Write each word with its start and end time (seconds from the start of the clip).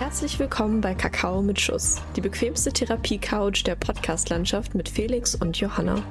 Herzlich 0.00 0.38
willkommen 0.38 0.80
bei 0.80 0.94
Kakao 0.94 1.42
mit 1.42 1.60
Schuss, 1.60 2.00
die 2.16 2.22
bequemste 2.22 2.72
Therapie-Couch 2.72 3.66
der 3.66 3.74
Podcast-Landschaft 3.74 4.74
mit 4.74 4.88
Felix 4.88 5.34
und 5.34 5.60
Johanna. 5.60 6.02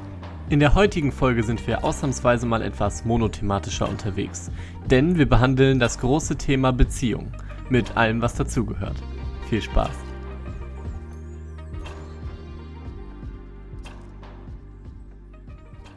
In 0.47 0.59
der 0.59 0.75
heutigen 0.75 1.11
Folge 1.11 1.41
sind 1.41 1.65
wir 1.65 1.83
ausnahmsweise 1.83 2.45
mal 2.45 2.61
etwas 2.61 3.03
monothematischer 3.03 3.89
unterwegs, 3.89 4.51
denn 4.85 5.17
wir 5.17 5.27
behandeln 5.27 5.79
das 5.79 5.97
große 5.97 6.35
Thema 6.35 6.71
Beziehung 6.71 7.31
mit 7.71 7.97
allem, 7.97 8.21
was 8.21 8.35
dazugehört. 8.35 8.95
Viel 9.49 9.63
Spaß! 9.63 9.89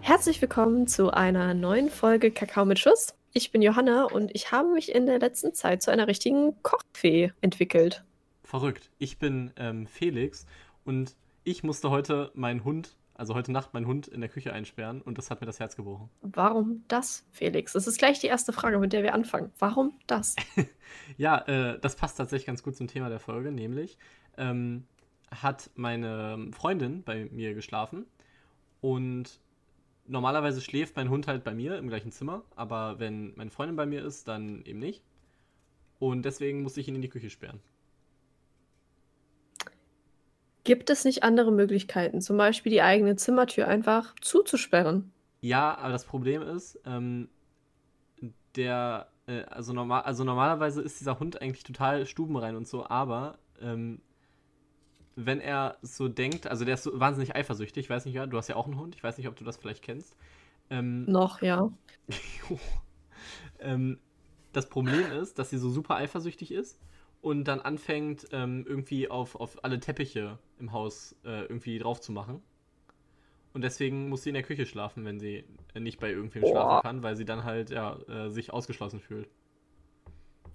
Herzlich 0.00 0.40
willkommen 0.40 0.86
zu 0.86 1.10
einer 1.10 1.52
neuen 1.52 1.90
Folge 1.90 2.30
Kakao 2.30 2.64
mit 2.64 2.78
Schuss. 2.78 3.12
Ich 3.34 3.50
bin 3.50 3.62
Johanna 3.62 4.04
und 4.04 4.30
ich 4.34 4.52
habe 4.52 4.68
mich 4.74 4.94
in 4.94 5.06
der 5.06 5.18
letzten 5.18 5.54
Zeit 5.54 5.82
zu 5.82 5.90
einer 5.90 6.06
richtigen 6.06 6.62
Kochfee 6.62 7.32
entwickelt. 7.40 8.04
Verrückt. 8.44 8.90
Ich 8.98 9.18
bin 9.18 9.52
ähm, 9.56 9.86
Felix 9.86 10.44
und 10.84 11.16
ich 11.42 11.62
musste 11.62 11.88
heute 11.88 12.30
meinen 12.34 12.62
Hund, 12.62 12.94
also 13.14 13.34
heute 13.34 13.50
Nacht 13.50 13.72
meinen 13.72 13.86
Hund 13.86 14.06
in 14.06 14.20
der 14.20 14.28
Küche 14.28 14.52
einsperren 14.52 15.00
und 15.00 15.16
das 15.16 15.30
hat 15.30 15.40
mir 15.40 15.46
das 15.46 15.60
Herz 15.60 15.76
gebrochen. 15.76 16.10
Warum 16.20 16.84
das, 16.88 17.24
Felix? 17.30 17.72
Das 17.72 17.86
ist 17.86 17.96
gleich 17.96 18.20
die 18.20 18.26
erste 18.26 18.52
Frage, 18.52 18.78
mit 18.78 18.92
der 18.92 19.02
wir 19.02 19.14
anfangen. 19.14 19.50
Warum 19.58 19.94
das? 20.06 20.36
ja, 21.16 21.38
äh, 21.46 21.78
das 21.80 21.96
passt 21.96 22.18
tatsächlich 22.18 22.46
ganz 22.46 22.62
gut 22.62 22.76
zum 22.76 22.86
Thema 22.86 23.08
der 23.08 23.18
Folge, 23.18 23.50
nämlich 23.50 23.96
ähm, 24.36 24.84
hat 25.30 25.70
meine 25.74 26.50
Freundin 26.52 27.02
bei 27.02 27.30
mir 27.32 27.54
geschlafen 27.54 28.04
und 28.82 29.40
normalerweise 30.12 30.60
schläft 30.60 30.94
mein 30.94 31.08
Hund 31.08 31.26
halt 31.26 31.42
bei 31.42 31.54
mir 31.54 31.76
im 31.78 31.88
gleichen 31.88 32.12
Zimmer, 32.12 32.44
aber 32.54 33.00
wenn 33.00 33.34
meine 33.36 33.50
Freundin 33.50 33.76
bei 33.76 33.86
mir 33.86 34.04
ist, 34.04 34.28
dann 34.28 34.62
eben 34.64 34.78
nicht. 34.78 35.02
Und 35.98 36.24
deswegen 36.24 36.62
musste 36.62 36.80
ich 36.80 36.88
ihn 36.88 36.94
in 36.94 37.02
die 37.02 37.08
Küche 37.08 37.30
sperren. 37.30 37.60
Gibt 40.64 40.90
es 40.90 41.04
nicht 41.04 41.24
andere 41.24 41.50
Möglichkeiten, 41.50 42.20
zum 42.20 42.36
Beispiel 42.36 42.70
die 42.70 42.82
eigene 42.82 43.16
Zimmertür 43.16 43.66
einfach 43.66 44.14
zuzusperren? 44.20 45.12
Ja, 45.40 45.76
aber 45.76 45.90
das 45.90 46.04
Problem 46.04 46.42
ist, 46.42 46.78
ähm, 46.86 47.28
der, 48.54 49.08
äh, 49.26 49.42
also, 49.44 49.72
normal, 49.72 50.02
also 50.02 50.22
normalerweise 50.22 50.82
ist 50.82 51.00
dieser 51.00 51.18
Hund 51.18 51.42
eigentlich 51.42 51.64
total 51.64 52.06
stubenrein 52.06 52.54
und 52.54 52.68
so, 52.68 52.86
aber 52.86 53.38
ähm, 53.60 54.00
wenn 55.16 55.40
er 55.40 55.76
so 55.82 56.08
denkt, 56.08 56.46
also 56.46 56.64
der 56.64 56.74
ist 56.74 56.84
so 56.84 56.98
wahnsinnig 56.98 57.34
eifersüchtig, 57.34 57.84
ich 57.84 57.90
weiß 57.90 58.04
nicht, 58.04 58.14
ja, 58.14 58.26
du 58.26 58.36
hast 58.36 58.48
ja 58.48 58.56
auch 58.56 58.66
einen 58.66 58.78
Hund, 58.78 58.94
ich 58.94 59.02
weiß 59.02 59.18
nicht, 59.18 59.28
ob 59.28 59.36
du 59.36 59.44
das 59.44 59.56
vielleicht 59.56 59.82
kennst. 59.82 60.16
Ähm, 60.70 61.04
Noch, 61.04 61.42
ja. 61.42 61.70
ähm, 63.60 63.98
das 64.52 64.68
Problem 64.68 65.10
ist, 65.12 65.38
dass 65.38 65.50
sie 65.50 65.58
so 65.58 65.70
super 65.70 65.96
eifersüchtig 65.96 66.52
ist 66.52 66.78
und 67.20 67.44
dann 67.44 67.60
anfängt, 67.60 68.26
ähm, 68.32 68.64
irgendwie 68.66 69.08
auf, 69.08 69.36
auf 69.36 69.64
alle 69.64 69.80
Teppiche 69.80 70.38
im 70.58 70.72
Haus 70.72 71.14
äh, 71.24 71.42
irgendwie 71.42 71.78
drauf 71.78 72.00
zu 72.00 72.12
machen. 72.12 72.42
Und 73.54 73.62
deswegen 73.62 74.08
muss 74.08 74.22
sie 74.22 74.30
in 74.30 74.34
der 74.34 74.42
Küche 74.42 74.64
schlafen, 74.64 75.04
wenn 75.04 75.20
sie 75.20 75.44
nicht 75.78 76.00
bei 76.00 76.10
irgendwem 76.10 76.46
schlafen 76.46 76.82
kann, 76.82 77.02
weil 77.02 77.16
sie 77.16 77.26
dann 77.26 77.44
halt 77.44 77.70
ja, 77.70 77.98
äh, 78.08 78.30
sich 78.30 78.52
ausgeschlossen 78.52 78.98
fühlt. 78.98 79.28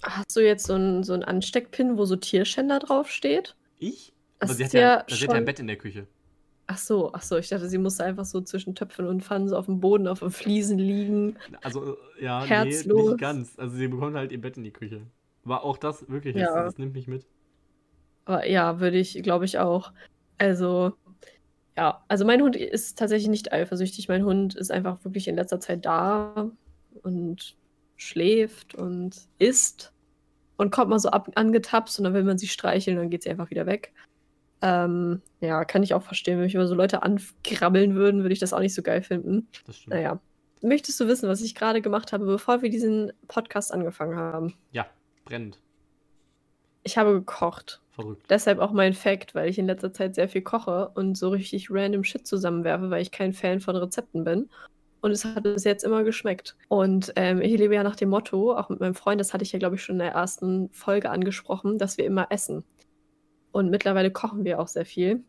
Hast 0.01 0.35
du 0.35 0.41
jetzt 0.41 0.65
so 0.65 0.73
einen 0.73 1.03
so 1.03 1.13
Ansteckpin, 1.13 1.97
wo 1.97 2.05
so 2.05 2.15
Tierschänder 2.15 2.79
draufsteht? 2.79 3.55
Ich? 3.79 4.13
Aber 4.39 4.53
sie 4.53 4.65
hat 4.65 4.73
ja, 4.73 4.79
ja, 4.79 5.05
sie 5.07 5.23
hat 5.23 5.31
ja 5.31 5.37
ein 5.37 5.45
Bett 5.45 5.59
in 5.59 5.67
der 5.67 5.77
Küche. 5.77 6.07
Ach 6.67 6.77
so, 6.77 7.13
ach 7.13 7.21
so, 7.21 7.37
ich 7.37 7.47
dachte, 7.47 7.69
sie 7.69 7.77
musste 7.77 8.03
einfach 8.03 8.25
so 8.25 8.41
zwischen 8.41 8.75
Töpfen 8.75 9.07
und 9.07 9.23
Pfannen 9.23 9.47
so 9.47 9.55
auf 9.55 9.67
dem 9.67 9.79
Boden, 9.79 10.07
auf 10.07 10.19
den 10.19 10.31
Fliesen 10.31 10.77
liegen. 10.77 11.37
Also, 11.63 11.93
äh, 12.19 12.25
ja, 12.25 12.43
Herzlos. 12.43 13.03
nee, 13.03 13.09
nicht 13.09 13.19
ganz. 13.19 13.57
Also, 13.57 13.77
sie 13.77 13.87
bekommt 13.87 14.15
halt 14.15 14.33
ihr 14.33 14.41
Bett 14.41 14.57
in 14.57 14.63
die 14.63 14.71
Küche. 14.71 15.01
Aber 15.45 15.63
auch 15.63 15.77
das 15.77 16.09
wirklich, 16.09 16.35
ja. 16.35 16.47
das, 16.47 16.73
das 16.73 16.77
nimmt 16.77 16.93
mich 16.93 17.07
mit. 17.07 17.25
Aber 18.25 18.45
ja, 18.45 18.81
würde 18.81 18.97
ich, 18.97 19.23
glaube 19.23 19.45
ich 19.45 19.59
auch. 19.59 19.93
Also, 20.37 20.91
ja, 21.77 22.03
also 22.09 22.25
mein 22.25 22.41
Hund 22.41 22.57
ist 22.57 22.97
tatsächlich 22.97 23.29
nicht 23.29 23.53
eifersüchtig. 23.53 24.09
Mein 24.09 24.25
Hund 24.25 24.55
ist 24.55 24.71
einfach 24.71 25.03
wirklich 25.05 25.29
in 25.29 25.35
letzter 25.35 25.61
Zeit 25.61 25.85
da 25.85 26.51
und 27.03 27.55
schläft 27.95 28.75
und 28.75 29.15
isst 29.39 29.93
und 30.57 30.71
kommt 30.71 30.89
mal 30.89 30.99
so 30.99 31.09
ab, 31.09 31.29
angetapst 31.35 31.97
und 31.97 32.03
dann 32.03 32.13
will 32.13 32.23
man 32.23 32.37
sie 32.37 32.47
streicheln, 32.47 32.97
dann 32.97 33.09
geht 33.09 33.23
sie 33.23 33.29
einfach 33.29 33.49
wieder 33.49 33.65
weg. 33.65 33.93
Ähm, 34.61 35.21
ja, 35.39 35.65
kann 35.65 35.83
ich 35.83 35.93
auch 35.93 36.03
verstehen. 36.03 36.37
Wenn 36.37 36.45
mich 36.45 36.55
immer 36.55 36.67
so 36.67 36.75
Leute 36.75 37.03
ankrabbeln 37.03 37.95
würden, 37.95 38.21
würde 38.21 38.33
ich 38.33 38.39
das 38.39 38.53
auch 38.53 38.59
nicht 38.59 38.73
so 38.73 38.81
geil 38.81 39.01
finden. 39.01 39.47
Das 39.65 39.77
stimmt. 39.77 39.95
Naja. 39.95 40.19
Möchtest 40.61 40.99
du 40.99 41.07
wissen, 41.07 41.29
was 41.29 41.41
ich 41.41 41.53
gerade 41.53 41.81
gemacht 41.81 42.13
habe, 42.13 42.25
bevor 42.25 42.63
wir 42.63 42.69
diesen 42.69 43.13
Podcast 43.27 43.71
angefangen 43.71 44.17
haben? 44.17 44.55
Ja, 44.71 44.87
brennend. 45.25 45.59
Ich 46.83 46.97
habe 46.97 47.13
gekocht. 47.13 47.81
Verrückt. 47.91 48.25
Deshalb 48.29 48.59
auch 48.59 48.71
mein 48.71 48.93
Fact, 48.93 49.35
weil 49.35 49.49
ich 49.49 49.59
in 49.59 49.67
letzter 49.67 49.93
Zeit 49.93 50.15
sehr 50.15 50.29
viel 50.29 50.41
koche 50.41 50.89
und 50.95 51.17
so 51.17 51.29
richtig 51.29 51.69
random 51.69 52.03
Shit 52.03 52.25
zusammenwerfe, 52.25 52.89
weil 52.89 53.01
ich 53.01 53.11
kein 53.11 53.33
Fan 53.33 53.59
von 53.59 53.75
Rezepten 53.75 54.23
bin. 54.23 54.49
Und 55.01 55.11
es 55.11 55.25
hat 55.25 55.43
bis 55.43 55.63
jetzt 55.63 55.83
immer 55.83 56.03
geschmeckt. 56.03 56.55
Und 56.69 57.13
ähm, 57.15 57.41
ich 57.41 57.57
lebe 57.57 57.75
ja 57.75 57.83
nach 57.83 57.95
dem 57.95 58.09
Motto, 58.09 58.55
auch 58.55 58.69
mit 58.69 58.79
meinem 58.79 58.95
Freund, 58.95 59.19
das 59.19 59.33
hatte 59.33 59.43
ich 59.43 59.51
ja, 59.51 59.59
glaube 59.59 59.75
ich, 59.75 59.83
schon 59.83 59.95
in 59.95 59.99
der 59.99 60.13
ersten 60.13 60.69
Folge 60.71 61.09
angesprochen, 61.09 61.77
dass 61.77 61.97
wir 61.97 62.05
immer 62.05 62.27
essen. 62.31 62.63
Und 63.51 63.69
mittlerweile 63.69 64.11
kochen 64.11 64.43
wir 64.45 64.59
auch 64.59 64.67
sehr 64.67 64.85
viel. 64.85 65.23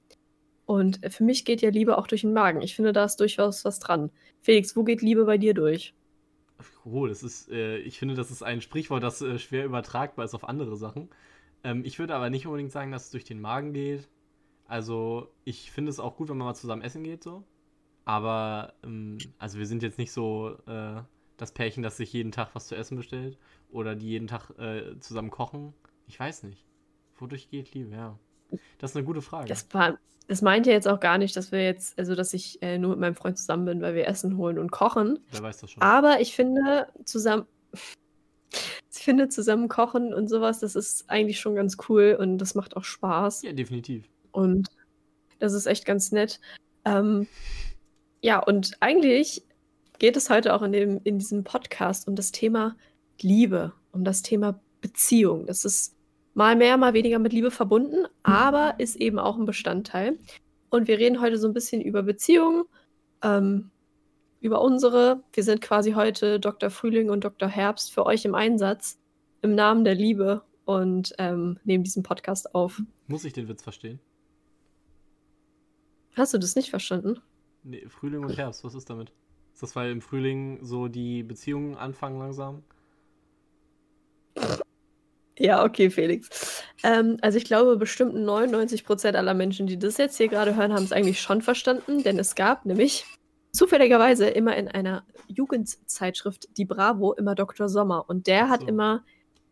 Und 0.67 1.01
für 1.11 1.25
mich 1.25 1.45
geht 1.47 1.62
ja 1.62 1.71
Liebe 1.71 1.97
auch 1.97 2.06
durch 2.06 2.21
den 2.21 2.34
Magen. 2.34 2.61
Ich 2.61 2.77
finde, 2.77 2.93
da 2.93 3.05
ist 3.05 3.17
durchaus 3.21 3.65
was 3.65 3.79
dran. 3.79 4.11
Felix, 4.43 4.77
wo 4.77 4.84
geht 4.84 5.01
Liebe 5.01 5.25
bei 5.25 5.39
dir 5.39 5.55
durch? 5.55 5.95
Oh, 6.84 7.07
das 7.07 7.23
ist, 7.23 7.49
äh, 7.51 7.78
ich 7.78 7.99
finde, 7.99 8.15
das 8.15 8.31
ist 8.31 8.43
ein 8.43 8.61
Sprichwort, 8.61 9.03
das 9.03 9.23
äh, 9.23 9.39
schwer 9.39 9.65
übertragbar 9.65 10.25
ist 10.25 10.34
auf 10.34 10.49
andere 10.49 10.77
Sachen. 10.77 11.09
Ähm, 11.65 11.84
ich 11.84 11.99
würde 11.99 12.15
aber 12.15 12.31
nicht 12.31 12.47
unbedingt 12.47 12.73
sagen, 12.73 12.93
dass 12.93 13.07
es 13.07 13.11
durch 13.11 13.25
den 13.25 13.41
Magen 13.41 13.73
geht. 13.73 14.09
Also, 14.67 15.33
ich 15.45 15.71
finde 15.71 15.91
es 15.91 16.01
auch 16.01 16.17
gut, 16.17 16.28
wenn 16.28 16.37
man 16.37 16.47
mal 16.49 16.55
zusammen 16.55 16.83
essen 16.83 17.03
geht, 17.03 17.23
so. 17.23 17.45
Aber, 18.05 18.75
ähm, 18.84 19.19
also 19.39 19.59
wir 19.59 19.67
sind 19.67 19.83
jetzt 19.83 19.99
nicht 19.99 20.12
so 20.12 20.57
äh, 20.67 21.01
das 21.39 21.53
Pärchen, 21.53 21.83
das 21.83 21.97
sich 21.97 22.12
jeden 22.12 22.33
Tag 22.33 22.51
was 22.55 22.69
zu 22.69 22.77
essen 22.77 22.97
bestellt 22.97 23.39
oder 23.71 23.95
die 23.95 24.09
jeden 24.09 24.28
Tag 24.28 24.51
äh, 24.59 24.99
zusammen 25.01 25.31
kochen. 25.31 25.73
Ich 26.07 26.21
weiß 26.21 26.43
nicht. 26.43 26.68
Wodurch 27.21 27.51
geht 27.51 27.75
Liebe, 27.75 27.95
ja. 27.95 28.19
Das 28.79 28.91
ist 28.91 28.97
eine 28.97 29.05
gute 29.05 29.23
Frage. 29.23 29.49
Das, 29.49 29.67
war, 29.73 29.99
das 30.27 30.43
meint 30.43 30.67
ja 30.67 30.73
jetzt 30.73 30.89
auch 30.89 31.01
gar 31.01 31.19
nicht, 31.19 31.37
dass 31.37 31.53
wir 31.53 31.65
jetzt, 31.65 31.99
also 31.99 32.15
dass 32.15 32.33
ich 32.33 32.62
äh, 32.62 32.79
nur 32.79 32.91
mit 32.91 33.01
meinem 33.01 33.15
Freund 33.15 33.37
zusammen 33.39 33.67
bin, 33.67 33.83
weil 33.83 33.95
wir 33.95 34.06
Essen 34.06 34.37
holen 34.37 34.59
und 34.59 34.71
kochen. 34.71 35.19
Wer 35.31 35.43
weiß 35.43 35.59
das 35.59 35.73
schon. 35.73 35.83
Aber 35.83 36.21
ich 36.21 36.34
finde, 36.34 36.89
zusammen. 37.05 37.47
ich 38.93 39.03
finde, 39.05 39.28
zusammen 39.28 39.69
kochen 39.69 40.15
und 40.15 40.28
sowas, 40.28 40.61
das 40.61 40.77
ist 40.77 41.09
eigentlich 41.11 41.41
schon 41.41 41.55
ganz 41.55 41.77
cool 41.89 42.17
und 42.19 42.39
das 42.39 42.55
macht 42.55 42.77
auch 42.77 42.84
Spaß. 42.84 43.43
Ja, 43.43 43.53
definitiv. 43.53 44.09
Und 44.33 44.69
das 45.39 45.53
ist 45.53 45.67
echt 45.67 45.84
ganz 45.84 46.12
nett. 46.12 46.41
Ähm, 46.84 47.27
ja, 48.23 48.39
und 48.39 48.73
eigentlich 48.81 49.45
geht 49.99 50.17
es 50.17 50.31
heute 50.31 50.55
auch 50.55 50.62
in, 50.62 50.73
dem, 50.73 51.01
in 51.05 51.19
diesem 51.19 51.45
Podcast 51.45 52.09
um 52.09 52.17
das 52.17 52.33
Thema 52.33 52.77
Liebe, 53.21 53.73
um 53.93 54.05
das 54.05 54.23
Thema 54.23 54.61
Beziehung. 54.81 55.47
Das 55.47 55.65
ist 55.65 55.97
mal 56.38 56.54
mehr, 56.54 56.76
mal 56.76 56.94
weniger 56.94 57.19
mit 57.19 57.32
Liebe 57.32 57.50
verbunden, 57.50 58.06
aber 58.22 58.78
ist 58.78 58.94
eben 58.94 59.19
auch 59.19 59.37
ein 59.37 59.44
Bestandteil. 59.44 60.16
Und 60.71 60.87
wir 60.87 60.97
reden 60.97 61.21
heute 61.21 61.37
so 61.37 61.49
ein 61.49 61.53
bisschen 61.53 61.82
über 61.82 62.04
Beziehungen, 62.04 62.62
ähm, 63.22 63.72
über 64.41 64.62
unsere. 64.62 65.25
Wir 65.32 65.43
sind 65.43 65.60
quasi 65.60 65.93
heute 65.93 66.38
Dr. 66.38 66.71
Frühling 66.71 67.10
und 67.10 67.25
Dr. 67.25 67.48
Herbst 67.48 67.93
für 67.93 68.06
euch 68.06 68.25
im 68.25 68.37
Einsatz 68.37 69.00
im 69.43 69.56
Namen 69.56 69.82
der 69.84 69.97
Liebe 69.97 70.43
und 70.65 71.12
ähm, 71.19 71.59
nehmen 71.65 71.82
diesen 71.82 72.04
Podcast 72.04 72.54
auf. 72.54 72.81
Muss 73.09 73.25
ich 73.25 73.32
den 73.32 73.48
Witz 73.48 73.65
verstehen? 73.65 73.98
Hast 76.15 76.34
du 76.34 76.38
das 76.38 76.54
nicht 76.54 76.71
verstanden? 76.71 77.19
Nee, 77.65 77.84
Frühling 77.88 78.22
und 78.25 78.37
Herbst, 78.37 78.62
was 78.62 78.77
ist 78.77 78.88
damit? 78.88 79.12
Ist 79.54 79.65
das, 79.65 79.75
weil 79.75 79.91
im 79.91 80.00
Frühling 80.00 80.60
so 80.62 80.87
die 80.87 81.25
Beziehungen 81.25 81.75
anfangen 81.75 82.21
langsam? 82.21 82.63
Ja, 85.39 85.65
okay, 85.65 85.91
Felix. 85.91 86.63
Ähm, 86.83 87.17
also 87.23 87.39
ich 87.39 87.45
glaube, 87.45 87.77
bestimmt 87.77 88.15
99 88.15 88.85
Prozent 88.85 89.17
aller 89.17 89.35
Menschen, 89.35 89.67
die 89.67 89.79
das 89.79 89.97
jetzt 89.97 90.17
hier 90.17 90.29
gerade 90.29 90.57
hören, 90.57 90.73
haben 90.73 90.85
es 90.85 90.93
eigentlich 90.93 91.21
schon 91.21 91.43
verstanden, 91.43 92.03
denn 92.03 92.19
es 92.19 92.35
gab 92.35 92.67
nämlich 92.67 93.05
zufälligerweise 93.53 94.29
immer 94.29 94.57
in 94.57 94.69
einer 94.69 95.05
Jugendzeitschrift, 95.29 96.49
die 96.57 96.65
Bravo, 96.65 97.13
immer 97.15 97.35
Dr. 97.35 97.69
Sommer. 97.69 98.05
Und 98.09 98.27
der 98.27 98.47
so. 98.47 98.51
hat 98.51 98.63
immer 98.65 99.05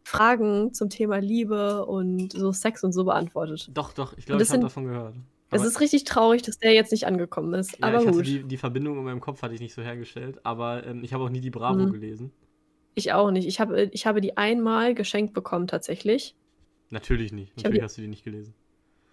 Fragen 0.05 0.73
zum 0.73 0.91
Thema 0.91 1.19
Liebe 1.19 1.85
und 1.87 2.33
so 2.33 2.53
Sex 2.53 2.85
und 2.85 2.93
so 2.93 3.05
beantwortet. 3.05 3.71
Doch, 3.75 3.93
doch, 3.93 4.17
ich 4.17 4.27
glaube, 4.27 4.43
ich 4.43 4.50
habe 4.50 4.61
davon 4.61 4.85
gehört. 4.85 5.17
Es 5.50 5.65
ist 5.65 5.81
richtig 5.81 6.05
traurig, 6.05 6.43
dass 6.43 6.59
der 6.59 6.73
jetzt 6.73 6.91
nicht 6.91 7.06
angekommen 7.06 7.55
ist. 7.55 7.79
Ja, 7.79 7.87
aber 7.87 8.05
gut. 8.05 8.27
Die, 8.27 8.43
die 8.43 8.56
Verbindung 8.56 8.99
in 8.99 9.05
meinem 9.05 9.21
Kopf 9.21 9.43
hatte 9.43 9.55
ich 9.55 9.61
nicht 9.61 9.75
so 9.75 9.83
hergestellt, 9.83 10.41
aber 10.44 10.85
ähm, 10.85 11.05
ich 11.05 11.12
habe 11.12 11.25
auch 11.25 11.29
nie 11.29 11.41
die 11.41 11.50
Bravo 11.50 11.87
mhm. 11.87 11.93
gelesen. 11.93 12.33
Ich 12.96 13.12
auch 13.12 13.31
nicht. 13.31 13.46
Ich 13.46 13.60
habe, 13.60 13.90
ich 13.93 14.06
habe 14.06 14.22
die 14.22 14.38
einmal 14.38 14.94
geschenkt 14.94 15.34
bekommen, 15.34 15.66
tatsächlich. 15.66 16.34
Natürlich 16.90 17.31
nicht. 17.31 17.54
Natürlich 17.56 17.82
hast 17.82 17.98
du 17.98 18.00
die 18.00 18.08
nicht 18.08 18.25
gelesen. 18.25 18.54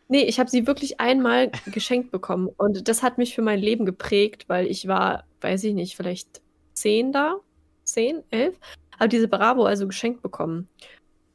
Nee, 0.07 0.24
ich 0.24 0.39
habe 0.39 0.50
sie 0.50 0.65
wirklich 0.68 1.01
einmal 1.01 1.51
geschenkt 1.65 2.09
bekommen. 2.09 2.47
Und 2.57 2.88
das 2.88 3.03
hat 3.03 3.18
mich 3.18 3.35
für 3.35 3.41
mein 3.41 3.59
Leben 3.59 3.85
geprägt, 3.85 4.45
weil 4.47 4.68
ich 4.68 4.88
war, 4.88 5.25
weiß 5.41 5.65
ich 5.65 5.74
nicht, 5.74 5.97
vielleicht 5.97 6.41
zehn 6.74 7.12
da, 7.12 7.39
zehn, 7.83 8.24
elf, 8.30 8.57
habe 9.00 9.09
diese 9.09 9.27
Bravo 9.27 9.65
also 9.65 9.86
geschenkt 9.86 10.21
bekommen. 10.21 10.69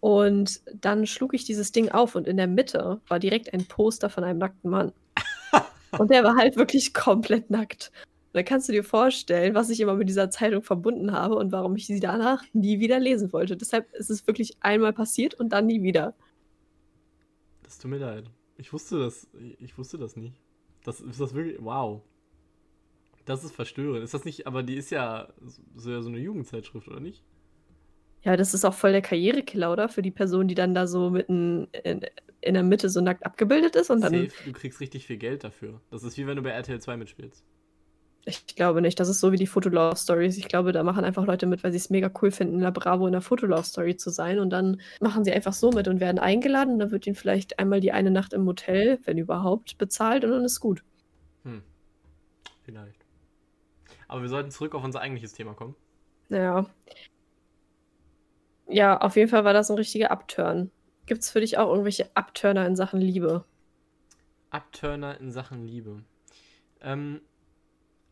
Und 0.01 0.63
dann 0.73 1.07
schlug 1.07 1.35
ich 1.35 1.45
dieses 1.45 1.73
Ding 1.73 1.91
auf 1.91 2.15
und 2.15 2.27
in 2.27 2.39
der 2.39 2.47
Mitte 2.47 3.01
war 3.09 3.19
direkt 3.19 3.53
ein 3.53 3.67
Poster 3.67 4.09
von 4.09 4.25
einem 4.25 4.39
nackten 4.39 4.71
Mann. 4.71 4.93
und 5.99 6.11
der 6.11 6.25
war 6.25 6.37
halt 6.37 6.57
wirklich 6.57 6.95
komplett 6.95 7.51
nackt. 7.51 7.91
Dann 8.33 8.45
kannst 8.45 8.69
du 8.69 8.73
dir 8.73 8.85
vorstellen, 8.85 9.55
was 9.55 9.71
ich 9.71 9.81
immer 9.81 9.95
mit 9.95 10.09
dieser 10.09 10.31
Zeitung 10.31 10.63
verbunden 10.63 11.13
habe 11.13 11.37
und 11.37 11.51
warum 11.51 11.77
ich 11.77 11.87
sie 11.87 12.01
danach 12.01 12.45
nie 12.53 12.79
wieder 12.79 13.01
lesen 13.01 13.33
wollte. 13.33 13.57
Deshalb 13.57 13.93
ist 13.95 14.11
es 14.11 14.27
wirklich 14.27 14.57
einmal 14.61 14.93
passiert 14.93 15.35
und 15.35 15.51
dann 15.51 15.67
nie 15.67 15.83
wieder. 15.83 16.15
Das 17.63 17.79
tut 17.79 17.91
mir 17.91 17.99
leid. 17.99 18.31
Ich 18.57 18.73
wusste 18.73 18.99
das, 18.99 19.29
ich 19.59 19.79
wusste 19.79 19.99
das 19.99 20.17
nicht. 20.17 20.35
Das 20.85 21.01
ist 21.01 21.21
das 21.21 21.35
wirklich. 21.35 21.57
Wow. 21.61 22.03
Das 23.25 23.45
ist 23.45 23.55
verstörend. 23.55 24.03
Ist 24.03 24.15
das 24.15 24.25
nicht, 24.25 24.47
aber 24.47 24.63
die 24.63 24.77
ist 24.77 24.91
ja 24.91 25.29
so, 25.75 26.01
so 26.01 26.09
eine 26.09 26.19
Jugendzeitschrift, 26.19 26.89
oder 26.89 27.01
nicht? 27.01 27.23
Ja, 28.23 28.37
das 28.37 28.55
ist 28.55 28.65
auch 28.65 28.75
voll 28.75 28.93
der 28.93 29.03
Karrierekiller, 29.03 29.71
oder? 29.71 29.89
Für 29.89 30.03
die 30.03 30.11
Person, 30.11 30.49
die 30.49 30.55
dann 30.55 30.75
da 30.75 30.87
so 30.87 31.11
mitten 31.11 31.69
in, 31.85 32.01
in 32.41 32.55
der 32.55 32.63
Mitte 32.63 32.89
so 32.89 33.01
nackt 33.01 33.25
abgebildet 33.25 33.77
ist 33.77 33.91
und 33.91 34.01
dann. 34.01 34.13
Safe, 34.13 34.45
du 34.45 34.53
kriegst 34.53 34.81
richtig 34.81 35.07
viel 35.07 35.19
Geld 35.19 35.45
dafür. 35.45 35.81
Das 35.91 36.03
ist 36.03 36.17
wie 36.17 36.27
wenn 36.27 36.37
du 36.37 36.43
bei 36.43 36.51
RTL 36.51 36.81
2 36.81 36.97
mitspielst. 36.97 37.45
Ich 38.29 38.45
glaube 38.57 38.83
nicht. 38.83 39.01
Das 39.01 39.09
ist 39.09 39.21
so 39.21 39.33
wie 39.33 39.39
die 39.39 39.47
Fotolove-Stories. 39.47 40.37
Ich 40.37 40.49
glaube, 40.49 40.73
da 40.73 40.83
machen 40.83 41.03
einfach 41.03 41.25
Leute 41.25 41.47
mit, 41.47 41.65
weil 41.65 41.73
sie 41.73 41.79
es 41.79 41.89
mega 41.89 42.11
cool 42.21 42.31
finden, 42.31 42.57
in 42.57 42.61
der 42.61 42.73
Bravo 42.73 43.07
in 43.07 43.13
der 43.13 43.23
Fotolove-Story 43.23 43.97
zu 43.97 44.11
sein. 44.11 44.39
Und 44.39 44.51
dann 44.51 44.83
machen 45.01 45.25
sie 45.25 45.33
einfach 45.33 45.55
so 45.55 45.71
mit 45.71 45.89
und 45.89 45.99
werden 45.99 46.19
eingeladen. 46.19 46.75
Und 46.75 46.79
dann 46.81 46.91
wird 46.91 47.07
ihnen 47.07 47.17
vielleicht 47.17 47.59
einmal 47.59 47.81
die 47.81 47.91
eine 47.91 48.11
Nacht 48.11 48.35
im 48.35 48.45
Hotel, 48.45 48.99
wenn 49.05 49.17
überhaupt, 49.17 49.79
bezahlt 49.79 50.25
und 50.25 50.33
dann 50.33 50.45
ist 50.45 50.61
gut. 50.61 50.85
Hm. 51.45 51.63
Vielleicht. 52.65 53.07
Aber 54.09 54.21
wir 54.21 54.29
sollten 54.29 54.51
zurück 54.51 54.75
auf 54.75 54.85
unser 54.85 55.01
eigentliches 55.01 55.33
Thema 55.33 55.55
kommen. 55.55 55.75
Ja. 56.29 56.67
Ja, 58.69 59.01
auf 59.01 59.17
jeden 59.17 59.31
Fall 59.31 59.45
war 59.45 59.55
das 59.55 59.71
ein 59.71 59.79
richtiger 59.79 60.11
Upturn. 60.11 60.71
Gibt 61.07 61.23
es 61.23 61.31
für 61.31 61.41
dich 61.41 61.57
auch 61.57 61.71
irgendwelche 61.71 62.11
Upturner 62.15 62.67
in 62.67 62.77
Sachen 62.77 63.01
Liebe? 63.01 63.47
Upturner 64.51 65.19
in 65.19 65.31
Sachen 65.33 65.67
Liebe. 65.67 66.05
Ähm, 66.83 67.23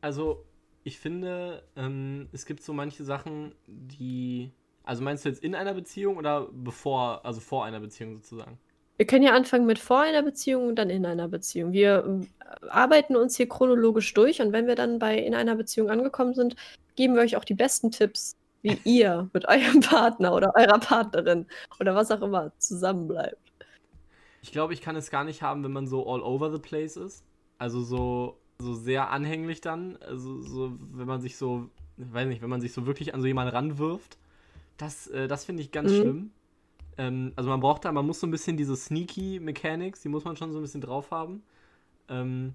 also, 0.00 0.44
ich 0.84 0.98
finde, 0.98 1.62
ähm, 1.76 2.28
es 2.32 2.46
gibt 2.46 2.62
so 2.62 2.72
manche 2.72 3.04
Sachen, 3.04 3.54
die. 3.66 4.52
Also 4.84 5.02
meinst 5.02 5.24
du 5.24 5.30
jetzt 5.30 5.42
in 5.42 5.56
einer 5.56 5.74
Beziehung 5.74 6.16
oder 6.16 6.48
bevor, 6.52 7.26
also 7.26 7.40
vor 7.40 7.64
einer 7.64 7.80
Beziehung 7.80 8.14
sozusagen? 8.14 8.56
Wir 8.96 9.06
können 9.06 9.24
ja 9.24 9.34
anfangen 9.34 9.66
mit 9.66 9.78
vor 9.78 10.00
einer 10.00 10.22
Beziehung 10.22 10.68
und 10.68 10.76
dann 10.76 10.90
in 10.90 11.04
einer 11.04 11.28
Beziehung. 11.28 11.72
Wir 11.72 12.22
äh, 12.62 12.68
arbeiten 12.68 13.16
uns 13.16 13.36
hier 13.36 13.48
chronologisch 13.48 14.14
durch 14.14 14.40
und 14.40 14.52
wenn 14.52 14.66
wir 14.66 14.74
dann 14.74 14.98
bei 14.98 15.18
in 15.18 15.34
einer 15.34 15.56
Beziehung 15.56 15.90
angekommen 15.90 16.34
sind, 16.34 16.56
geben 16.94 17.14
wir 17.14 17.22
euch 17.22 17.36
auch 17.36 17.44
die 17.44 17.54
besten 17.54 17.90
Tipps, 17.90 18.36
wie 18.62 18.78
ihr 18.84 19.28
mit 19.32 19.46
eurem 19.46 19.80
Partner 19.80 20.34
oder 20.34 20.52
eurer 20.54 20.78
Partnerin 20.78 21.46
oder 21.78 21.94
was 21.94 22.10
auch 22.10 22.22
immer 22.22 22.52
zusammenbleibt. 22.58 23.38
Ich 24.42 24.52
glaube, 24.52 24.72
ich 24.72 24.80
kann 24.80 24.96
es 24.96 25.10
gar 25.10 25.24
nicht 25.24 25.42
haben, 25.42 25.64
wenn 25.64 25.72
man 25.72 25.86
so 25.86 26.08
all 26.08 26.22
over 26.22 26.52
the 26.52 26.60
place 26.60 26.96
ist. 26.96 27.24
Also 27.58 27.82
so, 27.82 28.38
so 28.58 28.74
sehr 28.74 29.10
anhänglich 29.10 29.60
dann. 29.60 29.96
Also 29.96 30.40
so, 30.40 30.72
wenn 30.92 31.06
man 31.06 31.20
sich 31.20 31.36
so, 31.36 31.68
ich 31.96 32.12
weiß 32.12 32.28
nicht, 32.28 32.42
wenn 32.42 32.50
man 32.50 32.60
sich 32.60 32.72
so 32.72 32.86
wirklich 32.86 33.14
an 33.14 33.20
so 33.20 33.26
jemanden 33.26 33.54
ranwirft. 33.54 34.18
Das, 34.76 35.06
äh, 35.08 35.28
das 35.28 35.44
finde 35.44 35.62
ich 35.62 35.72
ganz 35.72 35.90
mhm. 35.90 35.96
schlimm. 35.96 36.30
Ähm, 36.98 37.32
also 37.36 37.50
man 37.50 37.60
braucht 37.60 37.84
da, 37.84 37.92
man 37.92 38.06
muss 38.06 38.20
so 38.20 38.26
ein 38.26 38.30
bisschen 38.30 38.56
diese 38.56 38.76
sneaky 38.76 39.40
Mechanics, 39.40 40.02
die 40.02 40.08
muss 40.08 40.24
man 40.24 40.36
schon 40.36 40.52
so 40.52 40.58
ein 40.58 40.62
bisschen 40.62 40.80
drauf 40.80 41.10
haben. 41.10 41.42
Ähm, 42.08 42.54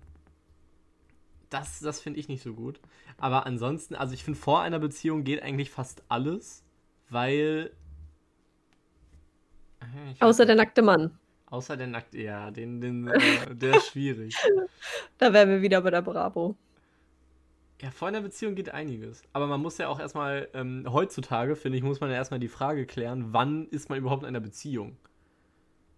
das, 1.49 1.79
das 1.79 1.99
finde 1.99 2.19
ich 2.19 2.27
nicht 2.27 2.41
so 2.41 2.53
gut. 2.53 2.79
Aber 3.17 3.45
ansonsten, 3.45 3.95
also 3.95 4.13
ich 4.13 4.23
finde, 4.23 4.39
vor 4.39 4.61
einer 4.61 4.79
Beziehung 4.79 5.23
geht 5.23 5.43
eigentlich 5.43 5.69
fast 5.69 6.03
alles, 6.09 6.63
weil. 7.09 7.71
Außer 10.19 10.45
der 10.45 10.55
nackte 10.55 10.81
Mann. 10.81 11.17
Außer 11.51 11.75
der 11.75 11.87
nackte, 11.87 12.17
ja, 12.17 12.49
den, 12.49 12.79
den, 12.79 13.07
äh, 13.07 13.53
der 13.53 13.75
ist 13.75 13.87
schwierig. 13.89 14.33
da 15.17 15.33
wären 15.33 15.49
wir 15.49 15.61
wieder 15.61 15.81
bei 15.81 15.91
der 15.91 16.01
Bravo. 16.01 16.55
Ja, 17.81 17.91
vor 17.91 18.07
einer 18.07 18.21
Beziehung 18.21 18.55
geht 18.55 18.73
einiges. 18.73 19.21
Aber 19.33 19.47
man 19.47 19.61
muss 19.61 19.77
ja 19.77 19.89
auch 19.89 19.99
erstmal, 19.99 20.47
ähm, 20.53 20.87
heutzutage, 20.89 21.57
finde 21.57 21.77
ich, 21.77 21.83
muss 21.83 21.99
man 21.99 22.09
ja 22.09 22.15
erstmal 22.15 22.39
die 22.39 22.47
Frage 22.47 22.85
klären, 22.85 23.33
wann 23.33 23.67
ist 23.67 23.89
man 23.89 23.97
überhaupt 23.97 24.23
in 24.23 24.29
einer 24.29 24.39
Beziehung? 24.39 24.95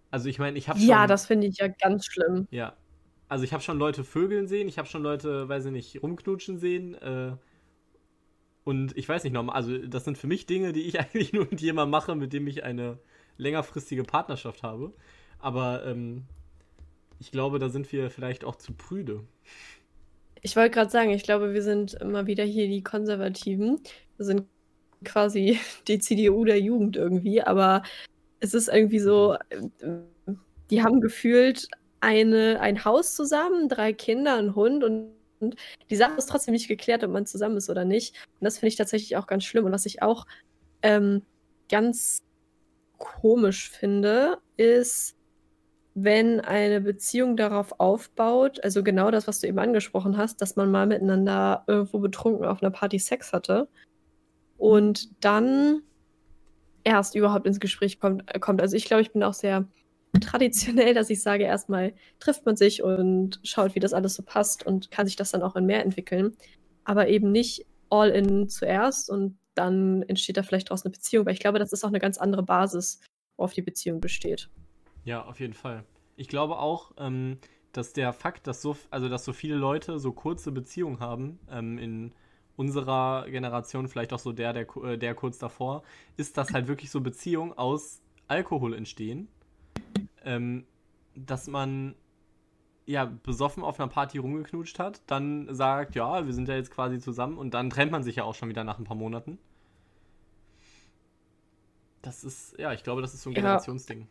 Also 0.09 0.27
ich 0.27 0.39
meine, 0.39 0.57
ich 0.57 0.69
habe 0.69 0.79
schon. 0.79 0.88
Ja, 0.88 1.05
das 1.05 1.27
finde 1.27 1.45
ich 1.45 1.57
ja 1.59 1.67
ganz 1.67 2.07
schlimm. 2.07 2.47
Ja, 2.50 2.73
also 3.29 3.44
ich 3.44 3.53
habe 3.53 3.61
schon 3.61 3.77
Leute 3.77 4.03
vögeln 4.03 4.47
sehen, 4.47 4.67
ich 4.67 4.79
habe 4.79 4.88
schon 4.88 5.03
Leute, 5.03 5.47
weiß 5.50 5.65
ich 5.65 5.71
nicht, 5.71 6.01
rumknutschen 6.01 6.57
sehen. 6.57 6.95
Äh, 6.95 7.33
und 8.63 8.97
ich 8.97 9.07
weiß 9.07 9.23
nicht 9.23 9.33
nochmal, 9.33 9.55
also 9.55 9.77
das 9.77 10.03
sind 10.03 10.17
für 10.17 10.27
mich 10.27 10.47
Dinge, 10.47 10.73
die 10.73 10.81
ich 10.83 11.00
eigentlich 11.00 11.31
nur 11.31 11.45
mit 11.45 11.61
jemandem 11.61 11.91
mache, 11.91 12.15
mit 12.15 12.33
dem 12.33 12.47
ich 12.47 12.63
eine 12.63 12.97
längerfristige 13.38 14.03
Partnerschaft 14.03 14.63
habe. 14.63 14.94
Aber 15.44 15.86
ähm, 15.86 16.24
ich 17.19 17.30
glaube, 17.30 17.60
da 17.60 17.68
sind 17.68 17.92
wir 17.92 18.10
vielleicht 18.10 18.45
auch 18.45 18.56
zu 18.56 18.72
prüde. 18.72 19.25
Ich 20.42 20.56
wollte 20.56 20.72
gerade 20.72 20.90
sagen, 20.90 21.10
ich 21.10 21.24
glaube, 21.24 21.54
wir 21.54 21.62
sind 21.62 21.95
immer 21.95 22.28
wieder 22.28 22.45
hier 22.45 22.69
die 22.69 22.81
Konservativen. 22.81 23.81
Wir 24.16 24.25
sind 24.25 24.48
quasi 25.04 25.60
die 25.90 26.00
CDU 26.00 26.45
der 26.45 26.62
Jugend 26.62 26.95
irgendwie, 26.95 27.42
aber 27.42 27.84
es 28.40 28.54
ist 28.54 28.69
irgendwie 28.69 29.00
so, 29.00 29.34
äh, 29.50 29.98
die 30.69 30.81
haben 30.81 31.01
gefühlt 31.01 31.68
eine, 32.00 32.62
ein 32.62 32.86
Haus 32.86 33.13
zusammen, 33.13 33.68
drei 33.68 33.92
Kinder, 33.92 34.38
ein 34.38 34.56
Hund 34.56 34.86
und, 34.86 35.12
und 35.42 35.57
die 35.89 35.98
Sache 35.98 36.18
ist 36.18 36.30
trotzdem 36.30 36.54
nicht 36.54 36.69
geklärt, 36.69 37.04
ob 37.04 37.12
man 37.12 37.25
zusammen 37.25 37.57
ist 37.57 37.69
oder 37.69 37.84
nicht. 37.84 38.16
Und 38.39 38.46
das 38.46 38.60
finde 38.60 38.69
ich 38.69 38.75
tatsächlich 38.78 39.18
auch 39.18 39.28
ganz 39.28 39.44
schlimm. 39.44 39.66
Und 39.66 39.74
was 39.74 39.86
ich 39.86 40.01
auch 40.01 40.25
ähm, 40.84 41.22
ganz 41.68 42.24
komisch 42.98 43.69
finde, 43.69 44.38
ist, 44.56 45.18
wenn 45.95 46.40
eine 46.40 46.81
Beziehung 46.81 47.38
darauf 47.38 47.80
aufbaut, 47.80 48.63
also 48.63 48.84
genau 48.84 49.12
das, 49.12 49.28
was 49.28 49.40
du 49.40 49.48
eben 49.48 49.60
angesprochen 49.60 50.18
hast, 50.18 50.42
dass 50.42 50.56
man 50.56 50.72
mal 50.72 50.88
miteinander 50.88 51.63
irgendwo 51.68 52.00
betrunken 52.00 52.45
auf 52.45 52.63
einer 52.63 52.72
Party 52.72 52.98
Sex 52.98 53.31
hatte 53.31 53.68
und 54.57 55.10
dann 55.24 55.81
erst 56.84 57.16
überhaupt 57.16 57.45
ins 57.45 57.60
Gespräch 57.60 58.00
kommt. 58.00 58.24
kommt. 58.42 58.62
Also 58.62 58.75
ich 58.75 58.86
glaube, 58.86 59.01
ich 59.01 59.12
bin 59.12 59.24
auch 59.24 59.34
sehr 59.34 59.68
traditionell, 60.22 60.94
dass 60.94 61.10
ich 61.10 61.22
sage, 61.22 61.44
erstmal 61.44 61.94
trifft 62.19 62.46
man 62.46 62.56
sich 62.56 62.84
und 62.84 63.39
schaut, 63.44 63.75
wie 63.75 63.80
das 63.80 63.94
alles 63.94 64.16
so 64.16 64.24
passt 64.24 64.66
und 64.66 64.92
kann 64.92 65.06
sich 65.06 65.16
das 65.16 65.31
dann 65.31 65.44
auch 65.44 65.56
in 65.56 65.66
mehr 65.66 65.84
entwickeln. 65.84 66.36
Aber 66.84 67.07
eben 67.07 67.31
nicht 67.31 67.66
all 67.89 68.10
in 68.10 68.50
zuerst 68.50 69.10
und 69.10 69.38
dann 69.56 70.01
entsteht 70.04 70.38
da 70.38 70.44
vielleicht 70.44 70.69
daraus 70.69 70.84
eine 70.84 70.92
Beziehung, 70.92 71.25
weil 71.25 71.34
ich 71.34 71.39
glaube, 71.39 71.60
das 71.60 71.72
ist 71.72 71.84
auch 71.84 71.89
eine 71.89 72.00
ganz 72.00 72.17
andere 72.17 72.44
Basis, 72.44 73.00
worauf 73.38 73.53
die 73.53 73.62
Beziehung 73.62 74.01
besteht. 74.01 74.50
Ja, 75.06 75.24
auf 75.25 75.39
jeden 75.39 75.53
Fall. 75.53 75.84
Ich 76.15 76.27
glaube 76.27 76.60
auch, 76.60 76.91
ähm, 76.98 77.38
dass 77.72 77.93
der 77.93 78.13
Fakt, 78.13 78.48
dass 78.48 78.62
so, 78.62 78.77
also 78.91 79.10
dass 79.10 79.25
so 79.25 79.34
viele 79.34 79.55
Leute 79.55 80.00
so 80.00 80.12
kurze 80.12 80.51
Beziehungen 80.51 81.00
haben, 81.00 81.39
ähm, 81.50 81.77
in 81.77 82.13
unserer 82.55 83.25
Generation, 83.29 83.88
vielleicht 83.88 84.13
auch 84.13 84.20
so 84.20 84.32
der, 84.32 84.53
der, 84.53 84.67
äh, 84.84 84.98
der 84.98 85.15
kurz 85.15 85.39
davor, 85.39 85.84
ist, 86.17 86.38
dass 86.38 86.53
halt 86.53 86.67
wirklich 86.67 86.91
so 86.91 87.01
Beziehungen 87.01 87.53
aus 87.53 88.01
Alkohol 88.27 88.74
entstehen 88.75 89.27
ähm, 90.24 90.65
dass 91.15 91.48
man 91.48 91.96
ja 92.86 93.05
besoffen 93.05 93.63
auf 93.63 93.79
einer 93.79 93.89
Party 93.89 94.17
rumgeknutscht 94.17 94.79
hat, 94.79 95.01
dann 95.08 95.53
sagt, 95.53 95.96
ja, 95.96 96.25
wir 96.25 96.34
sind 96.34 96.50
ja 96.50 96.55
jetzt 96.55 96.72
quasi 96.72 97.00
zusammen 97.00 97.38
und 97.38 97.53
dann 97.53 97.70
trennt 97.70 97.91
man 97.91 98.03
sich 98.03 98.17
ja 98.17 98.24
auch 98.24 98.36
schon 98.36 98.50
wieder 98.50 98.63
nach 98.63 98.77
ein 98.77 98.84
paar 98.84 98.98
Monaten. 98.98 99.38
Das 102.01 102.24
ist, 102.25 102.58
ja, 102.60 102.74
ich 102.74 102.84
glaube, 102.84 103.01
das 103.01 103.13
ist 103.13 103.22
so 103.22 103.29
ein 103.29 103.34
ja. 103.34 103.41
Generationsding. 103.41 104.08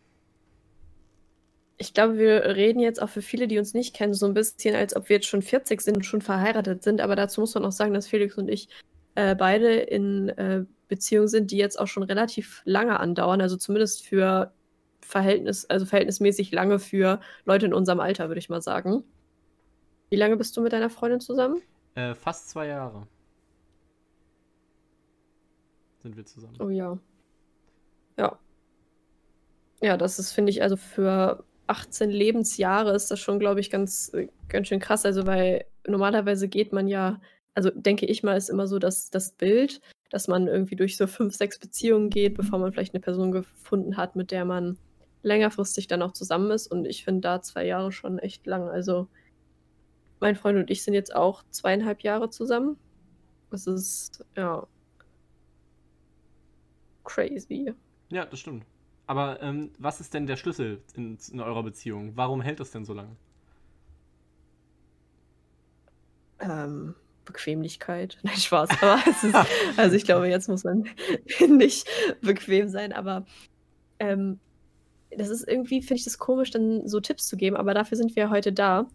Ich 1.78 1.94
glaube, 1.94 2.18
wir 2.18 2.44
reden 2.44 2.80
jetzt 2.80 3.02
auch 3.02 3.08
für 3.08 3.22
viele, 3.22 3.48
die 3.48 3.58
uns 3.58 3.74
nicht 3.74 3.94
kennen, 3.94 4.14
so 4.14 4.26
ein 4.26 4.34
bisschen, 4.34 4.74
als 4.74 4.94
ob 4.94 5.08
wir 5.08 5.16
jetzt 5.16 5.26
schon 5.26 5.42
40 5.42 5.80
sind 5.80 5.96
und 5.96 6.04
schon 6.04 6.20
verheiratet 6.20 6.82
sind. 6.82 7.00
Aber 7.00 7.16
dazu 7.16 7.40
muss 7.40 7.54
man 7.54 7.64
auch 7.64 7.72
sagen, 7.72 7.94
dass 7.94 8.06
Felix 8.06 8.36
und 8.36 8.48
ich 8.48 8.68
äh, 9.14 9.34
beide 9.34 9.74
in 9.74 10.28
äh, 10.30 10.64
Beziehungen 10.88 11.28
sind, 11.28 11.50
die 11.50 11.56
jetzt 11.56 11.78
auch 11.78 11.86
schon 11.86 12.02
relativ 12.02 12.62
lange 12.64 13.00
andauern. 13.00 13.40
Also 13.40 13.56
zumindest 13.56 14.04
für 14.04 14.52
Verhältnis, 15.00 15.64
also 15.66 15.86
verhältnismäßig 15.86 16.52
lange 16.52 16.78
für 16.78 17.20
Leute 17.44 17.66
in 17.66 17.74
unserem 17.74 18.00
Alter, 18.00 18.28
würde 18.28 18.38
ich 18.38 18.48
mal 18.48 18.62
sagen. 18.62 19.04
Wie 20.10 20.16
lange 20.16 20.36
bist 20.36 20.56
du 20.56 20.60
mit 20.60 20.72
deiner 20.72 20.90
Freundin 20.90 21.20
zusammen? 21.20 21.62
Äh, 21.94 22.14
fast 22.14 22.50
zwei 22.50 22.66
Jahre. 22.68 23.06
Sind 26.02 26.16
wir 26.16 26.24
zusammen. 26.24 26.56
Oh 26.60 26.68
ja. 26.68 26.98
Ja. 28.18 28.38
Ja, 29.80 29.96
das 29.96 30.18
ist, 30.18 30.32
finde 30.32 30.50
ich, 30.50 30.62
also 30.62 30.76
für 30.76 31.44
18 31.72 32.10
Lebensjahre 32.10 32.94
ist 32.94 33.10
das 33.10 33.18
schon, 33.18 33.38
glaube 33.38 33.60
ich, 33.60 33.70
ganz, 33.70 34.12
ganz 34.48 34.68
schön 34.68 34.78
krass. 34.78 35.06
Also, 35.06 35.26
weil 35.26 35.64
normalerweise 35.86 36.48
geht 36.48 36.72
man 36.72 36.86
ja, 36.86 37.20
also 37.54 37.70
denke 37.70 38.04
ich 38.06 38.22
mal, 38.22 38.36
ist 38.36 38.50
immer 38.50 38.66
so, 38.66 38.78
dass 38.78 39.10
das 39.10 39.32
Bild, 39.32 39.80
dass 40.10 40.28
man 40.28 40.48
irgendwie 40.48 40.76
durch 40.76 40.98
so 40.98 41.06
fünf, 41.06 41.34
sechs 41.34 41.58
Beziehungen 41.58 42.10
geht, 42.10 42.34
bevor 42.34 42.58
man 42.58 42.72
vielleicht 42.72 42.94
eine 42.94 43.00
Person 43.00 43.32
gefunden 43.32 43.96
hat, 43.96 44.16
mit 44.16 44.30
der 44.30 44.44
man 44.44 44.78
längerfristig 45.22 45.86
dann 45.86 46.02
auch 46.02 46.12
zusammen 46.12 46.50
ist. 46.50 46.66
Und 46.66 46.84
ich 46.84 47.04
finde 47.04 47.22
da 47.22 47.40
zwei 47.40 47.64
Jahre 47.64 47.90
schon 47.90 48.18
echt 48.18 48.46
lang. 48.46 48.68
Also 48.68 49.08
mein 50.20 50.36
Freund 50.36 50.58
und 50.58 50.70
ich 50.70 50.84
sind 50.84 50.94
jetzt 50.94 51.14
auch 51.14 51.42
zweieinhalb 51.50 52.02
Jahre 52.02 52.28
zusammen. 52.28 52.76
Das 53.50 53.66
ist, 53.66 54.24
ja, 54.36 54.66
crazy. 57.04 57.74
Ja, 58.10 58.26
das 58.26 58.40
stimmt. 58.40 58.64
Aber 59.12 59.42
ähm, 59.42 59.68
was 59.76 60.00
ist 60.00 60.14
denn 60.14 60.26
der 60.26 60.38
Schlüssel 60.38 60.80
in, 60.94 61.18
in 61.30 61.40
eurer 61.40 61.62
Beziehung? 61.62 62.12
Warum 62.14 62.40
hält 62.40 62.60
das 62.60 62.70
denn 62.70 62.86
so 62.86 62.94
lange? 62.94 63.14
Ähm, 66.40 66.94
Bequemlichkeit. 67.26 68.16
Nein, 68.22 68.38
Spaß. 68.38 68.70
Aber 68.80 69.02
es 69.06 69.22
ist, 69.22 69.36
also 69.76 69.96
ich 69.96 70.06
glaube, 70.06 70.28
jetzt 70.28 70.48
muss 70.48 70.64
man 70.64 70.88
nicht 71.46 71.86
bequem 72.22 72.70
sein, 72.70 72.94
aber 72.94 73.26
ähm, 73.98 74.40
das 75.10 75.28
ist 75.28 75.46
irgendwie, 75.46 75.82
finde 75.82 75.96
ich 75.96 76.04
das 76.04 76.16
komisch, 76.16 76.50
dann 76.50 76.88
so 76.88 76.98
Tipps 76.98 77.28
zu 77.28 77.36
geben, 77.36 77.56
aber 77.56 77.74
dafür 77.74 77.98
sind 77.98 78.16
wir 78.16 78.30
heute 78.30 78.50
da. 78.50 78.86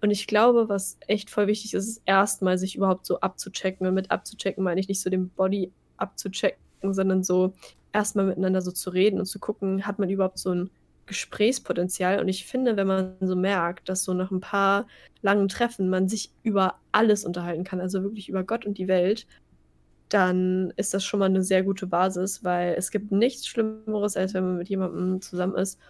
Und 0.00 0.10
ich 0.10 0.26
glaube, 0.26 0.70
was 0.70 0.96
echt 1.06 1.28
voll 1.28 1.48
wichtig 1.48 1.74
ist, 1.74 1.86
ist 1.86 2.02
erstmal 2.06 2.56
sich 2.56 2.76
überhaupt 2.76 3.04
so 3.04 3.20
abzuchecken. 3.20 3.86
Und 3.86 3.92
mit 3.92 4.10
abzuchecken 4.10 4.64
meine 4.64 4.80
ich 4.80 4.88
nicht 4.88 5.02
so 5.02 5.10
den 5.10 5.28
Body 5.28 5.70
abzuchecken, 5.98 6.94
sondern 6.94 7.22
so 7.22 7.52
erstmal 7.96 8.26
miteinander 8.26 8.60
so 8.60 8.70
zu 8.70 8.90
reden 8.90 9.18
und 9.18 9.24
zu 9.24 9.38
gucken, 9.38 9.86
hat 9.86 9.98
man 9.98 10.10
überhaupt 10.10 10.38
so 10.38 10.50
ein 10.54 10.70
Gesprächspotenzial. 11.06 12.20
Und 12.20 12.28
ich 12.28 12.44
finde, 12.44 12.76
wenn 12.76 12.86
man 12.86 13.16
so 13.20 13.36
merkt, 13.36 13.88
dass 13.88 14.04
so 14.04 14.12
nach 14.12 14.30
ein 14.30 14.40
paar 14.40 14.86
langen 15.22 15.48
Treffen 15.48 15.88
man 15.88 16.06
sich 16.06 16.30
über 16.42 16.74
alles 16.92 17.24
unterhalten 17.24 17.64
kann, 17.64 17.80
also 17.80 18.02
wirklich 18.02 18.28
über 18.28 18.44
Gott 18.44 18.66
und 18.66 18.76
die 18.76 18.86
Welt, 18.86 19.26
dann 20.10 20.74
ist 20.76 20.92
das 20.92 21.04
schon 21.04 21.20
mal 21.20 21.26
eine 21.26 21.42
sehr 21.42 21.62
gute 21.62 21.86
Basis, 21.86 22.44
weil 22.44 22.74
es 22.74 22.90
gibt 22.90 23.12
nichts 23.12 23.46
Schlimmeres, 23.46 24.16
als 24.16 24.34
wenn 24.34 24.44
man 24.44 24.58
mit 24.58 24.68
jemandem 24.68 25.22
zusammen 25.22 25.56
ist 25.56 25.80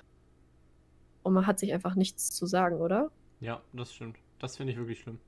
und 1.24 1.32
man 1.32 1.46
hat 1.46 1.58
sich 1.58 1.72
einfach 1.72 1.96
nichts 1.96 2.30
zu 2.30 2.46
sagen, 2.46 2.76
oder? 2.76 3.10
Ja, 3.40 3.60
das 3.72 3.92
stimmt. 3.92 4.16
Das 4.38 4.56
finde 4.56 4.72
ich 4.72 4.78
wirklich 4.78 5.00
schlimm. 5.00 5.18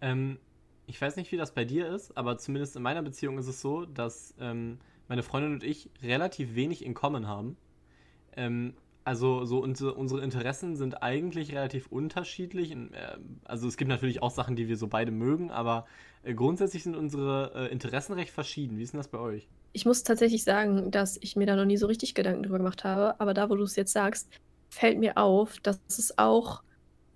Ähm, 0.00 0.38
ich 0.86 1.00
weiß 1.00 1.16
nicht, 1.16 1.30
wie 1.32 1.36
das 1.36 1.52
bei 1.52 1.64
dir 1.66 1.88
ist, 1.88 2.16
aber 2.16 2.38
zumindest 2.38 2.76
in 2.76 2.82
meiner 2.82 3.02
Beziehung 3.02 3.38
ist 3.38 3.46
es 3.46 3.60
so, 3.60 3.84
dass 3.84 4.34
ähm, 4.40 4.78
meine 5.08 5.22
Freundin 5.22 5.52
und 5.52 5.64
ich 5.64 5.90
relativ 6.02 6.54
wenig 6.54 6.84
in 6.84 6.94
Common 6.94 7.26
haben. 7.26 7.56
Ähm, 8.36 8.74
also 9.06 9.44
so 9.44 9.58
unsere, 9.58 10.20
Interessen 10.20 10.74
sind 10.74 11.00
eigentlich 11.00 11.52
relativ 11.52 11.86
unterschiedlich. 11.86 12.72
Äh, 12.72 12.88
also 13.44 13.68
es 13.68 13.76
gibt 13.76 13.88
natürlich 13.88 14.20
auch 14.20 14.32
Sachen, 14.32 14.56
die 14.56 14.68
wir 14.68 14.76
so 14.76 14.88
beide 14.88 15.12
mögen, 15.12 15.50
aber 15.52 15.86
äh, 16.24 16.34
grundsätzlich 16.34 16.82
sind 16.82 16.96
unsere 16.96 17.52
äh, 17.54 17.72
Interessen 17.72 18.14
recht 18.14 18.30
verschieden. 18.30 18.78
Wie 18.78 18.82
ist 18.82 18.94
denn 18.94 18.98
das 18.98 19.08
bei 19.08 19.18
euch? 19.18 19.48
Ich 19.72 19.86
muss 19.86 20.02
tatsächlich 20.02 20.42
sagen, 20.42 20.90
dass 20.90 21.18
ich 21.20 21.36
mir 21.36 21.46
da 21.46 21.54
noch 21.54 21.66
nie 21.66 21.76
so 21.76 21.86
richtig 21.86 22.14
Gedanken 22.14 22.42
drüber 22.42 22.58
gemacht 22.58 22.82
habe, 22.82 23.20
aber 23.20 23.32
da, 23.32 23.48
wo 23.48 23.54
du 23.54 23.62
es 23.62 23.76
jetzt 23.76 23.92
sagst, 23.92 24.28
fällt 24.70 24.98
mir 24.98 25.16
auf, 25.18 25.60
dass 25.60 25.80
es 25.88 26.18
auch 26.18 26.62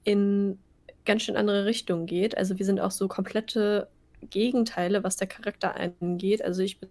in 0.04 0.59
ganz 1.04 1.23
schön 1.23 1.37
andere 1.37 1.64
Richtungen 1.64 2.06
geht. 2.06 2.38
Also 2.38 2.56
wir 2.59 2.66
sind 2.66 2.78
auch 2.78 2.92
so 2.92 3.09
komplette 3.09 3.88
Gegenteile, 4.23 5.02
was 5.02 5.16
der 5.16 5.26
Charakter 5.26 5.75
angeht. 5.75 6.44
Also 6.44 6.62
ich 6.62 6.78
bin 6.78 6.88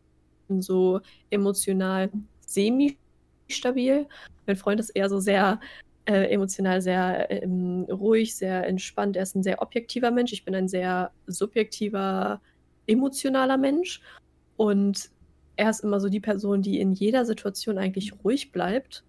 so 0.62 1.02
emotional 1.30 2.10
semi-stabil. 2.46 4.08
Mein 4.48 4.56
Freund 4.56 4.80
ist 4.80 4.90
eher 4.92 5.10
so 5.10 5.20
sehr 5.20 5.60
äh, 6.10 6.34
emotional 6.34 6.82
sehr 6.82 7.30
ähm, 7.30 7.84
ruhig, 7.84 8.36
sehr 8.36 8.66
entspannt. 8.66 9.16
Er 9.16 9.24
ist 9.24 9.36
ein 9.36 9.44
sehr 9.44 9.62
objektiver 9.62 10.10
Mensch. 10.10 10.34
Ich 10.34 10.44
bin 10.44 10.56
ein 10.56 10.68
sehr 10.68 11.12
subjektiver, 11.28 12.42
emotionaler 12.88 13.58
Mensch. 13.58 14.02
Und 14.58 15.12
er 15.56 15.70
ist 15.70 15.82
immer 15.82 16.00
so 16.00 16.10
die 16.10 16.20
Person, 16.20 16.64
die 16.64 16.80
in 16.80 16.94
jeder 16.94 17.26
Situation 17.26 17.78
eigentlich 17.78 18.14
ruhig 18.24 18.52
bleibt. 18.52 19.04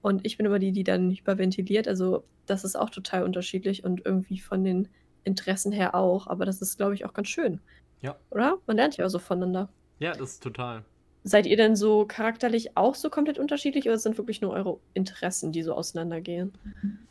Und 0.00 0.24
ich 0.24 0.36
bin 0.36 0.46
immer 0.46 0.60
die, 0.60 0.70
die 0.70 0.84
dann 0.84 1.10
hyperventiliert. 1.10 1.88
Also 1.88 2.22
das 2.46 2.62
ist 2.62 2.76
auch 2.76 2.90
total 2.90 3.24
unterschiedlich 3.24 3.82
und 3.82 4.04
irgendwie 4.04 4.38
von 4.38 4.62
den 4.62 4.88
Interessen 5.24 5.72
her 5.72 5.94
auch. 5.94 6.28
Aber 6.28 6.44
das 6.44 6.62
ist, 6.62 6.76
glaube 6.76 6.94
ich, 6.94 7.04
auch 7.04 7.14
ganz 7.14 7.28
schön. 7.28 7.60
Ja. 8.00 8.16
Oder? 8.30 8.58
Man 8.66 8.76
lernt 8.76 8.96
ja 8.96 9.06
auch 9.06 9.10
so 9.10 9.18
voneinander. 9.18 9.70
Ja, 9.98 10.12
das 10.12 10.32
ist 10.32 10.42
total. 10.42 10.84
Seid 11.22 11.46
ihr 11.46 11.56
denn 11.56 11.74
so 11.74 12.04
charakterlich 12.04 12.76
auch 12.76 12.94
so 12.94 13.08
komplett 13.08 13.38
unterschiedlich 13.38 13.86
oder 13.86 13.98
sind 13.98 14.18
wirklich 14.18 14.40
nur 14.40 14.52
eure 14.52 14.78
Interessen, 14.92 15.52
die 15.52 15.62
so 15.62 15.72
auseinandergehen? 15.72 16.52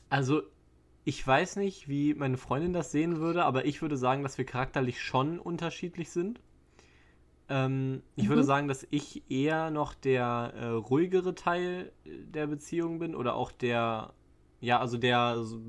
Also, 0.10 0.44
ich 1.04 1.25
weiß 1.25 1.56
nicht, 1.56 1.88
wie 1.88 2.13
meine 2.13 2.38
Freundin 2.38 2.74
das 2.74 2.92
sehen 2.92 3.20
würde, 3.20 3.44
aber 3.44 3.66
ich 3.66 3.82
würde 3.82 3.98
sagen, 3.98 4.22
dass 4.22 4.38
wir 4.38 4.46
charakterlich 4.46 5.02
schon 5.02 5.40
unterschiedlich 5.40 6.12
sind. 6.12 6.40
Ähm, 7.50 8.04
ich 8.16 8.25
mhm. 8.25 8.30
würde 8.30 8.44
sagen, 8.44 8.68
dass 8.68 8.86
ich 8.92 9.24
eher 9.30 9.72
noch 9.72 9.96
der 9.96 10.54
äh, 10.56 10.66
ruhigere 10.68 11.34
Teil 11.34 11.92
der 12.06 12.48
Beziehung 12.48 13.00
bin 13.00 13.16
oder 13.16 13.36
auch 13.36 13.52
der 13.52 14.13
ja, 14.63 14.80
also 14.80 14.98
der 14.98 15.44
so 15.44 15.60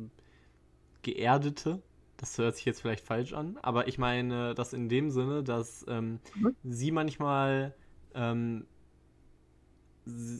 geerdete, 1.03 1.83
das 2.17 2.39
hört 2.39 2.57
sich 2.57 2.65
jetzt 2.65 2.81
vielleicht 2.81 3.05
falsch 3.05 3.33
an, 3.33 3.59
aber 3.63 3.89
ich 3.89 3.99
meine 3.99 4.55
das 4.55 4.73
in 4.73 4.89
dem 4.89 5.11
Sinne, 5.11 5.43
dass 5.43 5.85
ähm, 5.89 6.21
mhm. 6.35 6.55
sie 6.63 6.91
manchmal, 6.91 7.75
ähm, 8.15 8.67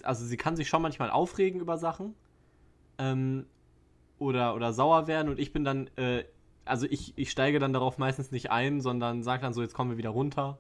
also 0.03 0.25
sie 0.25 0.37
kann 0.37 0.57
sich 0.57 0.69
schon 0.69 0.83
manchmal 0.83 1.11
aufregen 1.11 1.61
über 1.61 1.79
Sachen 1.79 2.15
ähm, 2.99 3.47
oder, 4.19 4.55
oder 4.55 4.73
sauer 4.73 5.07
werden 5.07 5.29
und 5.29 5.39
ich 5.39 5.53
bin 5.53 5.65
dann, 5.65 5.89
äh, 5.97 6.25
also 6.65 6.87
ich, 6.89 7.13
ich 7.17 7.31
steige 7.31 7.59
dann 7.59 7.73
darauf 7.73 7.99
meistens 7.99 8.31
nicht 8.31 8.51
ein, 8.51 8.81
sondern 8.81 9.23
sage 9.23 9.43
dann 9.43 9.53
so, 9.53 9.63
jetzt 9.63 9.75
kommen 9.75 9.91
wir 9.91 9.99
wieder 9.99 10.11
runter 10.11 10.59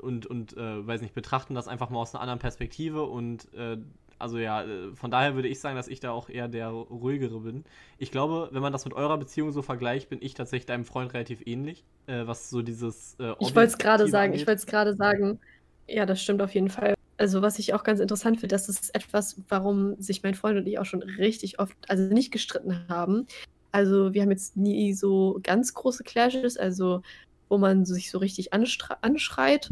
und, 0.00 0.26
und 0.26 0.56
äh, 0.56 0.86
weiß 0.86 1.00
nicht, 1.00 1.14
betrachten 1.14 1.54
das 1.54 1.68
einfach 1.68 1.90
mal 1.90 2.00
aus 2.00 2.14
einer 2.14 2.22
anderen 2.22 2.38
Perspektive 2.38 3.04
und 3.04 3.52
äh, 3.54 3.78
also 4.20 4.38
ja, 4.38 4.62
äh, 4.62 4.94
von 4.94 5.10
daher 5.10 5.34
würde 5.34 5.48
ich 5.48 5.60
sagen, 5.60 5.76
dass 5.76 5.88
ich 5.88 6.00
da 6.00 6.10
auch 6.10 6.28
eher 6.28 6.48
der 6.48 6.68
ruhigere 6.68 7.40
bin. 7.40 7.64
Ich 7.98 8.10
glaube, 8.10 8.48
wenn 8.52 8.62
man 8.62 8.72
das 8.72 8.84
mit 8.84 8.94
eurer 8.94 9.18
Beziehung 9.18 9.50
so 9.52 9.62
vergleicht, 9.62 10.08
bin 10.10 10.18
ich 10.22 10.34
tatsächlich 10.34 10.66
deinem 10.66 10.84
Freund 10.84 11.12
relativ 11.14 11.42
ähnlich, 11.46 11.84
äh, 12.06 12.26
was 12.26 12.50
so 12.50 12.62
dieses. 12.62 13.16
Äh, 13.18 13.32
ich 13.40 13.54
wollte 13.54 13.72
es 13.72 13.78
gerade 13.78 14.06
sagen, 14.08 14.32
angeht. 14.32 14.42
ich 14.42 14.46
wollte 14.46 14.60
es 14.60 14.66
gerade 14.66 14.94
sagen. 14.94 15.40
Ja, 15.88 16.06
das 16.06 16.22
stimmt 16.22 16.42
auf 16.42 16.54
jeden 16.54 16.68
Fall. 16.68 16.94
Also, 17.16 17.42
was 17.42 17.58
ich 17.58 17.74
auch 17.74 17.82
ganz 17.82 18.00
interessant 18.00 18.40
finde, 18.40 18.54
das 18.54 18.68
ist 18.68 18.94
etwas, 18.94 19.40
warum 19.48 20.00
sich 20.00 20.22
mein 20.22 20.34
Freund 20.34 20.58
und 20.58 20.66
ich 20.66 20.78
auch 20.78 20.84
schon 20.84 21.02
richtig 21.02 21.58
oft, 21.58 21.76
also 21.88 22.04
nicht 22.04 22.30
gestritten 22.30 22.86
haben. 22.88 23.26
Also, 23.72 24.14
wir 24.14 24.22
haben 24.22 24.30
jetzt 24.30 24.56
nie 24.56 24.92
so 24.92 25.40
ganz 25.42 25.74
große 25.74 26.04
Clashes, 26.04 26.56
also 26.56 27.02
wo 27.48 27.58
man 27.58 27.84
sich 27.84 28.10
so 28.10 28.18
richtig 28.18 28.52
anschreit. 28.52 29.70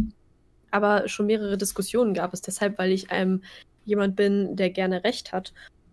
Aber 0.71 1.09
schon 1.09 1.26
mehrere 1.26 1.57
Diskussionen 1.57 2.14
gab 2.14 2.35
es 2.35 2.43
deshalb, 2.43 2.78
weil 2.78 2.93
ich 2.93 3.11
einem 3.11 3.43
jemand 3.88 4.16
bin, 4.16 4.54
der 4.54 4.71
gerne 4.71 5.02
Recht 5.02 5.33
hat 5.33 5.52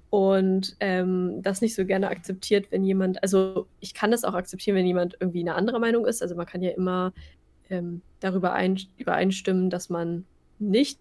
und 0.09 0.75
ähm, 0.79 1.41
das 1.41 1.61
nicht 1.61 1.75
so 1.75 1.85
gerne 1.85 2.09
akzeptiert, 2.09 2.67
wenn 2.71 2.83
jemand, 2.83 3.21
also 3.23 3.67
ich 3.79 3.93
kann 3.93 4.11
das 4.11 4.23
auch 4.23 4.33
akzeptieren, 4.33 4.77
wenn 4.77 4.85
jemand 4.85 5.17
irgendwie 5.19 5.41
eine 5.41 5.55
andere 5.55 5.79
Meinung 5.79 6.05
ist. 6.05 6.21
Also 6.21 6.35
man 6.35 6.45
kann 6.45 6.61
ja 6.61 6.71
immer 6.71 7.13
ähm, 7.69 8.01
darüber 8.19 8.53
ein, 8.53 8.79
übereinstimmen, 8.97 9.69
dass 9.69 9.89
man 9.89 10.25
nicht 10.59 10.99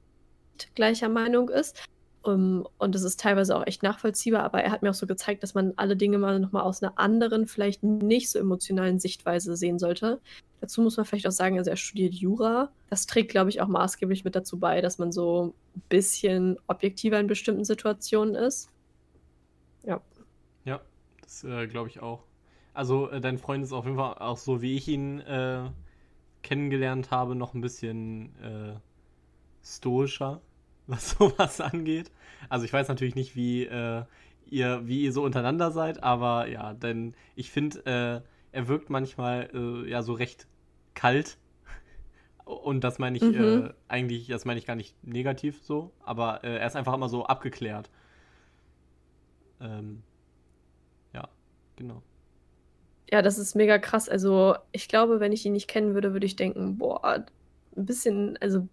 gleicher 0.75 1.09
Meinung 1.09 1.49
ist. 1.49 1.83
Um, 2.25 2.67
und 2.79 2.95
das 2.95 3.03
ist 3.03 3.21
teilweise 3.21 3.55
auch 3.55 3.67
echt 3.67 3.83
nachvollziehbar, 3.83 4.45
aber 4.45 4.63
er 4.63 4.71
hat 4.71 4.81
mir 4.81 4.89
auch 4.89 4.95
so 4.95 5.07
gezeigt, 5.07 5.43
dass 5.43 5.53
man 5.53 5.75
alle 5.77 5.95
Dinge 5.95 6.17
mal 6.17 6.41
nochmal 6.41 6.63
aus 6.63 6.83
einer 6.83 6.99
anderen, 6.99 7.47
vielleicht 7.47 7.83
nicht 7.83 8.31
so 8.31 8.39
emotionalen 8.39 8.99
Sichtweise 8.99 9.57
sehen 9.57 9.79
sollte. 9.79 10.23
Dazu 10.63 10.81
muss 10.81 10.97
man 10.97 11.05
vielleicht 11.05 11.27
auch 11.27 11.33
sagen, 11.33 11.59
also 11.59 11.69
er 11.69 11.77
studiert 11.77 12.15
Jura. 12.15 12.71
Das 12.89 13.05
trägt, 13.05 13.31
glaube 13.31 13.51
ich, 13.51 13.61
auch 13.61 13.69
maßgeblich 13.69 14.25
mit 14.25 14.35
dazu 14.35 14.59
bei, 14.59 14.81
dass 14.81 14.97
man 14.97 15.13
so 15.13 15.55
ein 15.77 15.83
bisschen 15.91 16.57
objektiver 16.67 17.21
in 17.21 17.27
bestimmten 17.27 17.67
Situationen 17.67 18.35
ist. 18.35 18.71
Ja. 19.83 20.01
Ja, 20.65 20.81
das 21.21 21.45
äh, 21.45 21.67
glaube 21.67 21.91
ich 21.91 22.01
auch. 22.01 22.23
Also 22.73 23.11
äh, 23.11 23.21
dein 23.21 23.37
Freund 23.37 23.63
ist 23.63 23.73
auf 23.73 23.85
jeden 23.85 23.99
Fall 23.99 24.15
auch 24.15 24.39
so, 24.39 24.63
wie 24.63 24.77
ich 24.77 24.89
ihn 24.89 25.21
äh, 25.21 25.69
kennengelernt 26.43 27.11
habe, 27.11 27.35
noch 27.35 27.53
ein 27.53 27.61
bisschen 27.61 28.35
äh, 28.41 28.77
stoischer, 29.63 30.41
was 30.87 31.11
sowas 31.11 31.61
angeht. 31.61 32.11
Also 32.49 32.65
ich 32.65 32.73
weiß 32.73 32.89
natürlich 32.89 33.15
nicht, 33.15 33.37
wie 33.37 33.65
äh, 33.65 34.05
ihr, 34.47 34.83
wie 34.87 35.05
ihr 35.05 35.13
so 35.13 35.23
untereinander 35.23 35.71
seid, 35.71 36.03
aber 36.03 36.49
ja, 36.49 36.75
denn 36.75 37.15
ich 37.35 37.51
finde, 37.51 37.87
äh, 37.87 38.21
er 38.53 38.69
wirkt 38.69 38.91
manchmal 38.91 39.51
ja 39.89 40.03
so 40.03 40.13
recht 40.13 40.47
kalt. 40.95 41.39
Und 42.45 42.85
das 42.85 42.99
meine 42.99 43.17
ich 43.17 43.23
mhm. 43.23 43.67
äh, 43.67 43.73
eigentlich, 43.89 44.29
das 44.29 44.45
meine 44.45 44.59
ich 44.59 44.67
gar 44.67 44.77
nicht 44.77 44.95
negativ 45.03 45.63
so, 45.63 45.93
aber 46.03 46.45
äh, 46.45 46.59
er 46.59 46.67
ist 46.67 46.77
einfach 46.77 46.95
immer 46.95 47.09
so 47.09 47.25
abgeklärt. 47.25 47.91
Ähm, 49.61 50.03
ja, 51.13 51.29
genau. 51.77 52.03
Ja, 53.11 53.23
das 53.23 53.39
ist 53.39 53.55
mega 53.55 53.79
krass. 53.79 54.09
Also, 54.09 54.57
ich 54.73 54.89
glaube, 54.89 55.21
wenn 55.21 55.33
ich 55.33 55.45
ihn 55.45 55.53
nicht 55.53 55.69
kennen 55.69 55.95
würde, 55.95 56.13
würde 56.13 56.27
ich 56.27 56.37
denken, 56.37 56.79
boah, 56.79 57.05
ein 57.77 57.87
bisschen, 57.87 58.37
also, 58.41 58.69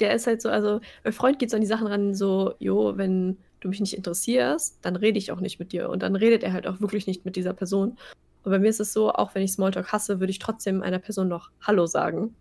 der 0.00 0.14
ist 0.14 0.26
halt 0.26 0.42
so, 0.42 0.48
also, 0.48 0.80
mein 1.04 1.12
Freund 1.12 1.38
geht 1.38 1.50
so 1.50 1.56
an 1.56 1.60
die 1.60 1.66
Sachen 1.66 1.86
ran, 1.86 2.14
so, 2.14 2.54
jo, 2.58 2.96
wenn 2.96 3.38
du 3.60 3.68
mich 3.68 3.80
nicht 3.80 3.94
interessierst, 3.94 4.78
dann 4.82 4.96
rede 4.96 5.18
ich 5.18 5.32
auch 5.32 5.40
nicht 5.40 5.58
mit 5.58 5.72
dir. 5.72 5.88
Und 5.88 6.02
dann 6.02 6.16
redet 6.16 6.42
er 6.42 6.52
halt 6.52 6.66
auch 6.66 6.80
wirklich 6.80 7.06
nicht 7.06 7.24
mit 7.24 7.36
dieser 7.36 7.54
Person. 7.54 7.96
Und 8.42 8.50
bei 8.50 8.58
mir 8.58 8.68
ist 8.68 8.80
es 8.80 8.92
so, 8.92 9.10
auch 9.10 9.34
wenn 9.34 9.42
ich 9.42 9.52
Smalltalk 9.52 9.92
hasse, 9.92 10.20
würde 10.20 10.30
ich 10.30 10.38
trotzdem 10.38 10.82
einer 10.82 10.98
Person 10.98 11.28
noch 11.28 11.50
Hallo 11.62 11.86
sagen. 11.86 12.36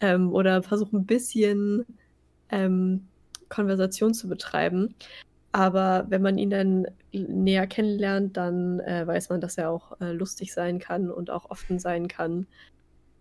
Ähm, 0.00 0.32
oder 0.32 0.62
versuchen 0.62 1.00
ein 1.00 1.06
bisschen 1.06 1.86
ähm, 2.50 3.06
Konversation 3.48 4.12
zu 4.12 4.28
betreiben. 4.28 4.94
Aber 5.52 6.04
wenn 6.08 6.20
man 6.20 6.36
ihn 6.36 6.50
dann 6.50 6.86
näher 7.12 7.66
kennenlernt, 7.66 8.36
dann 8.36 8.80
äh, 8.80 9.06
weiß 9.06 9.30
man, 9.30 9.40
dass 9.40 9.56
er 9.56 9.70
auch 9.70 9.98
äh, 10.00 10.12
lustig 10.12 10.52
sein 10.52 10.78
kann 10.78 11.10
und 11.10 11.30
auch 11.30 11.48
offen 11.50 11.78
sein 11.78 12.08
kann, 12.08 12.46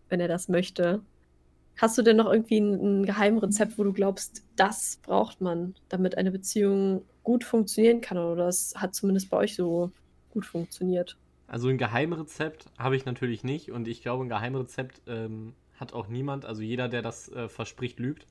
wenn 0.10 0.20
er 0.20 0.27
das 0.27 0.50
möchte. 0.50 1.01
Hast 1.77 1.98
du 1.98 2.01
denn 2.01 2.17
noch 2.17 2.32
irgendwie 2.32 2.60
ein, 2.60 3.01
ein 3.01 3.05
Geheimrezept, 3.05 3.77
wo 3.77 3.84
du 3.84 3.91
glaubst, 3.91 4.44
das 4.55 5.00
braucht 5.03 5.41
man, 5.41 5.75
damit 5.89 6.17
eine 6.17 6.32
Beziehung 6.32 7.03
gut 7.24 7.44
funktionieren 7.44 8.01
kann? 8.01 8.17
Oder 8.17 8.46
das 8.46 8.74
hat 8.75 8.96
zumindest 8.96 9.29
bei 9.29 9.38
euch 9.38 9.55
so 9.55 9.91
gut 10.32 10.46
funktioniert? 10.46 11.17
Also 11.48 11.67
ein 11.67 11.77
Geheimrezept 11.77 12.65
habe 12.77 12.96
ich 12.96 13.05
natürlich 13.05 13.44
nicht 13.44 13.72
und 13.72 13.88
ich 13.88 14.01
glaube, 14.01 14.25
ein 14.25 14.29
Geheimrezept 14.29 15.01
ähm, 15.08 15.53
hat 15.79 15.94
auch 15.94 16.08
niemand. 16.08 16.46
Also 16.46 16.62
jeder, 16.62 16.88
der 16.88 17.01
das 17.01 17.29
äh, 17.29 17.50
verspricht, 17.50 18.00
lügt. 18.00 18.25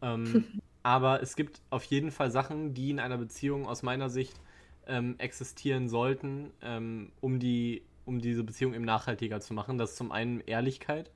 Ähm, 0.00 0.44
aber 0.82 1.22
es 1.22 1.36
gibt 1.36 1.60
auf 1.70 1.84
jeden 1.84 2.10
Fall 2.10 2.30
Sachen, 2.30 2.72
die 2.72 2.90
in 2.90 3.00
einer 3.00 3.18
Beziehung 3.18 3.66
aus 3.66 3.82
meiner 3.82 4.08
Sicht 4.08 4.40
ähm, 4.86 5.16
existieren 5.18 5.88
sollten, 5.88 6.50
ähm, 6.62 7.12
um, 7.20 7.38
die, 7.38 7.82
um 8.04 8.20
diese 8.20 8.44
Beziehung 8.44 8.74
eben 8.74 8.84
nachhaltiger 8.84 9.40
zu 9.40 9.54
machen. 9.54 9.76
Das 9.76 9.90
ist 9.90 9.96
zum 9.96 10.12
einen 10.12 10.40
Ehrlichkeit. 10.40 11.10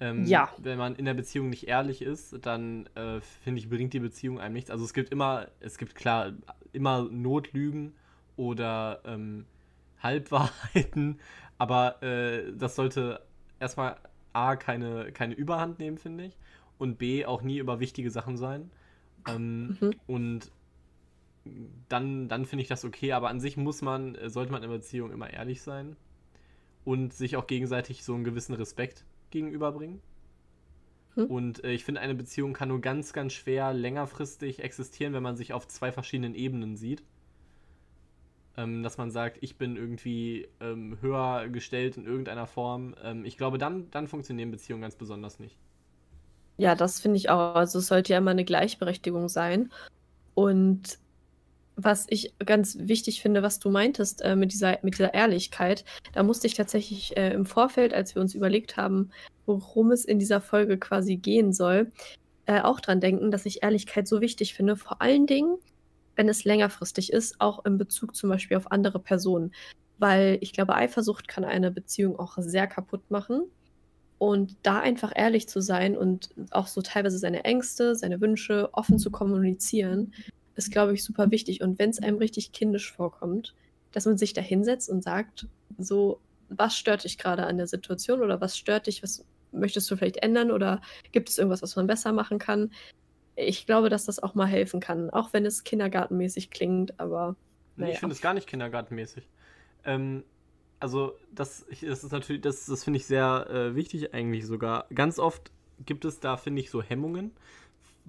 Ähm, 0.00 0.24
ja. 0.24 0.50
Wenn 0.58 0.78
man 0.78 0.96
in 0.96 1.04
der 1.04 1.14
Beziehung 1.14 1.50
nicht 1.50 1.68
ehrlich 1.68 2.00
ist, 2.00 2.44
dann 2.46 2.86
äh, 2.94 3.20
finde 3.20 3.60
ich, 3.60 3.68
bringt 3.68 3.92
die 3.92 4.00
Beziehung 4.00 4.40
einem 4.40 4.54
nichts. 4.54 4.70
Also 4.70 4.84
es 4.84 4.94
gibt 4.94 5.10
immer, 5.10 5.48
es 5.60 5.76
gibt 5.76 5.94
klar 5.94 6.32
immer 6.72 7.06
Notlügen 7.10 7.92
oder 8.36 9.02
ähm, 9.04 9.44
Halbwahrheiten, 10.02 11.20
aber 11.58 12.02
äh, 12.02 12.52
das 12.56 12.76
sollte 12.76 13.20
erstmal 13.58 13.96
A, 14.32 14.56
keine, 14.56 15.12
keine 15.12 15.34
Überhand 15.34 15.78
nehmen, 15.78 15.98
finde 15.98 16.24
ich, 16.24 16.38
und 16.78 16.96
B, 16.96 17.26
auch 17.26 17.42
nie 17.42 17.58
über 17.58 17.78
wichtige 17.78 18.10
Sachen 18.10 18.38
sein. 18.38 18.70
Ähm, 19.28 19.76
mhm. 19.80 19.94
Und 20.06 20.52
dann, 21.88 22.28
dann 22.28 22.46
finde 22.46 22.62
ich 22.62 22.68
das 22.68 22.84
okay, 22.86 23.12
aber 23.12 23.28
an 23.28 23.40
sich 23.40 23.58
muss 23.58 23.82
man, 23.82 24.14
äh, 24.14 24.30
sollte 24.30 24.50
man 24.50 24.62
in 24.62 24.70
der 24.70 24.76
Beziehung 24.78 25.10
immer 25.10 25.30
ehrlich 25.30 25.60
sein 25.60 25.96
und 26.84 27.12
sich 27.12 27.36
auch 27.36 27.46
gegenseitig 27.46 28.02
so 28.02 28.14
einen 28.14 28.24
gewissen 28.24 28.54
Respekt 28.54 29.04
gegenüberbringen. 29.30 30.00
Hm. 31.14 31.26
Und 31.26 31.64
äh, 31.64 31.72
ich 31.72 31.84
finde, 31.84 32.00
eine 32.00 32.14
Beziehung 32.14 32.52
kann 32.52 32.68
nur 32.68 32.80
ganz, 32.80 33.12
ganz 33.12 33.32
schwer 33.32 33.72
längerfristig 33.72 34.62
existieren, 34.62 35.12
wenn 35.12 35.22
man 35.22 35.36
sich 35.36 35.52
auf 35.52 35.66
zwei 35.68 35.92
verschiedenen 35.92 36.34
Ebenen 36.34 36.76
sieht. 36.76 37.02
Ähm, 38.56 38.82
dass 38.82 38.98
man 38.98 39.10
sagt, 39.10 39.38
ich 39.40 39.56
bin 39.56 39.76
irgendwie 39.76 40.48
ähm, 40.60 40.98
höher 41.00 41.48
gestellt 41.48 41.96
in 41.96 42.06
irgendeiner 42.06 42.46
Form. 42.46 42.94
Ähm, 43.02 43.24
ich 43.24 43.36
glaube, 43.36 43.58
dann, 43.58 43.90
dann 43.90 44.06
funktionieren 44.06 44.50
Beziehungen 44.50 44.82
ganz 44.82 44.96
besonders 44.96 45.38
nicht. 45.38 45.56
Ja, 46.56 46.74
das 46.74 47.00
finde 47.00 47.16
ich 47.16 47.30
auch. 47.30 47.54
Also 47.54 47.78
es 47.78 47.86
sollte 47.86 48.12
ja 48.12 48.18
immer 48.18 48.32
eine 48.32 48.44
Gleichberechtigung 48.44 49.28
sein. 49.28 49.70
Und 50.34 50.98
was 51.84 52.06
ich 52.08 52.34
ganz 52.44 52.76
wichtig 52.78 53.22
finde, 53.22 53.42
was 53.42 53.58
du 53.58 53.70
meintest 53.70 54.22
äh, 54.22 54.36
mit, 54.36 54.52
dieser, 54.52 54.78
mit 54.82 54.94
dieser 54.94 55.14
Ehrlichkeit, 55.14 55.84
da 56.12 56.22
musste 56.22 56.46
ich 56.46 56.54
tatsächlich 56.54 57.16
äh, 57.16 57.32
im 57.32 57.46
Vorfeld, 57.46 57.94
als 57.94 58.14
wir 58.14 58.22
uns 58.22 58.34
überlegt 58.34 58.76
haben, 58.76 59.10
worum 59.46 59.90
es 59.90 60.04
in 60.04 60.18
dieser 60.18 60.40
Folge 60.40 60.78
quasi 60.78 61.16
gehen 61.16 61.52
soll, 61.52 61.90
äh, 62.46 62.60
auch 62.60 62.80
dran 62.80 63.00
denken, 63.00 63.30
dass 63.30 63.46
ich 63.46 63.62
Ehrlichkeit 63.62 64.08
so 64.08 64.20
wichtig 64.20 64.54
finde. 64.54 64.76
Vor 64.76 65.00
allen 65.02 65.26
Dingen, 65.26 65.56
wenn 66.16 66.28
es 66.28 66.44
längerfristig 66.44 67.12
ist, 67.12 67.40
auch 67.40 67.64
in 67.64 67.78
Bezug 67.78 68.14
zum 68.14 68.30
Beispiel 68.30 68.56
auf 68.56 68.70
andere 68.72 68.98
Personen. 68.98 69.52
Weil 69.98 70.38
ich 70.40 70.52
glaube, 70.52 70.74
Eifersucht 70.74 71.28
kann 71.28 71.44
eine 71.44 71.70
Beziehung 71.70 72.18
auch 72.18 72.36
sehr 72.38 72.66
kaputt 72.66 73.10
machen. 73.10 73.42
Und 74.18 74.56
da 74.62 74.80
einfach 74.80 75.12
ehrlich 75.14 75.48
zu 75.48 75.62
sein 75.62 75.96
und 75.96 76.30
auch 76.50 76.66
so 76.66 76.82
teilweise 76.82 77.18
seine 77.18 77.44
Ängste, 77.44 77.94
seine 77.94 78.20
Wünsche 78.20 78.68
offen 78.72 78.98
zu 78.98 79.10
kommunizieren, 79.10 80.12
ist, 80.60 80.70
glaube 80.70 80.94
ich, 80.94 81.02
super 81.02 81.30
wichtig. 81.30 81.62
Und 81.62 81.78
wenn 81.78 81.90
es 81.90 82.02
einem 82.02 82.18
richtig 82.18 82.52
kindisch 82.52 82.92
vorkommt, 82.92 83.54
dass 83.92 84.04
man 84.04 84.18
sich 84.18 84.34
da 84.34 84.40
hinsetzt 84.40 84.88
und 84.90 85.02
sagt, 85.02 85.46
so, 85.78 86.20
was 86.50 86.76
stört 86.76 87.04
dich 87.04 87.16
gerade 87.16 87.46
an 87.46 87.56
der 87.56 87.66
Situation 87.66 88.20
oder 88.20 88.40
was 88.40 88.58
stört 88.58 88.86
dich, 88.86 89.02
was 89.02 89.24
möchtest 89.52 89.90
du 89.90 89.96
vielleicht 89.96 90.18
ändern 90.18 90.50
oder 90.50 90.80
gibt 91.12 91.28
es 91.28 91.38
irgendwas, 91.38 91.62
was 91.62 91.76
man 91.76 91.86
besser 91.86 92.12
machen 92.12 92.38
kann? 92.38 92.72
Ich 93.36 93.66
glaube, 93.66 93.88
dass 93.88 94.04
das 94.04 94.22
auch 94.22 94.34
mal 94.34 94.46
helfen 94.46 94.80
kann, 94.80 95.10
auch 95.10 95.32
wenn 95.32 95.46
es 95.46 95.64
kindergartenmäßig 95.64 96.50
klingt, 96.50 97.00
aber. 97.00 97.36
Naja. 97.76 97.94
ich 97.94 97.98
finde 97.98 98.14
es 98.14 98.20
gar 98.20 98.34
nicht 98.34 98.46
kindergartenmäßig. 98.46 99.26
Ähm, 99.84 100.24
also, 100.78 101.14
das, 101.32 101.64
das 101.80 102.04
ist 102.04 102.12
natürlich, 102.12 102.42
das, 102.42 102.66
das 102.66 102.84
finde 102.84 102.98
ich 102.98 103.06
sehr 103.06 103.46
äh, 103.48 103.74
wichtig 103.74 104.12
eigentlich 104.12 104.46
sogar. 104.46 104.86
Ganz 104.94 105.18
oft 105.18 105.50
gibt 105.86 106.04
es 106.04 106.20
da, 106.20 106.36
finde 106.36 106.60
ich, 106.60 106.70
so 106.70 106.82
Hemmungen 106.82 107.32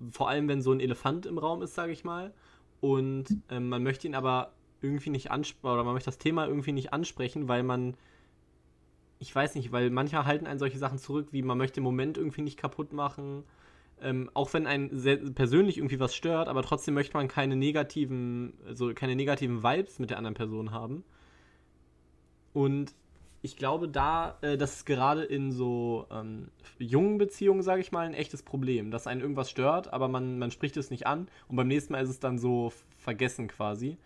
vor 0.10 0.30
allem 0.30 0.48
wenn 0.48 0.62
so 0.62 0.72
ein 0.72 0.80
Elefant 0.80 1.26
im 1.26 1.38
Raum 1.38 1.62
ist, 1.62 1.76
sage 1.76 1.92
ich 1.92 2.04
mal, 2.04 2.34
und 2.80 3.28
ähm, 3.50 3.70
man 3.70 3.84
möchte 3.84 4.08
ihn 4.08 4.16
aber 4.16 4.54
irgendwie 4.82 5.12
nicht 5.12 5.30
ansprechen, 5.30 5.74
oder 5.74 5.84
man 5.84 5.94
möchte 5.94 6.10
das 6.10 6.18
Thema 6.18 6.48
irgendwie 6.48 6.72
nicht 6.72 6.94
ansprechen, 6.94 7.48
weil 7.48 7.64
man, 7.64 7.96
ich 9.20 9.34
weiß 9.34 9.56
nicht, 9.56 9.72
weil 9.72 9.90
manche 9.92 10.26
halten 10.26 10.48
einen 10.48 10.60
solche 10.60 10.80
Sachen 10.80 10.98
zurück, 10.98 11.28
wie 11.32 11.44
man 11.44 11.58
möchte 11.58 11.76
den 11.76 11.84
Moment 11.84 12.18
irgendwie 12.18 12.42
nicht 12.42 12.58
kaputt 12.58 12.92
machen, 12.92 13.44
ähm, 14.02 14.32
auch 14.34 14.52
wenn 14.54 14.66
einen 14.66 14.90
persönlich 15.36 15.78
irgendwie 15.78 16.00
was 16.00 16.16
stört, 16.16 16.48
aber 16.48 16.64
trotzdem 16.64 16.96
möchte 16.96 17.16
man 17.16 17.28
keine 17.28 17.56
negativen, 17.56 18.54
also 18.66 18.94
keine 18.96 19.16
negativen 19.16 19.62
Vibes 19.64 20.00
mit 20.00 20.10
der 20.10 20.18
anderen 20.18 20.34
Person 20.34 20.72
haben. 20.72 21.04
Und 22.54 22.94
ich 23.42 23.58
glaube, 23.58 23.88
da, 23.88 24.38
äh, 24.42 24.58
das 24.58 24.76
ist 24.76 24.86
gerade 24.86 25.24
in 25.24 25.52
so 25.52 26.06
ähm, 26.12 26.50
jungen 26.78 27.18
Beziehungen, 27.18 27.64
sage 27.64 27.82
ich 27.82 27.92
mal, 27.92 28.06
ein 28.06 28.14
echtes 28.14 28.44
Problem, 28.44 28.92
dass 28.92 29.08
einen 29.08 29.22
irgendwas 29.22 29.50
stört, 29.50 29.92
aber 29.92 30.08
man, 30.08 30.38
man 30.38 30.52
spricht 30.52 30.78
es 30.78 30.92
nicht 30.92 31.08
an 31.08 31.28
und 31.48 31.56
beim 31.56 31.68
nächsten 31.68 31.94
Mal 31.94 32.04
ist 32.04 32.10
es 32.10 32.20
dann 32.20 32.38
so 32.38 32.72
vergessen 32.98 33.48
quasi. 33.48 33.98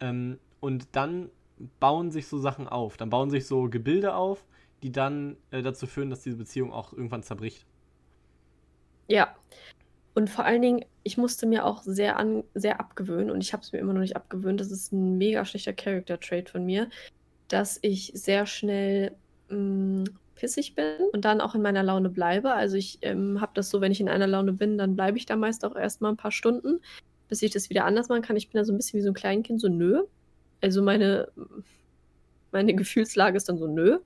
Ähm, 0.00 0.38
und 0.60 0.88
dann 0.92 1.30
bauen 1.78 2.10
sich 2.10 2.26
so 2.26 2.38
Sachen 2.38 2.68
auf, 2.68 2.96
dann 2.96 3.10
bauen 3.10 3.30
sich 3.30 3.46
so 3.46 3.68
Gebilde 3.68 4.14
auf, 4.14 4.46
die 4.82 4.92
dann 4.92 5.36
äh, 5.50 5.60
dazu 5.60 5.86
führen, 5.86 6.08
dass 6.08 6.22
diese 6.22 6.38
Beziehung 6.38 6.72
auch 6.72 6.92
irgendwann 6.94 7.22
zerbricht. 7.22 7.66
Ja. 9.08 9.34
Und 10.14 10.30
vor 10.30 10.44
allen 10.44 10.62
Dingen, 10.62 10.84
ich 11.02 11.18
musste 11.18 11.46
mir 11.46 11.64
auch 11.66 11.82
sehr, 11.82 12.16
an, 12.16 12.44
sehr 12.54 12.80
abgewöhnen 12.80 13.30
und 13.30 13.42
ich 13.42 13.52
habe 13.52 13.62
es 13.62 13.72
mir 13.72 13.78
immer 13.78 13.92
noch 13.92 14.00
nicht 14.00 14.16
abgewöhnt. 14.16 14.60
Das 14.60 14.70
ist 14.70 14.92
ein 14.92 15.18
mega 15.18 15.44
schlechter 15.44 15.72
Character-Trait 15.72 16.48
von 16.48 16.64
mir 16.64 16.88
dass 17.52 17.78
ich 17.82 18.12
sehr 18.14 18.46
schnell 18.46 19.12
hm, 19.48 20.04
pissig 20.36 20.74
bin 20.74 20.94
und 21.12 21.24
dann 21.24 21.40
auch 21.40 21.54
in 21.54 21.62
meiner 21.62 21.82
Laune 21.82 22.08
bleibe. 22.08 22.52
Also 22.52 22.76
ich 22.76 22.98
ähm, 23.02 23.40
habe 23.40 23.52
das 23.54 23.68
so, 23.68 23.80
wenn 23.80 23.92
ich 23.92 24.00
in 24.00 24.08
einer 24.08 24.26
Laune 24.26 24.52
bin, 24.52 24.78
dann 24.78 24.96
bleibe 24.96 25.18
ich 25.18 25.26
da 25.26 25.36
meist 25.36 25.64
auch 25.64 25.76
erstmal 25.76 26.12
ein 26.12 26.16
paar 26.16 26.32
Stunden, 26.32 26.80
bis 27.28 27.42
ich 27.42 27.50
das 27.50 27.68
wieder 27.68 27.84
anders 27.84 28.08
machen 28.08 28.22
kann. 28.22 28.36
Ich 28.36 28.48
bin 28.48 28.58
da 28.58 28.64
so 28.64 28.72
ein 28.72 28.76
bisschen 28.76 28.98
wie 28.98 29.02
so 29.02 29.10
ein 29.10 29.14
Kleinkind, 29.14 29.60
so 29.60 29.68
nö. 29.68 30.04
Also 30.62 30.82
meine, 30.82 31.28
meine 32.52 32.74
Gefühlslage 32.74 33.36
ist 33.36 33.48
dann 33.48 33.58
so 33.58 33.66
nö. 33.66 33.98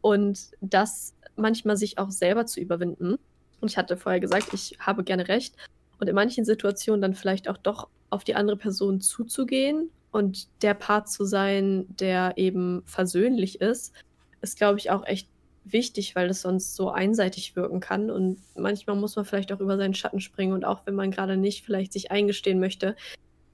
Und 0.00 0.50
das 0.60 1.14
manchmal 1.36 1.76
sich 1.76 1.98
auch 1.98 2.10
selber 2.10 2.46
zu 2.46 2.60
überwinden. 2.60 3.18
Und 3.60 3.70
ich 3.70 3.76
hatte 3.76 3.96
vorher 3.96 4.20
gesagt, 4.20 4.54
ich 4.54 4.78
habe 4.80 5.04
gerne 5.04 5.28
recht. 5.28 5.56
Und 5.98 6.08
in 6.08 6.14
manchen 6.14 6.46
Situationen 6.46 7.02
dann 7.02 7.14
vielleicht 7.14 7.48
auch 7.48 7.58
doch 7.58 7.88
auf 8.08 8.24
die 8.24 8.34
andere 8.34 8.56
Person 8.56 9.00
zuzugehen 9.00 9.90
und 10.12 10.48
der 10.62 10.74
Part 10.74 11.08
zu 11.08 11.24
sein, 11.24 11.86
der 11.88 12.34
eben 12.36 12.82
versöhnlich 12.84 13.60
ist, 13.60 13.92
ist, 14.40 14.56
glaube 14.56 14.78
ich, 14.78 14.90
auch 14.90 15.04
echt 15.06 15.28
wichtig, 15.64 16.16
weil 16.16 16.30
es 16.30 16.42
sonst 16.42 16.74
so 16.74 16.90
einseitig 16.90 17.54
wirken 17.56 17.80
kann. 17.80 18.10
Und 18.10 18.38
manchmal 18.56 18.96
muss 18.96 19.16
man 19.16 19.24
vielleicht 19.24 19.52
auch 19.52 19.60
über 19.60 19.76
seinen 19.76 19.94
Schatten 19.94 20.20
springen. 20.20 20.52
Und 20.52 20.64
auch 20.64 20.86
wenn 20.86 20.94
man 20.94 21.10
gerade 21.10 21.36
nicht 21.36 21.64
vielleicht 21.64 21.92
sich 21.92 22.10
eingestehen 22.10 22.60
möchte, 22.60 22.96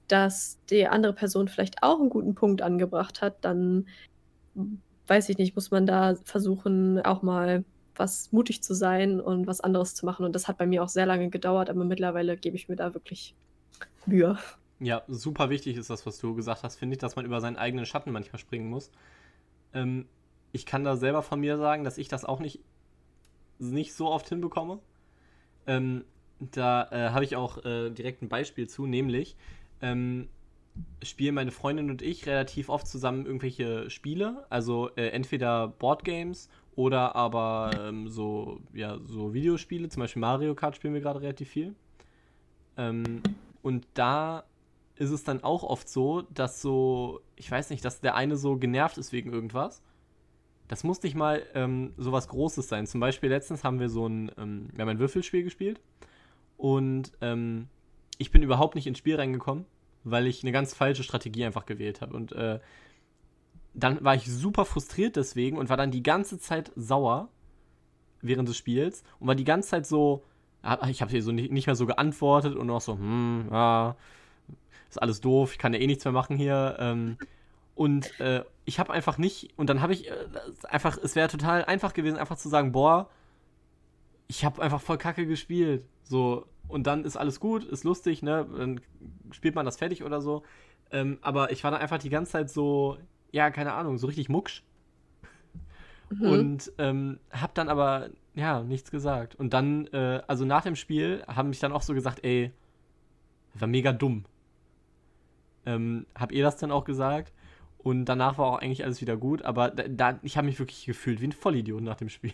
dass 0.07 0.57
die 0.69 0.87
andere 0.87 1.13
Person 1.13 1.47
vielleicht 1.47 1.83
auch 1.83 1.99
einen 1.99 2.09
guten 2.09 2.33
Punkt 2.33 2.61
angebracht 2.61 3.21
hat, 3.21 3.43
dann 3.43 3.87
weiß 5.07 5.29
ich 5.29 5.37
nicht, 5.37 5.55
muss 5.55 5.71
man 5.71 5.85
da 5.85 6.15
versuchen, 6.23 7.01
auch 7.01 7.21
mal 7.21 7.63
was 7.95 8.31
mutig 8.31 8.61
zu 8.63 8.73
sein 8.73 9.19
und 9.19 9.47
was 9.47 9.61
anderes 9.61 9.95
zu 9.95 10.05
machen. 10.05 10.25
Und 10.25 10.33
das 10.33 10.47
hat 10.47 10.57
bei 10.57 10.65
mir 10.65 10.83
auch 10.83 10.89
sehr 10.89 11.05
lange 11.05 11.29
gedauert, 11.29 11.69
aber 11.69 11.83
mittlerweile 11.83 12.37
gebe 12.37 12.55
ich 12.55 12.69
mir 12.69 12.75
da 12.75 12.93
wirklich 12.93 13.35
Mühe. 14.05 14.37
Ja, 14.79 15.01
super 15.07 15.49
wichtig 15.49 15.75
ist 15.75 15.89
das, 15.89 16.05
was 16.05 16.19
du 16.19 16.35
gesagt 16.35 16.63
hast, 16.63 16.75
finde 16.75 16.93
ich, 16.93 16.99
dass 16.99 17.15
man 17.15 17.25
über 17.25 17.41
seinen 17.41 17.55
eigenen 17.55 17.85
Schatten 17.85 18.11
manchmal 18.11 18.39
springen 18.39 18.69
muss. 18.69 18.91
Ähm, 19.73 20.05
ich 20.51 20.65
kann 20.65 20.83
da 20.83 20.95
selber 20.95 21.23
von 21.23 21.39
mir 21.39 21.57
sagen, 21.57 21.83
dass 21.83 21.97
ich 21.97 22.07
das 22.07 22.25
auch 22.25 22.39
nicht, 22.39 22.59
nicht 23.59 23.93
so 23.93 24.09
oft 24.09 24.29
hinbekomme. 24.29 24.79
Ähm, 25.65 26.05
da 26.39 26.87
äh, 26.91 27.09
habe 27.09 27.25
ich 27.25 27.35
auch 27.35 27.63
äh, 27.65 27.89
direkt 27.89 28.21
ein 28.21 28.29
Beispiel 28.29 28.67
zu, 28.67 28.85
nämlich 28.85 29.35
ähm, 29.81 30.29
spielen 31.01 31.35
meine 31.35 31.51
Freundin 31.51 31.89
und 31.89 32.03
ich 32.03 32.27
relativ 32.27 32.69
oft 32.69 32.87
zusammen 32.87 33.25
irgendwelche 33.25 33.89
Spiele, 33.89 34.45
also 34.49 34.89
äh, 34.95 35.09
entweder 35.09 35.67
Boardgames 35.67 36.49
oder 36.75 37.15
aber 37.15 37.71
ähm, 37.79 38.07
so, 38.07 38.61
ja, 38.73 38.99
so 39.03 39.33
Videospiele, 39.33 39.89
zum 39.89 40.01
Beispiel 40.01 40.19
Mario 40.19 40.53
Kart 40.53 40.75
spielen 40.75 40.93
wir 40.93 41.01
gerade 41.01 41.21
relativ 41.21 41.49
viel. 41.49 41.73
Ähm, 42.77 43.23
und 43.63 43.87
da 43.95 44.43
ist 44.99 45.11
es 45.11 45.23
dann 45.23 45.43
auch 45.43 45.63
oft 45.63 45.89
so, 45.89 46.21
dass 46.33 46.61
so, 46.61 47.21
ich 47.35 47.49
weiß 47.49 47.69
nicht, 47.69 47.85
dass 47.85 48.01
der 48.01 48.15
eine 48.15 48.37
so 48.37 48.57
genervt 48.57 48.97
ist 48.97 49.11
wegen 49.11 49.31
irgendwas. 49.31 49.81
Das 50.67 50.83
muss 50.83 51.01
nicht 51.01 51.15
mal 51.15 51.43
ähm, 51.53 51.93
so 51.97 52.11
was 52.11 52.27
Großes 52.27 52.67
sein. 52.67 52.87
Zum 52.87 52.99
Beispiel 52.99 53.29
letztens 53.29 53.63
haben 53.63 53.79
wir 53.79 53.89
so 53.89 54.07
ein, 54.07 54.31
ähm, 54.37 54.69
wir 54.73 54.81
haben 54.81 54.89
ein 54.89 54.99
Würfelspiel 54.99 55.43
gespielt 55.43 55.79
und 56.57 57.11
ähm, 57.21 57.67
ich 58.17 58.31
bin 58.31 58.43
überhaupt 58.43 58.75
nicht 58.75 58.87
ins 58.87 58.97
Spiel 58.97 59.15
reingekommen, 59.15 59.65
weil 60.03 60.27
ich 60.27 60.43
eine 60.43 60.51
ganz 60.51 60.73
falsche 60.73 61.03
Strategie 61.03 61.45
einfach 61.45 61.65
gewählt 61.65 62.01
habe. 62.01 62.15
Und 62.15 62.31
äh, 62.33 62.59
dann 63.73 64.03
war 64.03 64.15
ich 64.15 64.25
super 64.25 64.65
frustriert 64.65 65.15
deswegen 65.15 65.57
und 65.57 65.69
war 65.69 65.77
dann 65.77 65.91
die 65.91 66.03
ganze 66.03 66.39
Zeit 66.39 66.71
sauer 66.75 67.29
während 68.21 68.49
des 68.49 68.57
Spiels 68.57 69.03
und 69.19 69.27
war 69.27 69.35
die 69.35 69.43
ganze 69.43 69.69
Zeit 69.69 69.85
so, 69.85 70.23
ich 70.89 71.01
habe 71.01 71.11
hier 71.11 71.21
so 71.21 71.31
nicht, 71.31 71.51
nicht 71.51 71.67
mehr 71.67 71.75
so 71.75 71.85
geantwortet 71.85 72.55
und 72.55 72.69
auch 72.71 72.81
so, 72.81 72.93
hm, 72.93 73.47
ja, 73.51 73.95
ist 74.89 75.01
alles 75.01 75.21
doof, 75.21 75.53
ich 75.53 75.57
kann 75.57 75.73
ja 75.73 75.79
eh 75.79 75.87
nichts 75.87 76.05
mehr 76.05 76.11
machen 76.11 76.37
hier. 76.37 76.77
Ähm, 76.79 77.17
und 77.75 78.19
äh, 78.19 78.43
ich 78.65 78.79
habe 78.79 78.91
einfach 78.91 79.17
nicht, 79.17 79.53
und 79.57 79.69
dann 79.69 79.81
habe 79.81 79.93
ich 79.93 80.09
äh, 80.09 80.13
einfach, 80.67 80.97
es 80.97 81.15
wäre 81.15 81.27
total 81.27 81.65
einfach 81.65 81.93
gewesen, 81.93 82.17
einfach 82.17 82.37
zu 82.37 82.49
sagen, 82.49 82.71
boah, 82.71 83.09
ich 84.27 84.43
habe 84.43 84.61
einfach 84.61 84.81
voll 84.81 84.97
kacke 84.97 85.25
gespielt. 85.25 85.85
So, 86.03 86.45
und 86.67 86.87
dann 86.87 87.05
ist 87.05 87.17
alles 87.17 87.39
gut, 87.39 87.63
ist 87.63 87.83
lustig, 87.83 88.23
ne? 88.23 88.47
Dann 88.57 88.81
spielt 89.31 89.55
man 89.55 89.65
das 89.65 89.77
fertig 89.77 90.03
oder 90.03 90.21
so. 90.21 90.43
Ähm, 90.91 91.17
aber 91.21 91.51
ich 91.51 91.63
war 91.63 91.71
dann 91.71 91.81
einfach 91.81 91.97
die 91.97 92.09
ganze 92.09 92.33
Zeit 92.33 92.49
so, 92.49 92.97
ja, 93.31 93.51
keine 93.51 93.73
Ahnung, 93.73 93.97
so 93.97 94.07
richtig 94.07 94.29
mucksch. 94.29 94.63
Mhm. 96.09 96.21
Und 96.21 96.71
ähm, 96.77 97.19
hab 97.31 97.53
dann 97.55 97.69
aber, 97.69 98.09
ja, 98.35 98.63
nichts 98.63 98.91
gesagt. 98.91 99.35
Und 99.35 99.53
dann, 99.53 99.87
äh, 99.87 100.21
also 100.27 100.45
nach 100.45 100.63
dem 100.63 100.75
Spiel, 100.75 101.23
haben 101.27 101.49
mich 101.49 101.59
dann 101.59 101.71
auch 101.71 101.81
so 101.81 101.93
gesagt, 101.93 102.23
ey, 102.23 102.51
war 103.53 103.67
mega 103.67 103.91
dumm. 103.91 104.25
Ähm, 105.67 106.07
hab 106.15 106.31
ihr 106.31 106.43
das 106.43 106.57
dann 106.57 106.71
auch 106.71 106.85
gesagt? 106.85 107.33
Und 107.77 108.05
danach 108.05 108.37
war 108.37 108.47
auch 108.47 108.59
eigentlich 108.59 108.83
alles 108.83 109.01
wieder 109.01 109.17
gut, 109.17 109.43
aber 109.43 109.69
da, 109.69 109.87
da 109.87 110.19
ich 110.23 110.37
habe 110.37 110.47
mich 110.47 110.59
wirklich 110.59 110.85
gefühlt 110.85 111.21
wie 111.21 111.27
ein 111.27 111.31
Vollidiot 111.31 111.83
nach 111.83 111.97
dem 111.97 112.09
Spiel. 112.09 112.33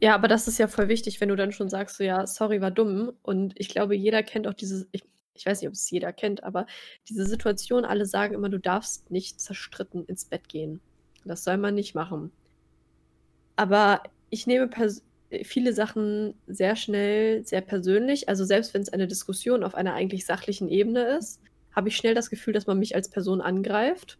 Ja, 0.00 0.16
aber 0.16 0.26
das 0.26 0.48
ist 0.48 0.58
ja 0.58 0.66
voll 0.66 0.88
wichtig, 0.88 1.20
wenn 1.20 1.28
du 1.28 1.36
dann 1.36 1.52
schon 1.52 1.70
sagst, 1.70 1.96
so 1.96 2.02
ja, 2.02 2.26
sorry, 2.26 2.60
war 2.60 2.72
dumm. 2.72 3.12
Und 3.22 3.54
ich 3.56 3.68
glaube, 3.68 3.94
jeder 3.94 4.24
kennt 4.24 4.48
auch 4.48 4.54
dieses, 4.54 4.88
ich, 4.90 5.04
ich 5.34 5.46
weiß 5.46 5.60
nicht, 5.60 5.68
ob 5.68 5.74
es 5.74 5.88
jeder 5.90 6.12
kennt, 6.12 6.42
aber 6.42 6.66
diese 7.08 7.24
Situation, 7.24 7.84
alle 7.84 8.04
sagen 8.04 8.34
immer, 8.34 8.48
du 8.48 8.58
darfst 8.58 9.12
nicht 9.12 9.40
zerstritten 9.40 10.04
ins 10.06 10.24
Bett 10.24 10.48
gehen. 10.48 10.80
Das 11.24 11.44
soll 11.44 11.56
man 11.56 11.76
nicht 11.76 11.94
machen. 11.94 12.32
Aber 13.54 14.02
ich 14.28 14.48
nehme 14.48 14.66
viele 15.44 15.72
Sachen 15.72 16.34
sehr 16.46 16.76
schnell, 16.76 17.44
sehr 17.44 17.60
persönlich. 17.60 18.28
Also 18.28 18.44
selbst 18.44 18.74
wenn 18.74 18.82
es 18.82 18.92
eine 18.92 19.06
Diskussion 19.06 19.64
auf 19.64 19.74
einer 19.74 19.94
eigentlich 19.94 20.26
sachlichen 20.26 20.68
Ebene 20.68 21.16
ist, 21.18 21.40
habe 21.74 21.88
ich 21.88 21.96
schnell 21.96 22.14
das 22.14 22.30
Gefühl, 22.30 22.52
dass 22.52 22.66
man 22.66 22.78
mich 22.78 22.94
als 22.94 23.08
Person 23.08 23.40
angreift. 23.40 24.18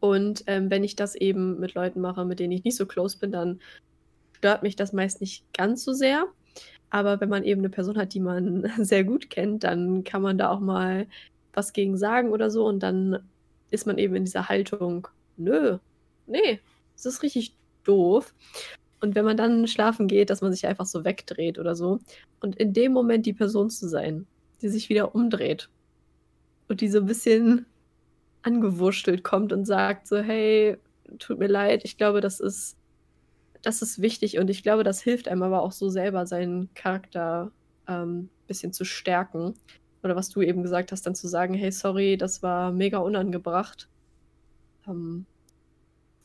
Und 0.00 0.44
ähm, 0.46 0.70
wenn 0.70 0.84
ich 0.84 0.94
das 0.96 1.14
eben 1.14 1.58
mit 1.58 1.74
Leuten 1.74 2.00
mache, 2.00 2.24
mit 2.24 2.38
denen 2.38 2.52
ich 2.52 2.64
nicht 2.64 2.76
so 2.76 2.86
close 2.86 3.18
bin, 3.18 3.32
dann 3.32 3.60
stört 4.36 4.62
mich 4.62 4.76
das 4.76 4.92
meist 4.92 5.20
nicht 5.20 5.44
ganz 5.52 5.82
so 5.84 5.92
sehr. 5.92 6.26
Aber 6.90 7.20
wenn 7.20 7.28
man 7.28 7.44
eben 7.44 7.60
eine 7.60 7.68
Person 7.68 7.98
hat, 7.98 8.14
die 8.14 8.20
man 8.20 8.70
sehr 8.78 9.04
gut 9.04 9.30
kennt, 9.30 9.64
dann 9.64 10.04
kann 10.04 10.22
man 10.22 10.38
da 10.38 10.50
auch 10.50 10.60
mal 10.60 11.06
was 11.52 11.72
gegen 11.72 11.96
sagen 11.96 12.30
oder 12.30 12.50
so. 12.50 12.66
Und 12.66 12.80
dann 12.82 13.28
ist 13.70 13.86
man 13.86 13.98
eben 13.98 14.14
in 14.14 14.24
dieser 14.24 14.48
Haltung, 14.48 15.08
nö, 15.36 15.78
nee, 16.26 16.60
das 16.94 17.06
ist 17.06 17.22
richtig 17.22 17.54
doof. 17.84 18.34
Und 19.00 19.14
wenn 19.14 19.24
man 19.24 19.36
dann 19.36 19.66
schlafen 19.68 20.08
geht, 20.08 20.30
dass 20.30 20.40
man 20.40 20.52
sich 20.52 20.66
einfach 20.66 20.86
so 20.86 21.04
wegdreht 21.04 21.58
oder 21.58 21.76
so. 21.76 22.00
Und 22.40 22.56
in 22.56 22.72
dem 22.72 22.92
Moment 22.92 23.26
die 23.26 23.32
Person 23.32 23.70
zu 23.70 23.88
sein, 23.88 24.26
die 24.60 24.68
sich 24.68 24.88
wieder 24.88 25.14
umdreht 25.14 25.68
und 26.68 26.80
die 26.80 26.88
so 26.88 26.98
ein 26.98 27.06
bisschen 27.06 27.66
angewurschtelt 28.42 29.22
kommt 29.24 29.52
und 29.52 29.64
sagt 29.64 30.06
so, 30.08 30.18
hey, 30.18 30.78
tut 31.18 31.38
mir 31.38 31.46
leid, 31.46 31.84
ich 31.84 31.96
glaube, 31.96 32.20
das 32.20 32.40
ist, 32.40 32.76
das 33.62 33.82
ist 33.82 34.00
wichtig 34.00 34.38
und 34.38 34.50
ich 34.50 34.62
glaube, 34.62 34.84
das 34.84 35.00
hilft 35.00 35.28
einem 35.28 35.42
aber 35.42 35.62
auch 35.62 35.72
so 35.72 35.88
selber, 35.88 36.26
seinen 36.26 36.72
Charakter 36.74 37.52
ähm, 37.86 38.28
bisschen 38.46 38.72
zu 38.72 38.84
stärken. 38.84 39.54
Oder 40.02 40.16
was 40.16 40.28
du 40.28 40.42
eben 40.42 40.62
gesagt 40.62 40.92
hast, 40.92 41.06
dann 41.06 41.14
zu 41.14 41.28
sagen, 41.28 41.54
hey, 41.54 41.72
sorry, 41.72 42.16
das 42.16 42.42
war 42.42 42.72
mega 42.72 42.98
unangebracht. 42.98 43.88
Ähm, 44.86 45.26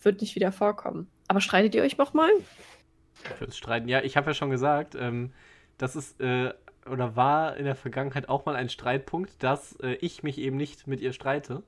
wird 0.02 0.22
nicht 0.22 0.36
wieder 0.36 0.52
vorkommen. 0.52 1.08
Aber 1.28 1.42
streitet 1.42 1.76
ihr 1.76 1.84
euch 1.84 1.98
nochmal? 1.98 2.32
Fürs 3.38 3.58
Streiten, 3.58 3.88
ja, 3.88 4.02
ich 4.02 4.18
habe 4.18 4.32
ja 4.32 4.34
schon 4.34 4.50
gesagt, 4.50 4.96
ähm, 4.96 5.32
das 5.78 5.96
ist 5.96 6.20
äh, 6.20 6.54
oder 6.90 7.16
war 7.16 7.58
in 7.58 7.66
der 7.66 7.76
Vergangenheit 7.76 8.30
auch 8.30 8.46
mal 8.46 8.56
ein 8.56 8.70
Streitpunkt, 8.70 9.42
dass 9.42 9.74
äh, 9.80 9.94
ich 10.02 10.24
mich 10.24 10.38
eben 10.38 10.58
nicht 10.58 10.88
mit 10.88 11.02
ihr 11.02 11.14
streite. 11.14 11.64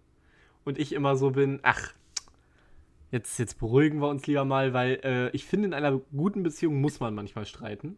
Und 0.64 0.80
ich 0.80 0.94
immer 0.94 1.16
so 1.16 1.32
bin, 1.32 1.60
ach, 1.64 1.94
jetzt, 3.12 3.38
jetzt 3.38 3.60
beruhigen 3.60 4.02
wir 4.02 4.10
uns 4.10 4.26
lieber 4.28 4.46
mal, 4.46 4.74
weil 4.74 5.00
äh, 5.04 5.30
ich 5.30 5.46
finde, 5.46 5.68
in 5.68 5.74
einer 5.74 6.00
guten 6.16 6.44
Beziehung 6.44 6.82
muss 6.82 7.00
man 7.00 7.14
manchmal 7.14 7.46
streiten. 7.46 7.98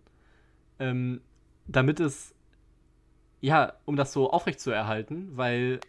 Ähm, 0.80 1.22
damit 1.66 2.00
es, 2.00 2.36
ja, 3.42 3.74
um 3.86 3.96
das 3.96 4.14
so 4.14 4.32
aufrecht 4.32 4.60
zu 4.60 4.70
erhalten, 4.72 5.32
weil 5.36 5.80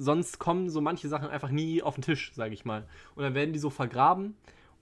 sonst 0.00 0.38
kommen 0.38 0.70
so 0.70 0.80
manche 0.80 1.08
Sachen 1.08 1.28
einfach 1.28 1.50
nie 1.50 1.82
auf 1.82 1.94
den 1.94 2.02
Tisch, 2.02 2.32
sage 2.34 2.54
ich 2.54 2.64
mal. 2.64 2.86
Und 3.14 3.22
dann 3.22 3.34
werden 3.34 3.52
die 3.52 3.58
so 3.58 3.68
vergraben 3.68 4.34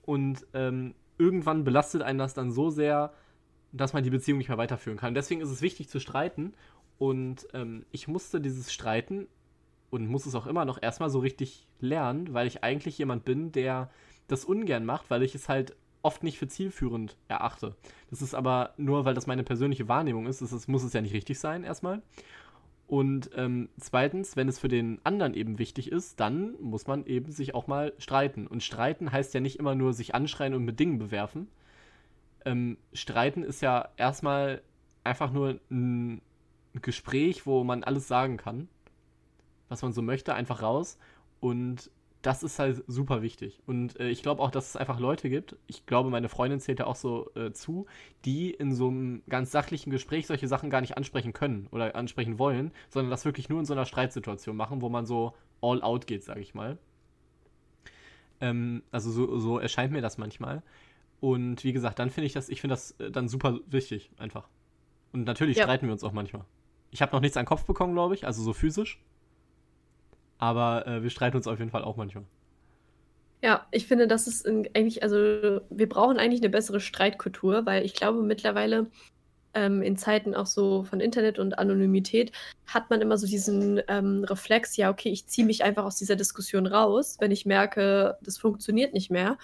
und 0.03 0.47
ähm, 0.53 0.95
irgendwann 1.17 1.65
belastet 1.65 2.01
einen 2.01 2.17
das 2.17 2.33
dann 2.33 2.51
so 2.51 2.69
sehr, 2.69 3.11
dass 3.73 3.91
man 3.91 4.03
die 4.03 4.09
Beziehung 4.09 4.37
nicht 4.37 4.47
mehr 4.47 4.57
weiterführen 4.57 4.97
kann. 4.97 5.13
Deswegen 5.13 5.41
ist 5.41 5.49
es 5.49 5.61
wichtig 5.61 5.89
zu 5.89 5.99
streiten. 5.99 6.53
Und 6.97 7.47
ähm, 7.53 7.85
ich 7.91 8.07
musste 8.07 8.41
dieses 8.41 8.73
Streiten 8.73 9.27
und 9.89 10.07
muss 10.07 10.25
es 10.25 10.35
auch 10.35 10.47
immer 10.47 10.65
noch 10.65 10.81
erstmal 10.81 11.09
so 11.09 11.19
richtig 11.19 11.67
lernen, 11.79 12.33
weil 12.33 12.47
ich 12.47 12.63
eigentlich 12.63 12.97
jemand 12.97 13.25
bin, 13.25 13.51
der 13.51 13.89
das 14.27 14.45
ungern 14.45 14.85
macht, 14.85 15.09
weil 15.09 15.23
ich 15.23 15.35
es 15.35 15.49
halt 15.49 15.75
oft 16.01 16.23
nicht 16.23 16.39
für 16.39 16.47
zielführend 16.47 17.17
erachte. 17.27 17.75
Das 18.09 18.21
ist 18.21 18.33
aber 18.33 18.73
nur, 18.77 19.03
weil 19.03 19.13
das 19.13 19.27
meine 19.27 19.43
persönliche 19.43 19.87
Wahrnehmung 19.89 20.27
ist. 20.27 20.41
Das 20.41 20.67
muss 20.67 20.83
es 20.83 20.93
ja 20.93 21.01
nicht 21.01 21.13
richtig 21.13 21.39
sein, 21.39 21.63
erstmal. 21.63 22.01
Und 22.89 23.29
ähm, 23.35 23.69
zweitens, 23.79 24.35
wenn 24.35 24.49
es 24.49 24.57
für 24.57 24.67
den 24.67 24.99
anderen 25.03 25.35
eben 25.35 25.59
wichtig 25.59 25.91
ist, 25.91 26.19
dann 26.19 26.55
muss 26.59 26.87
man 26.87 27.05
eben 27.05 27.31
sich 27.31 27.53
auch 27.53 27.67
mal 27.67 27.93
streiten. 27.99 28.47
Und 28.47 28.63
streiten 28.63 29.11
heißt 29.11 29.31
ja 29.35 29.41
nicht 29.41 29.59
immer 29.59 29.75
nur 29.75 29.93
sich 29.93 30.15
anschreien 30.15 30.55
und 30.55 30.65
mit 30.65 30.79
Dingen 30.79 30.97
bewerfen. 30.97 31.49
Ähm, 32.45 32.77
streiten 32.91 33.43
ist 33.43 33.61
ja 33.61 33.89
erstmal 33.95 34.63
einfach 35.03 35.31
nur 35.31 35.59
ein 35.69 36.23
Gespräch, 36.81 37.45
wo 37.45 37.63
man 37.63 37.83
alles 37.83 38.07
sagen 38.07 38.37
kann, 38.37 38.67
was 39.67 39.83
man 39.83 39.93
so 39.93 40.01
möchte, 40.01 40.33
einfach 40.33 40.63
raus. 40.63 40.97
Und 41.41 41.91
das 42.21 42.43
ist 42.43 42.59
halt 42.59 42.83
super 42.87 43.21
wichtig. 43.21 43.61
Und 43.65 43.99
äh, 43.99 44.09
ich 44.09 44.21
glaube 44.21 44.41
auch, 44.41 44.51
dass 44.51 44.69
es 44.69 44.75
einfach 44.75 44.99
Leute 44.99 45.29
gibt, 45.29 45.55
ich 45.67 45.85
glaube, 45.85 46.09
meine 46.09 46.27
Freundin 46.27 46.59
zählt 46.59 46.81
da 46.81 46.85
auch 46.85 46.95
so 46.95 47.31
äh, 47.35 47.51
zu, 47.53 47.85
die 48.25 48.51
in 48.51 48.73
so 48.73 48.89
einem 48.89 49.21
ganz 49.29 49.51
sachlichen 49.51 49.89
Gespräch 49.89 50.27
solche 50.27 50.47
Sachen 50.47 50.69
gar 50.69 50.81
nicht 50.81 50.97
ansprechen 50.97 51.31
können 51.31 51.67
oder 51.71 51.95
ansprechen 51.95 52.37
wollen, 52.37 52.71
sondern 52.89 53.09
das 53.09 53.23
wirklich 53.23 53.47
nur 53.47 53.59
in 53.59 53.65
so 53.65 53.73
einer 53.73 53.85
Streitsituation 53.85 54.57
machen, 54.57 54.81
wo 54.81 54.89
man 54.89 55.05
so 55.05 55.33
all 55.61 55.81
out 55.81 56.07
geht, 56.07 56.23
sage 56.23 56.41
ich 56.41 56.53
mal. 56.53 56.77
Ähm, 58.41 58.83
also 58.91 59.11
so, 59.11 59.39
so 59.39 59.57
erscheint 59.57 59.93
mir 59.93 60.01
das 60.01 60.17
manchmal. 60.17 60.61
Und 61.21 61.63
wie 61.63 61.73
gesagt, 61.73 61.99
dann 61.99 62.09
finde 62.09 62.27
ich 62.27 62.33
das, 62.33 62.49
ich 62.49 62.59
finde 62.61 62.73
das 62.73 62.91
äh, 62.99 63.11
dann 63.11 63.29
super 63.29 63.59
wichtig, 63.67 64.09
einfach. 64.17 64.47
Und 65.13 65.23
natürlich 65.23 65.57
ja. 65.57 65.63
streiten 65.63 65.87
wir 65.87 65.93
uns 65.93 66.03
auch 66.03 66.13
manchmal. 66.13 66.45
Ich 66.91 67.01
habe 67.01 67.11
noch 67.13 67.21
nichts 67.21 67.37
an 67.37 67.43
den 67.43 67.49
Kopf 67.49 67.65
bekommen, 67.65 67.93
glaube 67.93 68.15
ich, 68.15 68.25
also 68.25 68.41
so 68.41 68.51
physisch. 68.51 68.99
Aber 70.39 70.87
äh, 70.87 71.03
wir 71.03 71.09
streiten 71.11 71.37
uns 71.37 71.47
auf 71.47 71.59
jeden 71.59 71.69
Fall 71.69 71.83
auch 71.83 71.97
manchmal. 71.97 72.23
Ja, 73.41 73.67
ich 73.71 73.87
finde, 73.87 74.07
das 74.07 74.27
ist 74.27 74.45
eigentlich, 74.47 75.03
also 75.03 75.61
wir 75.69 75.87
brauchen 75.87 76.17
eigentlich 76.17 76.41
eine 76.41 76.49
bessere 76.49 76.81
Streitkultur, 76.81 77.65
weil 77.65 77.85
ich 77.85 77.93
glaube 77.93 78.21
mittlerweile 78.21 78.87
ähm, 79.53 79.81
in 79.81 79.97
Zeiten 79.97 80.35
auch 80.35 80.45
so 80.45 80.83
von 80.83 80.99
Internet 80.99 81.39
und 81.39 81.57
Anonymität 81.57 82.31
hat 82.67 82.89
man 82.89 83.01
immer 83.01 83.17
so 83.17 83.27
diesen 83.27 83.81
ähm, 83.87 84.23
Reflex, 84.25 84.75
ja, 84.77 84.89
okay, 84.89 85.09
ich 85.09 85.27
ziehe 85.27 85.47
mich 85.47 85.63
einfach 85.63 85.85
aus 85.85 85.95
dieser 85.95 86.15
Diskussion 86.15 86.67
raus, 86.67 87.17
wenn 87.19 87.31
ich 87.31 87.45
merke, 87.45 88.17
das 88.21 88.37
funktioniert 88.37 88.93
nicht 88.93 89.09
mehr. 89.09 89.37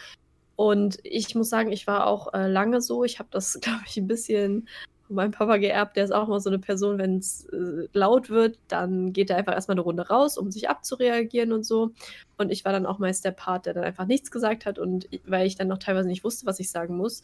Und 0.56 1.00
ich 1.04 1.36
muss 1.36 1.50
sagen, 1.50 1.72
ich 1.72 1.88
war 1.88 2.08
auch 2.08 2.34
äh, 2.34 2.48
lange 2.48 2.82
so. 2.82 3.04
Ich 3.04 3.20
habe 3.20 3.30
das, 3.32 3.60
glaube 3.62 3.84
ich, 3.88 3.98
ein 3.98 4.08
bisschen 4.08 4.68
meinem 5.10 5.32
Papa 5.32 5.58
geerbt. 5.58 5.96
Der 5.96 6.06
ist 6.06 6.12
auch 6.12 6.28
mal 6.28 6.40
so 6.40 6.50
eine 6.50 6.60
Person, 6.60 6.98
wenn 6.98 7.18
es 7.18 7.46
äh, 7.46 7.88
laut 7.94 8.30
wird, 8.30 8.60
dann 8.68 9.14
geht 9.14 9.30
er 9.30 9.38
einfach 9.38 9.54
erstmal 9.54 9.76
eine 9.76 9.82
Runde 9.82 10.08
raus, 10.08 10.38
um 10.38 10.52
sich 10.52 10.70
abzureagieren 10.70 11.52
und 11.52 11.66
so. 11.66 11.92
Und 12.38 12.52
ich 12.52 12.66
war 12.66 12.72
dann 12.72 12.86
auch 12.86 13.00
meist 13.00 13.26
der 13.26 13.32
Part, 13.32 13.66
der 13.66 13.74
dann 13.74 13.84
einfach 13.84 14.06
nichts 14.06 14.32
gesagt 14.32 14.66
hat. 14.66 14.80
Und 14.80 15.08
weil 15.26 15.48
ich 15.48 15.56
dann 15.56 15.68
noch 15.68 15.78
teilweise 15.78 16.08
nicht 16.08 16.24
wusste, 16.24 16.46
was 16.46 16.60
ich 16.60 16.70
sagen 16.72 16.98
muss 16.98 17.22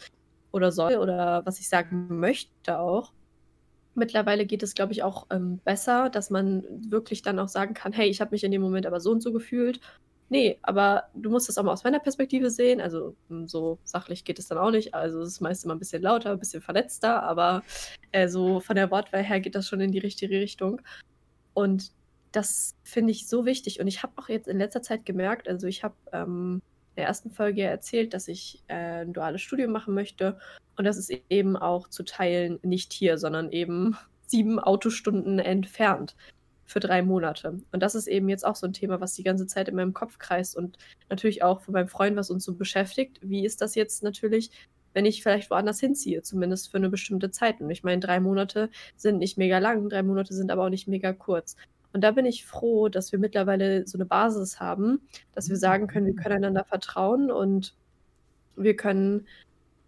oder 0.51 0.71
soll 0.71 0.97
oder 0.97 1.45
was 1.45 1.59
ich 1.59 1.69
sagen 1.69 2.19
möchte 2.19 2.79
auch. 2.79 3.13
Mittlerweile 3.93 4.45
geht 4.45 4.63
es, 4.63 4.73
glaube 4.73 4.93
ich, 4.93 5.03
auch 5.03 5.27
ähm, 5.31 5.59
besser, 5.65 6.09
dass 6.09 6.29
man 6.29 6.63
wirklich 6.89 7.23
dann 7.23 7.39
auch 7.39 7.49
sagen 7.49 7.73
kann, 7.73 7.91
hey, 7.91 8.09
ich 8.09 8.21
habe 8.21 8.31
mich 8.31 8.43
in 8.43 8.51
dem 8.51 8.61
Moment 8.61 8.85
aber 8.85 9.01
so 9.01 9.11
und 9.11 9.21
so 9.21 9.33
gefühlt 9.33 9.81
Nee, 10.31 10.59
aber 10.61 11.09
du 11.13 11.29
musst 11.29 11.49
das 11.49 11.57
auch 11.57 11.63
mal 11.63 11.73
aus 11.73 11.83
meiner 11.83 11.99
Perspektive 11.99 12.51
sehen. 12.51 12.79
Also 12.79 13.17
hm, 13.27 13.49
so 13.49 13.79
sachlich 13.83 14.23
geht 14.23 14.39
es 14.39 14.47
dann 14.47 14.57
auch 14.57 14.71
nicht. 14.71 14.93
Also 14.93 15.19
es 15.21 15.27
ist 15.33 15.41
meist 15.41 15.65
immer 15.65 15.75
ein 15.75 15.79
bisschen 15.79 16.01
lauter, 16.01 16.31
ein 16.31 16.39
bisschen 16.39 16.61
verletzter, 16.61 17.21
aber 17.23 17.63
äh, 18.13 18.29
so 18.29 18.61
von 18.61 18.77
der 18.77 18.89
Wortwahl 18.91 19.23
her 19.23 19.41
geht 19.41 19.55
das 19.55 19.67
schon 19.67 19.81
in 19.81 19.91
die 19.91 19.99
richtige 19.99 20.39
Richtung. 20.39 20.81
Und 21.53 21.91
das 22.31 22.77
finde 22.85 23.11
ich 23.11 23.27
so 23.27 23.45
wichtig. 23.45 23.81
Und 23.81 23.87
ich 23.87 24.03
habe 24.03 24.13
auch 24.15 24.29
jetzt 24.29 24.47
in 24.47 24.57
letzter 24.57 24.81
Zeit 24.81 25.05
gemerkt, 25.05 25.49
also 25.49 25.67
ich 25.67 25.83
habe 25.83 25.95
ähm, 26.13 26.61
in 26.91 26.95
der 26.95 27.07
ersten 27.07 27.31
Folge 27.31 27.63
erzählt, 27.63 28.13
dass 28.13 28.29
ich 28.29 28.63
äh, 28.67 29.01
ein 29.01 29.11
duales 29.11 29.41
Studium 29.41 29.73
machen 29.73 29.93
möchte. 29.93 30.39
Und 30.77 30.85
das 30.85 30.97
ist 30.97 31.11
eben 31.29 31.57
auch 31.57 31.89
zu 31.89 32.03
teilen 32.03 32.57
nicht 32.63 32.93
hier, 32.93 33.17
sondern 33.17 33.51
eben 33.51 33.97
sieben 34.27 34.59
Autostunden 34.59 35.39
entfernt 35.39 36.15
für 36.71 36.79
drei 36.79 37.01
Monate. 37.01 37.59
Und 37.71 37.83
das 37.83 37.95
ist 37.95 38.07
eben 38.07 38.29
jetzt 38.29 38.45
auch 38.45 38.55
so 38.55 38.65
ein 38.65 38.73
Thema, 38.73 39.01
was 39.01 39.13
die 39.13 39.23
ganze 39.23 39.47
Zeit 39.47 39.67
in 39.69 39.75
meinem 39.75 39.93
Kopf 39.93 40.17
kreist 40.17 40.55
und 40.55 40.77
natürlich 41.09 41.43
auch 41.43 41.61
von 41.61 41.73
meinem 41.73 41.87
Freund, 41.87 42.15
was 42.15 42.31
uns 42.31 42.45
so 42.45 42.53
beschäftigt. 42.55 43.19
Wie 43.21 43.45
ist 43.45 43.61
das 43.61 43.75
jetzt 43.75 44.03
natürlich, 44.03 44.51
wenn 44.93 45.05
ich 45.05 45.23
vielleicht 45.23 45.51
woanders 45.51 45.79
hinziehe, 45.79 46.21
zumindest 46.21 46.71
für 46.71 46.77
eine 46.77 46.89
bestimmte 46.89 47.31
Zeit? 47.31 47.61
Und 47.61 47.69
ich 47.69 47.83
meine, 47.83 47.99
drei 47.99 48.19
Monate 48.19 48.69
sind 48.95 49.19
nicht 49.19 49.37
mega 49.37 49.59
lang, 49.59 49.89
drei 49.89 50.03
Monate 50.03 50.33
sind 50.33 50.51
aber 50.51 50.65
auch 50.65 50.69
nicht 50.69 50.87
mega 50.87 51.13
kurz. 51.13 51.55
Und 51.93 52.01
da 52.01 52.11
bin 52.11 52.25
ich 52.25 52.45
froh, 52.45 52.87
dass 52.87 53.11
wir 53.11 53.19
mittlerweile 53.19 53.85
so 53.85 53.97
eine 53.97 54.05
Basis 54.05 54.59
haben, 54.59 55.01
dass 55.33 55.49
wir 55.49 55.57
sagen 55.57 55.87
können, 55.87 56.07
wir 56.07 56.15
können 56.15 56.35
einander 56.35 56.63
vertrauen 56.63 57.31
und 57.31 57.75
wir 58.55 58.75
können 58.77 59.27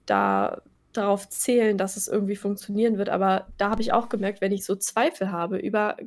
da 0.05 0.61
darauf 0.91 1.29
zählen, 1.29 1.77
dass 1.77 1.97
es 1.97 2.07
irgendwie 2.07 2.35
funktionieren 2.35 2.97
wird. 2.97 3.09
Aber 3.09 3.47
da 3.57 3.69
habe 3.69 3.81
ich 3.81 3.93
auch 3.93 4.09
gemerkt, 4.09 4.41
wenn 4.41 4.51
ich 4.51 4.65
so 4.65 4.75
Zweifel 4.75 5.31
habe 5.31 5.57
über 5.57 5.97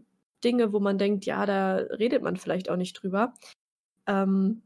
Dinge, 0.46 0.72
wo 0.72 0.78
man 0.78 0.96
denkt, 0.96 1.26
ja, 1.26 1.44
da 1.44 1.74
redet 1.74 2.22
man 2.22 2.36
vielleicht 2.36 2.70
auch 2.70 2.76
nicht 2.76 2.94
drüber, 3.02 3.34
ähm, 4.06 4.62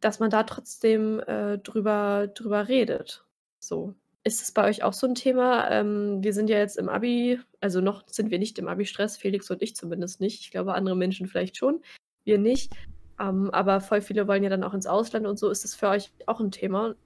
dass 0.00 0.20
man 0.20 0.30
da 0.30 0.42
trotzdem 0.44 1.20
äh, 1.20 1.58
drüber, 1.58 2.28
drüber 2.28 2.68
redet. 2.68 3.24
So. 3.60 3.94
Ist 4.24 4.42
es 4.42 4.50
bei 4.50 4.64
euch 4.64 4.82
auch 4.82 4.94
so 4.94 5.06
ein 5.06 5.14
Thema? 5.14 5.70
Ähm, 5.70 6.24
wir 6.24 6.32
sind 6.32 6.48
ja 6.50 6.58
jetzt 6.58 6.78
im 6.78 6.88
Abi, 6.88 7.38
also 7.60 7.80
noch 7.80 8.08
sind 8.08 8.30
wir 8.30 8.38
nicht 8.38 8.58
im 8.58 8.68
Abi-Stress, 8.68 9.18
Felix 9.18 9.50
und 9.50 9.62
ich 9.62 9.76
zumindest 9.76 10.20
nicht. 10.20 10.40
Ich 10.40 10.50
glaube, 10.50 10.74
andere 10.74 10.96
Menschen 10.96 11.28
vielleicht 11.28 11.56
schon, 11.58 11.80
wir 12.24 12.38
nicht. 12.38 12.72
Ähm, 13.20 13.50
aber 13.50 13.80
voll 13.80 14.00
viele 14.00 14.26
wollen 14.26 14.42
ja 14.42 14.50
dann 14.50 14.64
auch 14.64 14.74
ins 14.74 14.86
Ausland 14.86 15.26
und 15.26 15.38
so. 15.38 15.50
Ist 15.50 15.64
es 15.64 15.74
für 15.74 15.88
euch 15.88 16.10
auch 16.26 16.40
ein 16.40 16.50
Thema, 16.50 16.96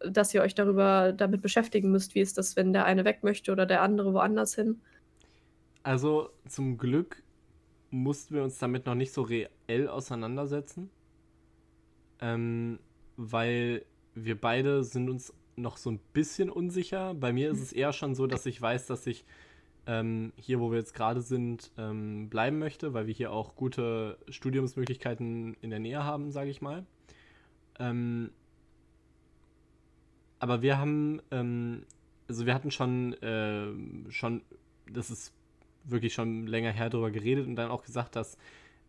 dass 0.00 0.32
ihr 0.32 0.42
euch 0.42 0.54
darüber 0.54 1.12
damit 1.12 1.42
beschäftigen 1.42 1.90
müsst? 1.90 2.14
Wie 2.14 2.20
ist 2.20 2.38
das, 2.38 2.56
wenn 2.56 2.72
der 2.72 2.84
eine 2.84 3.04
weg 3.04 3.22
möchte 3.22 3.52
oder 3.52 3.66
der 3.66 3.82
andere 3.82 4.14
woanders 4.14 4.54
hin? 4.54 4.80
Also 5.82 6.30
zum 6.48 6.78
Glück 6.78 7.22
mussten 7.94 8.34
wir 8.34 8.42
uns 8.42 8.58
damit 8.58 8.86
noch 8.86 8.96
nicht 8.96 9.12
so 9.12 9.22
reell 9.22 9.88
auseinandersetzen, 9.88 10.90
ähm, 12.20 12.80
weil 13.16 13.84
wir 14.14 14.40
beide 14.40 14.82
sind 14.82 15.08
uns 15.08 15.32
noch 15.56 15.76
so 15.76 15.90
ein 15.92 16.00
bisschen 16.12 16.50
unsicher. 16.50 17.14
Bei 17.14 17.32
mir 17.32 17.50
ist 17.52 17.60
es 17.60 17.72
eher 17.72 17.92
schon 17.92 18.16
so, 18.16 18.26
dass 18.26 18.46
ich 18.46 18.60
weiß, 18.60 18.86
dass 18.88 19.06
ich 19.06 19.24
ähm, 19.86 20.32
hier, 20.36 20.58
wo 20.58 20.72
wir 20.72 20.78
jetzt 20.78 20.94
gerade 20.94 21.20
sind, 21.20 21.70
ähm, 21.78 22.28
bleiben 22.30 22.58
möchte, 22.58 22.94
weil 22.94 23.06
wir 23.06 23.14
hier 23.14 23.30
auch 23.30 23.54
gute 23.54 24.18
Studiumsmöglichkeiten 24.28 25.54
in 25.60 25.70
der 25.70 25.78
Nähe 25.78 26.02
haben, 26.02 26.32
sage 26.32 26.50
ich 26.50 26.60
mal. 26.60 26.84
Ähm, 27.78 28.30
aber 30.40 30.62
wir 30.62 30.78
haben, 30.78 31.22
ähm, 31.30 31.84
also 32.26 32.44
wir 32.44 32.54
hatten 32.54 32.72
schon, 32.72 33.12
äh, 33.22 33.68
schon, 34.10 34.42
das 34.90 35.10
ist 35.10 35.32
wirklich 35.84 36.14
schon 36.14 36.46
länger 36.46 36.72
her 36.72 36.90
darüber 36.90 37.10
geredet 37.10 37.46
und 37.46 37.56
dann 37.56 37.70
auch 37.70 37.82
gesagt, 37.82 38.16
dass 38.16 38.38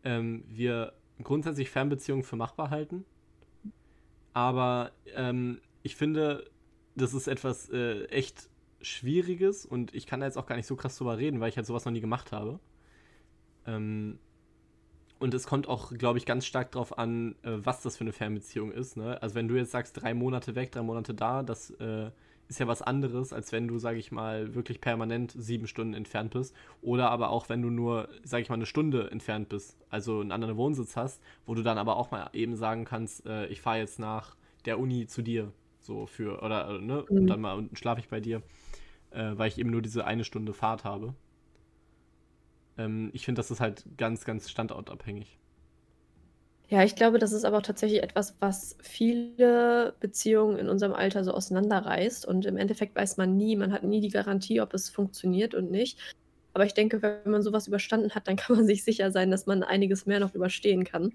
ähm, 0.03 0.43
wir 0.47 0.93
grundsätzlich 1.21 1.69
Fernbeziehungen 1.69 2.23
für 2.23 2.35
machbar 2.35 2.69
halten. 2.69 3.05
Aber 4.33 4.91
ähm, 5.15 5.59
ich 5.83 5.95
finde, 5.95 6.49
das 6.95 7.13
ist 7.13 7.27
etwas 7.27 7.69
äh, 7.69 8.05
echt 8.05 8.49
Schwieriges 8.81 9.65
und 9.65 9.93
ich 9.95 10.05
kann 10.05 10.19
da 10.19 10.25
jetzt 10.25 10.37
auch 10.37 10.45
gar 10.45 10.55
nicht 10.55 10.67
so 10.67 10.75
krass 10.75 10.97
drüber 10.97 11.17
reden, 11.17 11.39
weil 11.39 11.49
ich 11.49 11.57
halt 11.57 11.65
sowas 11.65 11.85
noch 11.85 11.91
nie 11.91 12.01
gemacht 12.01 12.31
habe. 12.31 12.59
Ähm, 13.65 14.19
und 15.17 15.33
es 15.33 15.47
kommt 15.47 15.67
auch, 15.67 15.93
glaube 15.93 16.19
ich, 16.19 16.25
ganz 16.25 16.45
stark 16.45 16.71
darauf 16.71 16.97
an, 16.97 17.35
äh, 17.43 17.51
was 17.53 17.81
das 17.81 17.97
für 17.97 18.03
eine 18.03 18.11
Fernbeziehung 18.11 18.71
ist. 18.71 18.97
Ne? 18.97 19.21
Also 19.21 19.35
wenn 19.35 19.47
du 19.47 19.55
jetzt 19.55 19.71
sagst, 19.71 20.01
drei 20.01 20.13
Monate 20.13 20.55
weg, 20.55 20.71
drei 20.71 20.81
Monate 20.81 21.13
da, 21.13 21.41
das 21.41 21.71
äh, 21.71 22.11
ist 22.47 22.59
ja 22.59 22.67
was 22.67 22.81
anderes, 22.81 23.33
als 23.33 23.51
wenn 23.51 23.67
du, 23.67 23.79
sage 23.79 23.97
ich 23.97 24.11
mal, 24.11 24.53
wirklich 24.53 24.81
permanent 24.81 25.33
sieben 25.37 25.67
Stunden 25.67 25.93
entfernt 25.93 26.31
bist. 26.31 26.55
Oder 26.81 27.09
aber 27.09 27.29
auch, 27.29 27.49
wenn 27.49 27.61
du 27.61 27.69
nur, 27.69 28.09
sage 28.23 28.43
ich 28.43 28.49
mal, 28.49 28.55
eine 28.55 28.65
Stunde 28.65 29.09
entfernt 29.11 29.49
bist, 29.49 29.77
also 29.89 30.19
einen 30.19 30.31
anderen 30.31 30.57
Wohnsitz 30.57 30.95
hast, 30.95 31.21
wo 31.45 31.55
du 31.55 31.63
dann 31.63 31.77
aber 31.77 31.97
auch 31.97 32.11
mal 32.11 32.29
eben 32.33 32.55
sagen 32.55 32.85
kannst, 32.85 33.25
äh, 33.25 33.47
ich 33.47 33.61
fahre 33.61 33.79
jetzt 33.79 33.99
nach 33.99 34.35
der 34.65 34.79
Uni 34.79 35.07
zu 35.07 35.21
dir 35.21 35.51
so 35.79 36.05
für, 36.05 36.41
oder, 36.41 36.69
äh, 36.69 36.81
ne, 36.81 37.05
mhm. 37.09 37.17
und 37.17 37.27
dann 37.27 37.41
mal 37.41 37.69
schlafe 37.73 38.01
ich 38.01 38.09
bei 38.09 38.19
dir, 38.19 38.41
äh, 39.11 39.31
weil 39.35 39.47
ich 39.47 39.57
eben 39.57 39.69
nur 39.69 39.81
diese 39.81 40.05
eine 40.05 40.23
Stunde 40.23 40.53
Fahrt 40.53 40.83
habe. 40.83 41.13
Ähm, 42.77 43.09
ich 43.13 43.25
finde, 43.25 43.39
das 43.39 43.51
ist 43.51 43.59
halt 43.59 43.85
ganz, 43.97 44.25
ganz 44.25 44.49
standortabhängig. 44.49 45.37
Ja, 46.67 46.83
ich 46.83 46.95
glaube, 46.95 47.19
das 47.19 47.31
ist 47.31 47.45
aber 47.45 47.57
auch 47.57 47.61
tatsächlich 47.61 48.01
etwas, 48.01 48.35
was 48.39 48.75
viele 48.81 49.93
Beziehungen 49.99 50.57
in 50.57 50.67
unserem 50.67 50.93
Alter 50.93 51.23
so 51.23 51.31
auseinanderreißt. 51.31 52.25
Und 52.25 52.45
im 52.45 52.57
Endeffekt 52.57 52.95
weiß 52.95 53.17
man 53.17 53.37
nie, 53.37 53.55
man 53.55 53.71
hat 53.71 53.83
nie 53.83 54.01
die 54.01 54.09
Garantie, 54.09 54.61
ob 54.61 54.73
es 54.73 54.89
funktioniert 54.89 55.53
und 55.53 55.69
nicht. 55.69 55.99
Aber 56.53 56.65
ich 56.65 56.73
denke, 56.73 57.01
wenn 57.01 57.31
man 57.31 57.43
sowas 57.43 57.67
überstanden 57.67 58.15
hat, 58.15 58.27
dann 58.27 58.35
kann 58.37 58.55
man 58.55 58.65
sich 58.65 58.83
sicher 58.83 59.11
sein, 59.11 59.29
dass 59.29 59.45
man 59.45 59.61
einiges 59.63 60.05
mehr 60.07 60.19
noch 60.19 60.33
überstehen 60.33 60.83
kann. 60.85 61.13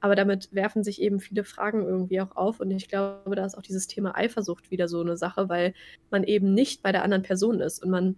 Aber 0.00 0.14
damit 0.16 0.48
werfen 0.52 0.84
sich 0.84 1.00
eben 1.00 1.20
viele 1.20 1.44
Fragen 1.44 1.84
irgendwie 1.84 2.20
auch 2.20 2.36
auf. 2.36 2.60
Und 2.60 2.70
ich 2.70 2.88
glaube, 2.88 3.34
da 3.36 3.44
ist 3.44 3.56
auch 3.56 3.62
dieses 3.62 3.86
Thema 3.88 4.16
Eifersucht 4.16 4.70
wieder 4.70 4.86
so 4.88 5.00
eine 5.00 5.16
Sache, 5.16 5.48
weil 5.48 5.74
man 6.10 6.24
eben 6.24 6.54
nicht 6.54 6.82
bei 6.82 6.92
der 6.92 7.02
anderen 7.04 7.22
Person 7.22 7.60
ist 7.60 7.82
und 7.82 7.90
man 7.90 8.16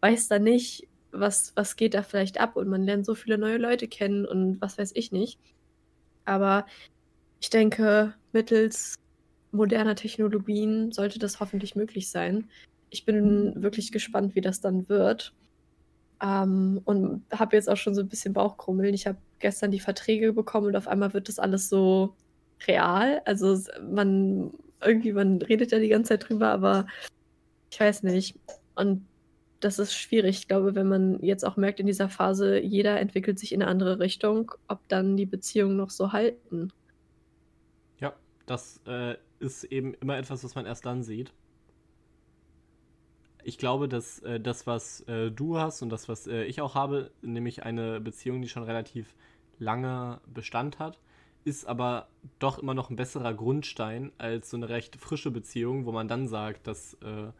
weiß 0.00 0.28
da 0.28 0.38
nicht, 0.38 0.88
was, 1.12 1.52
was 1.56 1.76
geht 1.76 1.94
da 1.94 2.02
vielleicht 2.02 2.40
ab 2.40 2.56
und 2.56 2.68
man 2.68 2.82
lernt 2.82 3.06
so 3.06 3.14
viele 3.14 3.38
neue 3.38 3.56
Leute 3.58 3.88
kennen 3.88 4.26
und 4.26 4.60
was 4.60 4.76
weiß 4.78 4.92
ich 4.94 5.12
nicht. 5.12 5.38
Aber 6.26 6.66
ich 7.40 7.50
denke, 7.50 8.14
mittels 8.32 8.94
moderner 9.52 9.94
Technologien 9.94 10.92
sollte 10.92 11.18
das 11.18 11.40
hoffentlich 11.40 11.74
möglich 11.76 12.10
sein. 12.10 12.50
Ich 12.90 13.04
bin 13.04 13.62
wirklich 13.62 13.92
gespannt, 13.92 14.34
wie 14.34 14.40
das 14.40 14.60
dann 14.60 14.88
wird. 14.88 15.34
Ähm, 16.22 16.80
und 16.84 17.24
habe 17.32 17.56
jetzt 17.56 17.68
auch 17.68 17.76
schon 17.76 17.94
so 17.94 18.02
ein 18.02 18.08
bisschen 18.08 18.32
Bauchkrummeln. 18.32 18.94
Ich 18.94 19.06
habe 19.06 19.18
gestern 19.38 19.70
die 19.70 19.80
Verträge 19.80 20.32
bekommen 20.32 20.68
und 20.68 20.76
auf 20.76 20.88
einmal 20.88 21.12
wird 21.14 21.28
das 21.28 21.38
alles 21.38 21.68
so 21.68 22.14
real. 22.66 23.22
Also 23.24 23.58
man, 23.90 24.52
irgendwie, 24.82 25.12
man 25.12 25.42
redet 25.42 25.72
ja 25.72 25.78
die 25.78 25.88
ganze 25.88 26.10
Zeit 26.10 26.28
drüber, 26.28 26.48
aber 26.48 26.86
ich 27.70 27.80
weiß 27.80 28.02
nicht. 28.02 28.38
Und 28.74 29.06
das 29.60 29.78
ist 29.78 29.94
schwierig. 29.94 30.38
Ich 30.38 30.48
glaube, 30.48 30.74
wenn 30.74 30.88
man 30.88 31.22
jetzt 31.22 31.44
auch 31.44 31.56
merkt 31.56 31.80
in 31.80 31.86
dieser 31.86 32.08
Phase, 32.08 32.58
jeder 32.58 33.00
entwickelt 33.00 33.38
sich 33.38 33.52
in 33.52 33.62
eine 33.62 33.70
andere 33.70 33.98
Richtung, 33.98 34.52
ob 34.68 34.86
dann 34.88 35.16
die 35.16 35.26
Beziehungen 35.26 35.76
noch 35.76 35.90
so 35.90 36.12
halten. 36.12 36.72
Ja, 37.98 38.14
das 38.46 38.80
äh, 38.86 39.16
ist 39.38 39.64
eben 39.64 39.94
immer 39.94 40.16
etwas, 40.18 40.44
was 40.44 40.54
man 40.54 40.66
erst 40.66 40.86
dann 40.86 41.02
sieht 41.02 41.32
ich 43.46 43.58
glaube, 43.58 43.88
dass 43.88 44.18
äh, 44.20 44.40
das, 44.40 44.66
was 44.66 45.02
äh, 45.02 45.30
du 45.30 45.56
hast 45.56 45.80
und 45.80 45.88
das, 45.90 46.08
was 46.08 46.26
äh, 46.26 46.42
ich 46.44 46.60
auch 46.60 46.74
habe, 46.74 47.12
nämlich 47.22 47.62
eine 47.62 48.00
Beziehung, 48.00 48.42
die 48.42 48.48
schon 48.48 48.64
relativ 48.64 49.14
lange 49.60 50.20
Bestand 50.26 50.80
hat, 50.80 50.98
ist 51.44 51.64
aber 51.64 52.08
doch 52.40 52.58
immer 52.58 52.74
noch 52.74 52.90
ein 52.90 52.96
besserer 52.96 53.32
Grundstein 53.34 54.10
als 54.18 54.50
so 54.50 54.56
eine 54.56 54.68
recht 54.68 54.96
frische 54.96 55.30
Beziehung, 55.30 55.86
wo 55.86 55.92
man 55.92 56.08
dann 56.08 56.26
sagt, 56.26 56.66
dass 56.66 56.94
äh, 56.94 57.30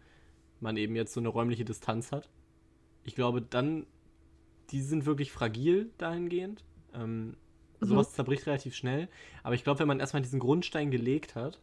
man 0.61 0.77
eben 0.77 0.97
jetzt 0.97 1.13
so 1.13 1.21
eine 1.21 1.29
räumliche 1.29 1.65
Distanz 1.65 2.13
hat. 2.13 2.29
Ich 3.05 3.15
glaube, 3.15 3.43
dann, 3.43 3.87
die 4.71 4.81
sind 4.81 5.07
wirklich 5.07 5.33
fragil 5.33 5.91
dahingehend. 5.99 6.65
Ähm, 6.95 7.29
mhm. 7.29 7.37
Sowas 7.81 8.13
zerbricht 8.13 8.47
relativ 8.47 8.75
schnell. 8.75 9.09
Aber 9.43 9.55
ich 9.55 9.65
glaube, 9.65 9.81
wenn 9.81 9.89
man 9.89 10.01
erstmal 10.01 10.23
diesen 10.23 10.41
Grundstein 10.41 10.91
gelegt 10.91 11.35
hat, 11.35 11.61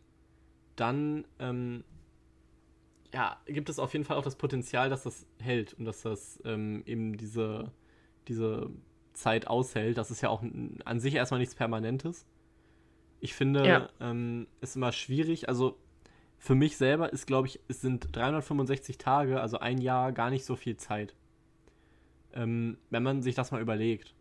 dann 0.75 1.25
ähm, 1.39 1.83
ja, 3.13 3.37
gibt 3.45 3.69
es 3.69 3.79
auf 3.79 3.93
jeden 3.93 4.05
Fall 4.05 4.17
auch 4.17 4.23
das 4.23 4.35
Potenzial, 4.35 4.89
dass 4.89 5.03
das 5.03 5.25
hält 5.39 5.73
und 5.73 5.85
dass 5.85 6.01
das 6.01 6.41
ähm, 6.45 6.83
eben 6.85 7.15
diese, 7.17 7.71
diese 8.27 8.71
Zeit 9.13 9.47
aushält. 9.47 9.97
Das 9.97 10.09
ist 10.09 10.21
ja 10.21 10.29
auch 10.29 10.43
an 10.85 10.99
sich 10.99 11.13
erstmal 11.13 11.39
nichts 11.39 11.55
Permanentes. 11.55 12.25
Ich 13.19 13.35
finde, 13.35 13.67
ja. 13.67 13.89
ähm, 13.99 14.47
ist 14.61 14.75
immer 14.75 14.91
schwierig. 14.91 15.47
Also 15.47 15.77
für 16.43 16.55
mich 16.55 16.75
selber 16.75 17.13
ist, 17.13 17.25
glaube 17.25 17.47
ich, 17.47 17.61
es 17.69 17.79
sind 17.79 18.13
365 18.13 18.97
Tage, 18.97 19.39
also 19.39 19.59
ein 19.59 19.77
Jahr, 19.77 20.11
gar 20.11 20.29
nicht 20.29 20.43
so 20.43 20.57
viel 20.57 20.75
Zeit. 20.75 21.15
Ähm, 22.33 22.77
wenn 22.89 23.01
man 23.01 23.21
sich 23.21 23.33
das 23.33 23.53
mal 23.53 23.61
überlegt. 23.61 24.13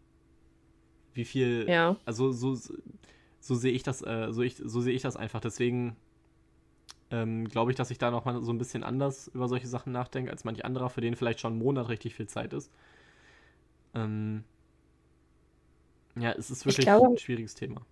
Wie 1.14 1.24
viel. 1.24 1.66
Ja. 1.68 1.96
Also 2.04 2.30
so, 2.30 2.54
so, 2.54 3.54
sehe 3.56 3.72
ich 3.72 3.82
das, 3.82 4.02
äh, 4.02 4.28
so, 4.30 4.42
ich, 4.42 4.54
so 4.54 4.80
sehe 4.80 4.94
ich 4.94 5.02
das 5.02 5.16
einfach. 5.16 5.40
Deswegen 5.40 5.96
ähm, 7.10 7.48
glaube 7.48 7.72
ich, 7.72 7.76
dass 7.76 7.90
ich 7.90 7.98
da 7.98 8.12
noch 8.12 8.24
mal 8.24 8.40
so 8.44 8.52
ein 8.52 8.58
bisschen 8.58 8.84
anders 8.84 9.26
über 9.34 9.48
solche 9.48 9.66
Sachen 9.66 9.92
nachdenke 9.92 10.30
als 10.30 10.44
manch 10.44 10.64
anderer, 10.64 10.90
für 10.90 11.00
den 11.00 11.16
vielleicht 11.16 11.40
schon 11.40 11.54
ein 11.54 11.58
Monat 11.58 11.88
richtig 11.88 12.14
viel 12.14 12.28
Zeit 12.28 12.52
ist. 12.52 12.70
Ähm, 13.94 14.44
ja, 16.14 16.30
es 16.30 16.52
ist 16.52 16.66
wirklich 16.66 16.86
glaube, 16.86 17.08
ein 17.08 17.18
schwieriges 17.18 17.56
Thema. 17.56 17.84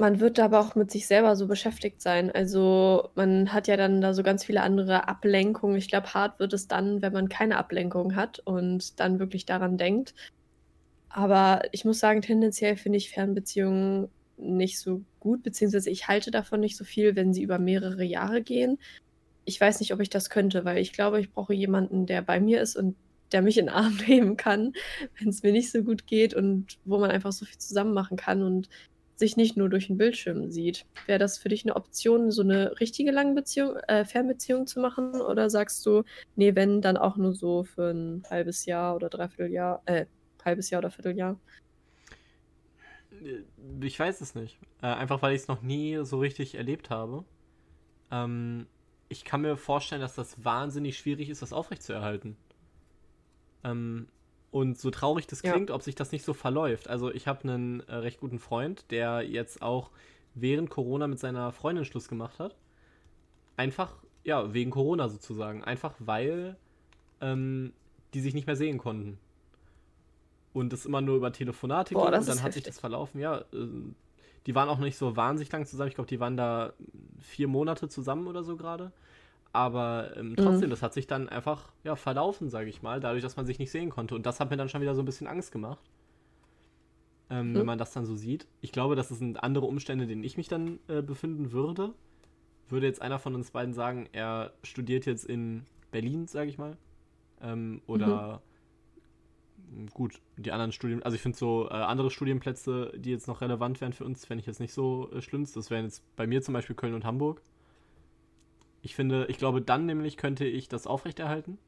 Man 0.00 0.20
wird 0.20 0.38
da 0.38 0.44
aber 0.44 0.60
auch 0.60 0.76
mit 0.76 0.92
sich 0.92 1.08
selber 1.08 1.34
so 1.34 1.48
beschäftigt 1.48 2.00
sein. 2.00 2.30
Also 2.30 3.10
man 3.16 3.52
hat 3.52 3.66
ja 3.66 3.76
dann 3.76 4.00
da 4.00 4.14
so 4.14 4.22
ganz 4.22 4.44
viele 4.44 4.62
andere 4.62 5.08
Ablenkungen. 5.08 5.76
Ich 5.76 5.88
glaube, 5.88 6.14
hart 6.14 6.38
wird 6.38 6.52
es 6.52 6.68
dann, 6.68 7.02
wenn 7.02 7.12
man 7.12 7.28
keine 7.28 7.56
Ablenkung 7.56 8.14
hat 8.14 8.38
und 8.38 9.00
dann 9.00 9.18
wirklich 9.18 9.44
daran 9.44 9.76
denkt. 9.76 10.14
Aber 11.08 11.62
ich 11.72 11.84
muss 11.84 11.98
sagen, 11.98 12.22
tendenziell 12.22 12.76
finde 12.76 12.98
ich 12.98 13.10
Fernbeziehungen 13.10 14.08
nicht 14.36 14.78
so 14.78 15.02
gut, 15.18 15.42
beziehungsweise 15.42 15.90
ich 15.90 16.06
halte 16.06 16.30
davon 16.30 16.60
nicht 16.60 16.76
so 16.76 16.84
viel, 16.84 17.16
wenn 17.16 17.34
sie 17.34 17.42
über 17.42 17.58
mehrere 17.58 18.04
Jahre 18.04 18.42
gehen. 18.42 18.78
Ich 19.44 19.60
weiß 19.60 19.80
nicht, 19.80 19.92
ob 19.92 20.00
ich 20.00 20.10
das 20.10 20.30
könnte, 20.30 20.64
weil 20.64 20.78
ich 20.78 20.92
glaube, 20.92 21.20
ich 21.20 21.32
brauche 21.32 21.54
jemanden, 21.54 22.06
der 22.06 22.22
bei 22.22 22.38
mir 22.38 22.60
ist 22.60 22.76
und 22.76 22.94
der 23.32 23.42
mich 23.42 23.58
in 23.58 23.66
den 23.66 23.74
Arm 23.74 23.96
nehmen 24.06 24.36
kann, 24.36 24.74
wenn 25.18 25.28
es 25.28 25.42
mir 25.42 25.52
nicht 25.52 25.72
so 25.72 25.82
gut 25.82 26.06
geht 26.06 26.34
und 26.34 26.78
wo 26.84 26.98
man 26.98 27.10
einfach 27.10 27.32
so 27.32 27.44
viel 27.44 27.58
zusammen 27.58 27.94
machen 27.94 28.16
kann 28.16 28.42
und 28.42 28.68
sich 29.18 29.36
nicht 29.36 29.56
nur 29.56 29.68
durch 29.68 29.88
den 29.88 29.98
Bildschirm 29.98 30.50
sieht. 30.50 30.86
Wäre 31.06 31.18
das 31.18 31.38
für 31.38 31.48
dich 31.48 31.64
eine 31.64 31.74
Option, 31.74 32.30
so 32.30 32.42
eine 32.42 32.78
richtige 32.78 33.10
lange 33.10 33.34
Beziehung, 33.34 33.76
äh, 33.88 34.04
Fernbeziehung 34.04 34.66
zu 34.66 34.80
machen? 34.80 35.20
Oder 35.20 35.50
sagst 35.50 35.84
du, 35.84 36.04
nee, 36.36 36.54
wenn, 36.54 36.80
dann 36.80 36.96
auch 36.96 37.16
nur 37.16 37.34
so 37.34 37.64
für 37.64 37.90
ein 37.90 38.22
halbes 38.30 38.64
Jahr 38.64 38.94
oder 38.94 39.08
dreiviertel 39.08 39.52
Jahr, 39.52 39.82
äh, 39.86 40.06
halbes 40.44 40.70
Jahr 40.70 40.78
oder 40.78 40.92
Vierteljahr? 40.92 41.38
Äh, 43.10 43.42
ich 43.84 43.98
weiß 43.98 44.20
es 44.20 44.36
nicht. 44.36 44.56
Äh, 44.82 44.86
einfach 44.86 45.20
weil 45.20 45.34
ich 45.34 45.42
es 45.42 45.48
noch 45.48 45.62
nie 45.62 45.98
so 46.04 46.20
richtig 46.20 46.54
erlebt 46.54 46.90
habe. 46.90 47.24
Ähm, 48.12 48.68
ich 49.08 49.24
kann 49.24 49.40
mir 49.40 49.56
vorstellen, 49.56 50.00
dass 50.00 50.14
das 50.14 50.44
wahnsinnig 50.44 50.96
schwierig 50.96 51.28
ist, 51.28 51.42
das 51.42 51.52
aufrechtzuerhalten. 51.52 52.36
Ähm, 53.64 54.06
und 54.50 54.78
so 54.78 54.90
traurig 54.90 55.26
das 55.26 55.42
klingt, 55.42 55.68
ja. 55.68 55.74
ob 55.74 55.82
sich 55.82 55.94
das 55.94 56.12
nicht 56.12 56.24
so 56.24 56.32
verläuft. 56.32 56.88
Also 56.88 57.12
ich 57.12 57.28
habe 57.28 57.42
einen 57.42 57.80
äh, 57.80 57.96
recht 57.96 58.20
guten 58.20 58.38
Freund, 58.38 58.90
der 58.90 59.22
jetzt 59.22 59.62
auch 59.62 59.90
während 60.34 60.70
Corona 60.70 61.06
mit 61.06 61.18
seiner 61.18 61.52
Freundin 61.52 61.84
Schluss 61.84 62.08
gemacht 62.08 62.38
hat. 62.38 62.56
Einfach, 63.56 63.96
ja, 64.24 64.54
wegen 64.54 64.70
Corona 64.70 65.08
sozusagen. 65.08 65.64
Einfach 65.64 65.94
weil 65.98 66.56
ähm, 67.20 67.72
die 68.14 68.20
sich 68.20 68.34
nicht 68.34 68.46
mehr 68.46 68.56
sehen 68.56 68.78
konnten. 68.78 69.18
Und 70.52 70.72
das 70.72 70.86
immer 70.86 71.00
nur 71.00 71.16
über 71.16 71.32
Telefonate 71.32 71.94
Boah, 71.94 72.10
ging 72.10 72.18
und 72.18 72.28
dann 72.28 72.38
hat 72.38 72.46
heftig. 72.46 72.54
sich 72.54 72.62
das 72.64 72.80
verlaufen. 72.80 73.20
Ja, 73.20 73.40
äh, 73.52 73.68
die 74.46 74.54
waren 74.54 74.68
auch 74.68 74.78
nicht 74.78 74.96
so 74.96 75.14
wahnsinnig 75.14 75.52
lang 75.52 75.66
zusammen. 75.66 75.88
Ich 75.88 75.94
glaube, 75.94 76.08
die 76.08 76.20
waren 76.20 76.36
da 76.36 76.72
vier 77.20 77.48
Monate 77.48 77.88
zusammen 77.88 78.26
oder 78.26 78.42
so 78.42 78.56
gerade. 78.56 78.92
Aber 79.58 80.16
ähm, 80.16 80.36
trotzdem, 80.36 80.68
mhm. 80.68 80.70
das 80.70 80.82
hat 80.84 80.94
sich 80.94 81.08
dann 81.08 81.28
einfach 81.28 81.72
ja, 81.82 81.96
verlaufen, 81.96 82.48
sage 82.48 82.70
ich 82.70 82.80
mal, 82.80 83.00
dadurch, 83.00 83.24
dass 83.24 83.36
man 83.36 83.44
sich 83.44 83.58
nicht 83.58 83.72
sehen 83.72 83.90
konnte. 83.90 84.14
Und 84.14 84.24
das 84.24 84.38
hat 84.38 84.50
mir 84.50 84.56
dann 84.56 84.68
schon 84.68 84.80
wieder 84.80 84.94
so 84.94 85.02
ein 85.02 85.04
bisschen 85.04 85.26
Angst 85.26 85.50
gemacht, 85.50 85.82
ähm, 87.28 87.50
mhm. 87.50 87.54
wenn 87.56 87.66
man 87.66 87.76
das 87.76 87.92
dann 87.92 88.06
so 88.06 88.14
sieht. 88.14 88.46
Ich 88.60 88.70
glaube, 88.70 88.94
das 88.94 89.08
sind 89.08 89.42
andere 89.42 89.66
Umstände, 89.66 90.04
in 90.04 90.10
denen 90.10 90.22
ich 90.22 90.36
mich 90.36 90.46
dann 90.46 90.78
äh, 90.86 91.02
befinden 91.02 91.50
würde. 91.50 91.92
Würde 92.68 92.86
jetzt 92.86 93.02
einer 93.02 93.18
von 93.18 93.34
uns 93.34 93.50
beiden 93.50 93.74
sagen, 93.74 94.08
er 94.12 94.52
studiert 94.62 95.06
jetzt 95.06 95.24
in 95.24 95.66
Berlin, 95.90 96.28
sage 96.28 96.50
ich 96.50 96.58
mal. 96.58 96.76
Ähm, 97.42 97.82
oder 97.88 98.40
mhm. 99.72 99.88
gut, 99.88 100.20
die 100.36 100.52
anderen 100.52 100.70
Studien, 100.70 101.02
also 101.02 101.16
ich 101.16 101.20
finde 101.20 101.36
so 101.36 101.66
äh, 101.68 101.72
andere 101.72 102.12
Studienplätze, 102.12 102.92
die 102.94 103.10
jetzt 103.10 103.26
noch 103.26 103.40
relevant 103.40 103.80
wären 103.80 103.92
für 103.92 104.04
uns, 104.04 104.24
fände 104.24 104.38
ich 104.38 104.46
jetzt 104.46 104.60
nicht 104.60 104.72
so 104.72 105.10
äh, 105.10 105.20
schlimm. 105.20 105.44
Das 105.52 105.68
wären 105.68 105.86
jetzt 105.86 106.04
bei 106.14 106.28
mir 106.28 106.42
zum 106.42 106.54
Beispiel 106.54 106.76
Köln 106.76 106.94
und 106.94 107.04
Hamburg. 107.04 107.42
Ich 108.82 108.94
finde, 108.94 109.26
ich 109.28 109.38
glaube, 109.38 109.60
dann 109.60 109.86
nämlich 109.86 110.16
könnte 110.16 110.44
ich 110.44 110.68
das 110.68 110.86
aufrechterhalten, 110.86 111.58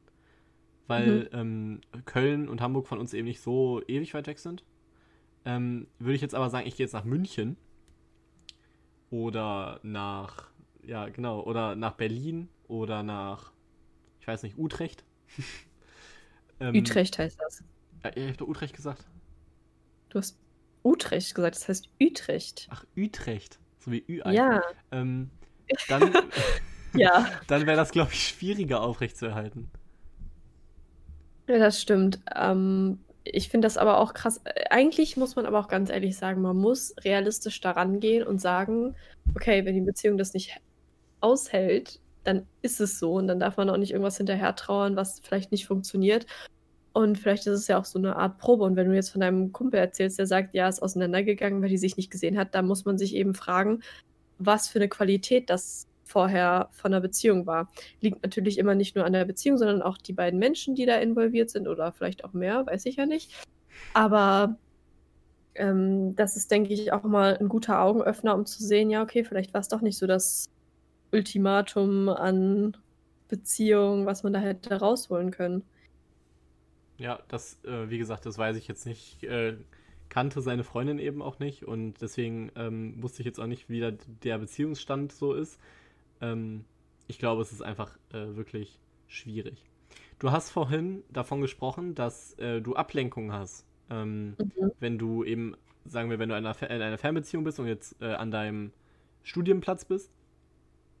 weil 0.87 1.29
mhm. 1.31 1.39
ähm, 1.39 1.81
Köln 2.05 2.47
und 2.49 2.61
Hamburg 2.61 2.87
von 2.87 2.99
uns 2.99 3.13
eben 3.13 3.27
nicht 3.27 3.41
so 3.41 3.81
ewig 3.87 4.13
weit 4.13 4.27
weg 4.27 4.39
sind. 4.39 4.63
Ähm, 5.43 5.87
würde 5.99 6.15
ich 6.15 6.21
jetzt 6.21 6.35
aber 6.35 6.49
sagen, 6.49 6.67
ich 6.67 6.75
gehe 6.75 6.85
jetzt 6.85 6.93
nach 6.93 7.03
München 7.03 7.57
oder 9.09 9.79
nach, 9.83 10.49
ja 10.83 11.09
genau, 11.09 11.41
oder 11.41 11.75
nach 11.75 11.93
Berlin 11.93 12.47
oder 12.67 13.03
nach, 13.03 13.51
ich 14.19 14.27
weiß 14.27 14.43
nicht, 14.43 14.57
Utrecht. 14.57 15.03
ähm, 16.59 16.75
Utrecht 16.75 17.17
heißt 17.17 17.39
das. 17.39 17.63
Ja, 18.03 18.11
ich 18.15 18.27
habe 18.27 18.37
doch 18.37 18.47
Utrecht 18.47 18.75
gesagt. 18.75 19.05
Du 20.09 20.19
hast 20.19 20.37
Utrecht 20.83 21.35
gesagt, 21.35 21.55
das 21.55 21.67
heißt 21.67 21.89
Utrecht. 22.01 22.67
Ach, 22.69 22.85
Utrecht, 22.95 23.59
so 23.79 23.91
wie 23.91 24.03
Ü. 24.07 24.21
Ja. 24.31 24.61
Ähm, 24.91 25.29
dann, 25.87 26.11
ja. 26.93 27.27
Dann 27.47 27.65
wäre 27.65 27.77
das, 27.77 27.91
glaube 27.91 28.11
ich, 28.13 28.27
schwieriger 28.27 28.81
aufrechtzuerhalten. 28.81 29.69
Ja, 31.47 31.57
das 31.59 31.81
stimmt. 31.81 32.19
Ähm, 32.35 32.99
ich 33.23 33.49
finde 33.49 33.65
das 33.65 33.77
aber 33.77 33.99
auch 33.99 34.13
krass. 34.13 34.41
Eigentlich 34.69 35.17
muss 35.17 35.35
man 35.35 35.45
aber 35.45 35.59
auch 35.59 35.67
ganz 35.67 35.89
ehrlich 35.89 36.17
sagen, 36.17 36.41
man 36.41 36.57
muss 36.57 36.95
realistisch 37.03 37.61
daran 37.61 37.99
gehen 37.99 38.25
und 38.25 38.41
sagen, 38.41 38.95
okay, 39.35 39.65
wenn 39.65 39.75
die 39.75 39.81
Beziehung 39.81 40.17
das 40.17 40.33
nicht 40.33 40.57
aushält, 41.19 41.99
dann 42.23 42.45
ist 42.61 42.79
es 42.81 42.99
so 42.99 43.13
und 43.13 43.27
dann 43.27 43.39
darf 43.39 43.57
man 43.57 43.69
auch 43.69 43.77
nicht 43.77 43.91
irgendwas 43.91 44.17
hinterher 44.17 44.55
trauern, 44.55 44.95
was 44.95 45.19
vielleicht 45.19 45.51
nicht 45.51 45.65
funktioniert. 45.65 46.25
Und 46.93 47.17
vielleicht 47.17 47.47
ist 47.47 47.59
es 47.59 47.67
ja 47.67 47.79
auch 47.79 47.85
so 47.85 47.99
eine 47.99 48.15
Art 48.17 48.37
Probe. 48.37 48.65
Und 48.65 48.75
wenn 48.75 48.89
du 48.89 48.95
jetzt 48.95 49.11
von 49.11 49.21
deinem 49.21 49.53
Kumpel 49.53 49.79
erzählst, 49.79 50.19
der 50.19 50.27
sagt, 50.27 50.53
ja, 50.53 50.67
ist 50.67 50.81
auseinandergegangen, 50.81 51.61
weil 51.61 51.69
die 51.69 51.77
sich 51.77 51.95
nicht 51.95 52.11
gesehen 52.11 52.37
hat, 52.37 52.53
dann 52.53 52.67
muss 52.67 52.85
man 52.85 52.97
sich 52.97 53.15
eben 53.15 53.33
fragen, 53.33 53.81
was 54.39 54.67
für 54.67 54.79
eine 54.79 54.89
Qualität 54.89 55.49
das 55.49 55.87
vorher 56.11 56.69
von 56.71 56.91
der 56.91 56.99
Beziehung 56.99 57.45
war. 57.45 57.71
Liegt 58.01 58.21
natürlich 58.23 58.57
immer 58.57 58.75
nicht 58.75 58.95
nur 58.95 59.05
an 59.05 59.13
der 59.13 59.25
Beziehung, 59.25 59.57
sondern 59.57 59.81
auch 59.81 59.97
die 59.97 60.13
beiden 60.13 60.39
Menschen, 60.39 60.75
die 60.75 60.85
da 60.85 60.97
involviert 60.97 61.49
sind 61.49 61.67
oder 61.67 61.91
vielleicht 61.91 62.23
auch 62.23 62.33
mehr, 62.33 62.65
weiß 62.65 62.85
ich 62.85 62.97
ja 62.97 63.05
nicht. 63.05 63.31
Aber 63.93 64.57
ähm, 65.55 66.15
das 66.15 66.37
ist, 66.37 66.51
denke 66.51 66.73
ich, 66.73 66.93
auch 66.93 67.03
mal 67.03 67.37
ein 67.37 67.49
guter 67.49 67.81
Augenöffner, 67.81 68.35
um 68.35 68.45
zu 68.45 68.63
sehen, 68.63 68.89
ja, 68.89 69.01
okay, 69.01 69.23
vielleicht 69.23 69.53
war 69.53 69.61
es 69.61 69.67
doch 69.67 69.81
nicht 69.81 69.97
so 69.97 70.07
das 70.07 70.49
Ultimatum 71.11 72.09
an 72.09 72.77
Beziehung, 73.27 74.05
was 74.05 74.23
man 74.23 74.33
da 74.33 74.39
hätte 74.39 74.79
rausholen 74.79 75.31
können. 75.31 75.63
Ja, 76.97 77.19
das, 77.29 77.57
äh, 77.63 77.89
wie 77.89 77.97
gesagt, 77.97 78.25
das 78.25 78.37
weiß 78.37 78.57
ich 78.57 78.67
jetzt 78.67 78.85
nicht. 78.85 79.23
Äh, 79.23 79.55
kannte 80.11 80.41
seine 80.41 80.65
Freundin 80.65 80.99
eben 80.99 81.21
auch 81.21 81.39
nicht 81.39 81.63
und 81.63 82.01
deswegen 82.01 82.51
ähm, 82.55 83.01
wusste 83.01 83.21
ich 83.21 83.25
jetzt 83.25 83.39
auch 83.39 83.47
nicht, 83.47 83.69
wie 83.69 83.79
der 84.23 84.37
Beziehungsstand 84.37 85.13
so 85.13 85.33
ist. 85.33 85.57
Ähm, 86.21 86.65
ich 87.07 87.19
glaube, 87.19 87.41
es 87.41 87.51
ist 87.51 87.61
einfach 87.61 87.97
äh, 88.13 88.35
wirklich 88.35 88.79
schwierig. 89.07 89.65
Du 90.19 90.31
hast 90.31 90.51
vorhin 90.51 91.03
davon 91.09 91.41
gesprochen, 91.41 91.95
dass 91.95 92.33
äh, 92.39 92.61
du 92.61 92.75
Ablenkung 92.75 93.33
hast. 93.33 93.65
Ähm, 93.89 94.35
mhm. 94.37 94.71
Wenn 94.79 94.97
du 94.97 95.23
eben, 95.23 95.55
sagen 95.85 96.09
wir, 96.09 96.19
wenn 96.19 96.29
du 96.29 96.37
in 96.37 96.45
einer, 96.45 96.61
in 96.61 96.81
einer 96.81 96.97
Fernbeziehung 96.97 97.43
bist 97.43 97.59
und 97.59 97.67
jetzt 97.67 98.01
äh, 98.01 98.13
an 98.13 98.31
deinem 98.31 98.71
Studienplatz 99.23 99.85
bist 99.85 100.11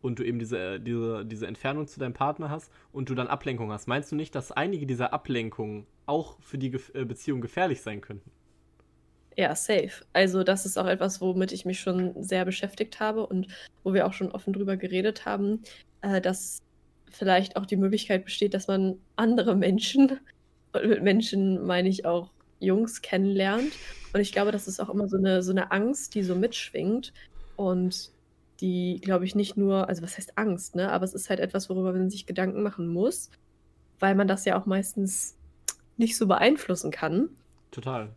und 0.01 0.19
du 0.19 0.23
eben 0.23 0.39
diese, 0.39 0.57
äh, 0.57 0.79
diese, 0.79 1.25
diese 1.25 1.47
Entfernung 1.47 1.87
zu 1.87 1.99
deinem 1.99 2.13
Partner 2.13 2.49
hast 2.49 2.71
und 2.91 3.09
du 3.09 3.15
dann 3.15 3.27
Ablenkung 3.27 3.71
hast, 3.71 3.87
meinst 3.87 4.11
du 4.11 4.15
nicht, 4.15 4.35
dass 4.35 4.51
einige 4.51 4.85
dieser 4.85 5.13
Ablenkungen 5.13 5.85
auch 6.05 6.39
für 6.41 6.57
die 6.57 6.71
Ge 6.71 6.81
äh, 6.93 7.05
Beziehung 7.05 7.41
gefährlich 7.41 7.81
sein 7.81 8.01
könnten? 8.01 8.31
Ja, 9.37 9.55
safe. 9.55 10.05
Also 10.13 10.43
das 10.43 10.65
ist 10.65 10.77
auch 10.77 10.87
etwas, 10.87 11.21
womit 11.21 11.51
ich 11.51 11.65
mich 11.65 11.79
schon 11.79 12.21
sehr 12.21 12.45
beschäftigt 12.45 12.99
habe 12.99 13.25
und 13.25 13.47
wo 13.83 13.93
wir 13.93 14.05
auch 14.05 14.13
schon 14.13 14.31
offen 14.31 14.53
drüber 14.53 14.75
geredet 14.75 15.25
haben, 15.25 15.63
äh, 16.01 16.19
dass 16.19 16.59
vielleicht 17.09 17.55
auch 17.55 17.65
die 17.65 17.77
Möglichkeit 17.77 18.25
besteht, 18.25 18.53
dass 18.53 18.67
man 18.67 18.97
andere 19.15 19.55
Menschen, 19.55 20.19
und 20.73 20.85
mit 20.87 21.03
Menschen 21.03 21.65
meine 21.65 21.89
ich 21.89 22.05
auch 22.05 22.29
Jungs, 22.59 23.01
kennenlernt. 23.01 23.71
Und 24.13 24.19
ich 24.19 24.31
glaube, 24.31 24.51
das 24.51 24.67
ist 24.67 24.79
auch 24.79 24.89
immer 24.89 25.07
so 25.07 25.17
eine, 25.17 25.41
so 25.41 25.51
eine 25.51 25.71
Angst, 25.71 26.13
die 26.15 26.23
so 26.23 26.35
mitschwingt 26.35 27.13
und 27.55 28.11
die, 28.59 28.99
glaube 29.01 29.25
ich, 29.25 29.33
nicht 29.33 29.57
nur, 29.57 29.89
also 29.89 30.03
was 30.03 30.17
heißt 30.17 30.37
Angst, 30.37 30.75
ne? 30.75 30.91
Aber 30.91 31.03
es 31.03 31.13
ist 31.13 31.29
halt 31.29 31.39
etwas, 31.39 31.69
worüber 31.69 31.93
man 31.93 32.09
sich 32.09 32.27
Gedanken 32.27 32.61
machen 32.61 32.87
muss, 32.87 33.31
weil 33.99 34.13
man 34.13 34.27
das 34.27 34.45
ja 34.45 34.59
auch 34.59 34.67
meistens 34.67 35.35
nicht 35.97 36.15
so 36.15 36.27
beeinflussen 36.27 36.91
kann. 36.91 37.29
Total. 37.71 38.09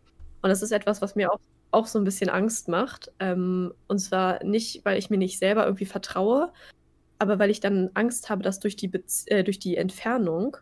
Und 0.45 0.49
das 0.49 0.61
ist 0.61 0.71
etwas, 0.71 1.01
was 1.01 1.15
mir 1.15 1.33
auch, 1.33 1.39
auch 1.71 1.87
so 1.87 1.97
ein 1.97 2.03
bisschen 2.03 2.29
Angst 2.29 2.67
macht. 2.67 3.11
Ähm, 3.19 3.73
und 3.87 3.97
zwar 3.97 4.43
nicht, 4.43 4.85
weil 4.85 4.99
ich 4.99 5.09
mir 5.09 5.17
nicht 5.17 5.39
selber 5.39 5.65
irgendwie 5.65 5.87
vertraue, 5.87 6.53
aber 7.17 7.39
weil 7.39 7.49
ich 7.49 7.61
dann 7.61 7.89
Angst 7.95 8.29
habe, 8.29 8.43
dass 8.43 8.59
durch 8.59 8.75
die, 8.75 8.87
Bez 8.87 9.25
äh, 9.25 9.43
durch 9.43 9.57
die 9.57 9.75
Entfernung 9.75 10.55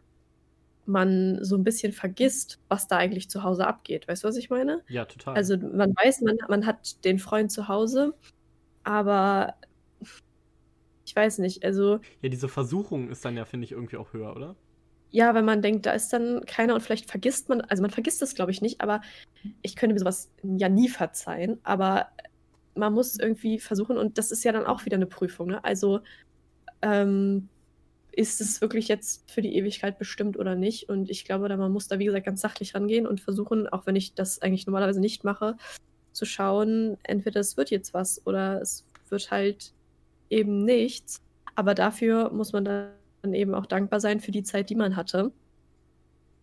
man 0.85 1.43
so 1.43 1.57
ein 1.57 1.65
bisschen 1.65 1.91
vergisst, 1.91 2.61
was 2.69 2.87
da 2.87 2.95
eigentlich 2.95 3.29
zu 3.29 3.43
Hause 3.43 3.67
abgeht. 3.67 4.07
Weißt 4.07 4.23
du, 4.23 4.29
was 4.29 4.37
ich 4.37 4.49
meine? 4.49 4.83
Ja, 4.87 5.03
total. 5.03 5.35
Also 5.35 5.57
man 5.57 5.93
weiß, 5.93 6.21
man, 6.21 6.37
man 6.47 6.65
hat 6.65 7.03
den 7.03 7.19
Freund 7.19 7.51
zu 7.51 7.67
Hause, 7.67 8.13
aber 8.85 9.55
ich 11.05 11.13
weiß 11.13 11.39
nicht, 11.39 11.65
also. 11.65 11.99
Ja, 12.21 12.29
diese 12.29 12.47
Versuchung 12.47 13.09
ist 13.09 13.25
dann 13.25 13.35
ja, 13.35 13.43
finde 13.43 13.65
ich, 13.65 13.73
irgendwie 13.73 13.97
auch 13.97 14.13
höher, 14.13 14.33
oder? 14.33 14.55
Ja, 15.15 15.35
wenn 15.35 15.45
man 15.45 15.61
denkt, 15.61 15.85
da 15.85 15.91
ist 15.91 16.11
dann 16.11 16.43
keiner 16.47 16.73
und 16.73 16.81
vielleicht 16.81 17.07
vergisst 17.07 17.47
man, 17.47 17.61
also 17.61 17.83
man 17.83 17.91
vergisst 17.91 18.19
das, 18.23 18.33
glaube 18.33 18.49
ich, 18.49 18.61
nicht, 18.63 18.81
aber 18.81 18.99
ich 19.61 19.75
könnte 19.75 19.93
mir 19.93 19.99
sowas 19.99 20.31
ja 20.41 20.69
nie 20.69 20.89
verzeihen, 20.89 21.59
aber 21.63 22.07
man 22.73 22.93
muss 22.93 23.19
irgendwie 23.19 23.59
versuchen, 23.59 23.97
und 23.97 24.17
das 24.17 24.31
ist 24.31 24.43
ja 24.43 24.51
dann 24.51 24.65
auch 24.65 24.85
wieder 24.85 24.95
eine 24.95 25.05
Prüfung, 25.05 25.49
ne? 25.49 25.63
Also 25.63 25.99
ähm, 26.81 27.47
ist 28.11 28.41
es 28.41 28.61
wirklich 28.61 28.87
jetzt 28.87 29.29
für 29.31 29.43
die 29.43 29.55
Ewigkeit 29.55 29.99
bestimmt 29.99 30.37
oder 30.39 30.55
nicht? 30.55 30.89
Und 30.89 31.11
ich 31.11 31.25
glaube, 31.25 31.47
da 31.47 31.57
man 31.57 31.71
muss 31.71 31.87
da, 31.87 31.99
wie 31.99 32.05
gesagt, 32.05 32.25
ganz 32.25 32.41
sachlich 32.41 32.73
rangehen 32.73 33.05
und 33.07 33.21
versuchen, 33.21 33.67
auch 33.67 33.85
wenn 33.85 33.95
ich 33.95 34.15
das 34.15 34.41
eigentlich 34.41 34.65
normalerweise 34.67 34.99
nicht 34.99 35.23
mache, 35.23 35.57
zu 36.11 36.25
schauen, 36.25 36.97
entweder 37.03 37.39
es 37.39 37.55
wird 37.57 37.69
jetzt 37.71 37.93
was 37.93 38.25
oder 38.25 38.61
es 38.61 38.85
wird 39.09 39.29
halt 39.31 39.73
eben 40.31 40.65
nichts. 40.65 41.21
Aber 41.55 41.75
dafür 41.75 42.31
muss 42.31 42.53
man 42.53 42.65
dann 42.65 42.89
dann 43.23 43.33
eben 43.33 43.55
auch 43.55 43.65
dankbar 43.65 43.99
sein 43.99 44.19
für 44.19 44.31
die 44.31 44.43
Zeit, 44.43 44.69
die 44.69 44.75
man 44.75 44.95
hatte. 44.95 45.31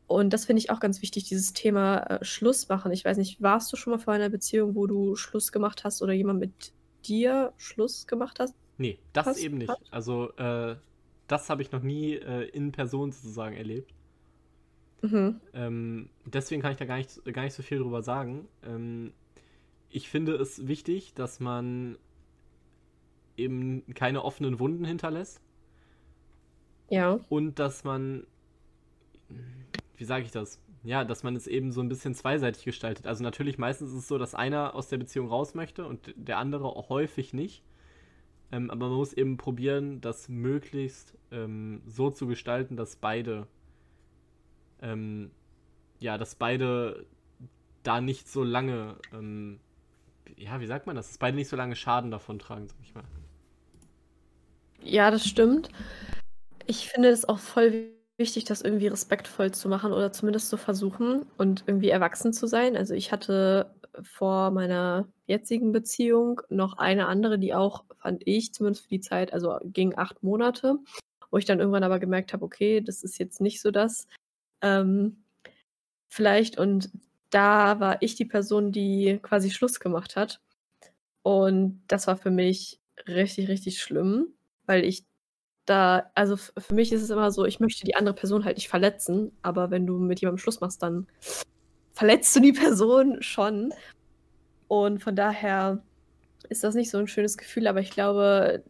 Und 0.06 0.32
das 0.32 0.46
finde 0.46 0.60
ich 0.60 0.70
auch 0.70 0.80
ganz 0.80 1.02
wichtig, 1.02 1.24
dieses 1.24 1.52
Thema 1.52 1.98
äh, 1.98 2.24
Schluss 2.24 2.68
machen. 2.68 2.90
Ich 2.90 3.04
weiß 3.04 3.16
nicht, 3.16 3.40
warst 3.40 3.72
du 3.72 3.76
schon 3.76 3.92
mal 3.92 3.98
vor 3.98 4.14
einer 4.14 4.28
Beziehung, 4.28 4.74
wo 4.74 4.86
du 4.86 5.14
Schluss 5.14 5.52
gemacht 5.52 5.84
hast 5.84 6.02
oder 6.02 6.12
jemand 6.12 6.40
mit 6.40 6.72
dir 7.04 7.52
Schluss 7.58 8.08
gemacht 8.08 8.40
hast? 8.40 8.54
Nee, 8.78 8.98
das 9.12 9.26
hast, 9.26 9.38
eben 9.38 9.58
nicht. 9.58 9.70
Hast? 9.70 9.92
Also, 9.92 10.32
äh, 10.36 10.74
das 11.28 11.48
habe 11.48 11.62
ich 11.62 11.70
noch 11.70 11.82
nie 11.82 12.14
äh, 12.14 12.48
in 12.48 12.72
Person 12.72 13.12
sozusagen 13.12 13.56
erlebt. 13.56 13.94
Mhm. 15.02 15.40
Ähm, 15.54 16.10
deswegen 16.24 16.60
kann 16.60 16.72
ich 16.72 16.78
da 16.78 16.86
gar 16.86 16.96
nicht, 16.96 17.24
gar 17.32 17.44
nicht 17.44 17.54
so 17.54 17.62
viel 17.62 17.78
drüber 17.78 18.02
sagen. 18.02 18.48
Ähm, 18.64 19.12
ich 19.90 20.08
finde 20.08 20.34
es 20.34 20.66
wichtig, 20.66 21.14
dass 21.14 21.40
man 21.40 21.98
eben 23.36 23.84
keine 23.94 24.24
offenen 24.24 24.58
Wunden 24.58 24.84
hinterlässt. 24.84 25.40
Ja. 26.90 27.20
Und 27.28 27.58
dass 27.58 27.84
man, 27.84 28.26
wie 29.96 30.04
sage 30.04 30.24
ich 30.24 30.32
das? 30.32 30.60
Ja, 30.82 31.04
dass 31.04 31.22
man 31.22 31.36
es 31.36 31.46
eben 31.46 31.72
so 31.72 31.80
ein 31.80 31.88
bisschen 31.88 32.14
zweiseitig 32.14 32.64
gestaltet. 32.64 33.06
Also 33.06 33.22
natürlich 33.22 33.58
meistens 33.58 33.90
ist 33.90 33.98
es 33.98 34.08
so, 34.08 34.18
dass 34.18 34.34
einer 34.34 34.74
aus 34.74 34.88
der 34.88 34.98
Beziehung 34.98 35.28
raus 35.28 35.54
möchte 35.54 35.86
und 35.86 36.12
der 36.16 36.38
andere 36.38 36.64
auch 36.64 36.88
häufig 36.88 37.32
nicht. 37.32 37.62
Ähm, 38.52 38.70
aber 38.70 38.88
man 38.88 38.96
muss 38.96 39.12
eben 39.12 39.36
probieren, 39.36 40.00
das 40.00 40.28
möglichst 40.28 41.16
ähm, 41.30 41.82
so 41.86 42.10
zu 42.10 42.26
gestalten, 42.26 42.76
dass 42.76 42.96
beide, 42.96 43.46
ähm, 44.82 45.30
ja, 46.00 46.18
dass 46.18 46.34
beide 46.34 47.06
da 47.82 48.00
nicht 48.00 48.28
so 48.28 48.42
lange, 48.42 48.96
ähm, 49.12 49.60
ja, 50.36 50.60
wie 50.60 50.66
sagt 50.66 50.86
man 50.86 50.96
das, 50.96 51.08
dass 51.08 51.18
beide 51.18 51.36
nicht 51.36 51.48
so 51.48 51.56
lange 51.56 51.76
Schaden 51.76 52.10
davon 52.10 52.38
tragen, 52.38 52.66
sag 52.66 52.76
ich 52.82 52.94
mal. 52.94 53.04
Ja, 54.82 55.10
das 55.10 55.26
stimmt. 55.26 55.68
Ich 56.70 56.88
finde 56.88 57.08
es 57.08 57.28
auch 57.28 57.40
voll 57.40 57.90
wichtig, 58.16 58.44
das 58.44 58.62
irgendwie 58.62 58.86
respektvoll 58.86 59.50
zu 59.50 59.68
machen 59.68 59.92
oder 59.92 60.12
zumindest 60.12 60.50
zu 60.50 60.56
versuchen 60.56 61.26
und 61.36 61.64
irgendwie 61.66 61.88
erwachsen 61.88 62.32
zu 62.32 62.46
sein. 62.46 62.76
Also 62.76 62.94
ich 62.94 63.10
hatte 63.10 63.74
vor 64.02 64.52
meiner 64.52 65.08
jetzigen 65.26 65.72
Beziehung 65.72 66.40
noch 66.48 66.78
eine 66.78 67.08
andere, 67.08 67.40
die 67.40 67.54
auch, 67.54 67.86
fand 67.98 68.22
ich, 68.24 68.54
zumindest 68.54 68.84
für 68.84 68.90
die 68.90 69.00
Zeit, 69.00 69.32
also 69.32 69.58
ging 69.64 69.96
acht 69.96 70.22
Monate, 70.22 70.78
wo 71.32 71.38
ich 71.38 71.44
dann 71.44 71.58
irgendwann 71.58 71.82
aber 71.82 71.98
gemerkt 71.98 72.32
habe, 72.32 72.44
okay, 72.44 72.80
das 72.80 73.02
ist 73.02 73.18
jetzt 73.18 73.40
nicht 73.40 73.60
so 73.60 73.72
das. 73.72 74.06
Ähm, 74.62 75.24
vielleicht 76.08 76.56
und 76.56 76.92
da 77.30 77.80
war 77.80 78.00
ich 78.00 78.14
die 78.14 78.26
Person, 78.26 78.70
die 78.70 79.18
quasi 79.22 79.50
Schluss 79.50 79.80
gemacht 79.80 80.14
hat. 80.14 80.40
Und 81.22 81.82
das 81.88 82.06
war 82.06 82.16
für 82.16 82.30
mich 82.30 82.80
richtig, 83.08 83.48
richtig 83.48 83.82
schlimm, 83.82 84.34
weil 84.66 84.84
ich 84.84 85.09
da, 85.70 86.10
also 86.14 86.36
für 86.36 86.74
mich 86.74 86.92
ist 86.92 87.02
es 87.02 87.10
immer 87.10 87.30
so, 87.30 87.44
ich 87.44 87.60
möchte 87.60 87.84
die 87.84 87.94
andere 87.94 88.14
Person 88.14 88.44
halt 88.44 88.56
nicht 88.56 88.68
verletzen, 88.68 89.30
aber 89.42 89.70
wenn 89.70 89.86
du 89.86 89.98
mit 89.98 90.20
jemandem 90.20 90.38
Schluss 90.38 90.60
machst, 90.60 90.82
dann 90.82 91.06
verletzt 91.92 92.34
du 92.34 92.40
die 92.40 92.52
Person 92.64 93.22
schon. 93.22 93.72
Und 94.68 95.02
von 95.02 95.14
daher 95.14 95.82
ist 96.48 96.64
das 96.64 96.74
nicht 96.74 96.90
so 96.90 96.98
ein 96.98 97.06
schönes 97.06 97.38
Gefühl, 97.38 97.68
aber 97.68 97.80
ich 97.80 97.90
glaube, 97.90 98.64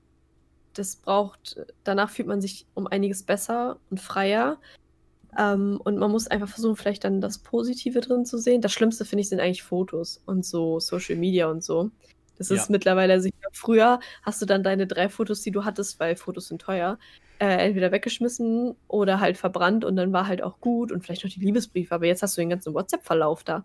das 0.74 0.96
braucht, 0.96 1.56
danach 1.84 2.10
fühlt 2.10 2.28
man 2.28 2.40
sich 2.40 2.66
um 2.74 2.86
einiges 2.86 3.22
besser 3.22 3.78
und 3.90 4.00
freier. 4.00 4.58
Ähm, 5.38 5.80
und 5.82 5.96
man 5.96 6.10
muss 6.10 6.26
einfach 6.26 6.48
versuchen, 6.48 6.76
vielleicht 6.76 7.04
dann 7.04 7.20
das 7.20 7.38
Positive 7.38 8.00
drin 8.00 8.26
zu 8.26 8.36
sehen. 8.36 8.60
Das 8.60 8.72
Schlimmste, 8.72 9.04
finde 9.04 9.22
ich, 9.22 9.28
sind 9.28 9.40
eigentlich 9.40 9.62
Fotos 9.62 10.20
und 10.26 10.44
so 10.44 10.80
Social 10.80 11.16
Media 11.16 11.48
und 11.48 11.64
so. 11.64 11.90
Das 12.40 12.48
ja. 12.48 12.56
ist 12.56 12.70
mittlerweile, 12.70 13.12
also 13.12 13.28
früher 13.52 14.00
hast 14.22 14.40
du 14.40 14.46
dann 14.46 14.62
deine 14.62 14.86
drei 14.86 15.10
Fotos, 15.10 15.42
die 15.42 15.50
du 15.50 15.66
hattest, 15.66 16.00
weil 16.00 16.16
Fotos 16.16 16.48
sind 16.48 16.62
teuer, 16.62 16.98
äh, 17.38 17.66
entweder 17.66 17.92
weggeschmissen 17.92 18.74
oder 18.88 19.20
halt 19.20 19.36
verbrannt 19.36 19.84
und 19.84 19.94
dann 19.94 20.10
war 20.14 20.26
halt 20.26 20.42
auch 20.42 20.58
gut 20.58 20.90
und 20.90 21.04
vielleicht 21.04 21.22
noch 21.22 21.30
die 21.30 21.40
Liebesbriefe, 21.40 21.94
aber 21.94 22.06
jetzt 22.06 22.22
hast 22.22 22.38
du 22.38 22.40
den 22.40 22.48
ganzen 22.48 22.72
WhatsApp-Verlauf 22.72 23.44
da. 23.44 23.62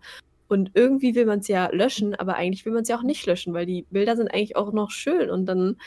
Und 0.48 0.72
irgendwie 0.74 1.14
will 1.14 1.24
man 1.24 1.38
es 1.38 1.48
ja 1.48 1.70
löschen, 1.72 2.14
aber 2.16 2.34
eigentlich 2.34 2.66
will 2.66 2.74
man 2.74 2.82
es 2.82 2.90
ja 2.90 2.98
auch 2.98 3.02
nicht 3.02 3.24
löschen, 3.24 3.54
weil 3.54 3.64
die 3.64 3.86
Bilder 3.88 4.14
sind 4.14 4.28
eigentlich 4.28 4.56
auch 4.56 4.74
noch 4.74 4.90
schön 4.90 5.30
und 5.30 5.46
dann, 5.46 5.78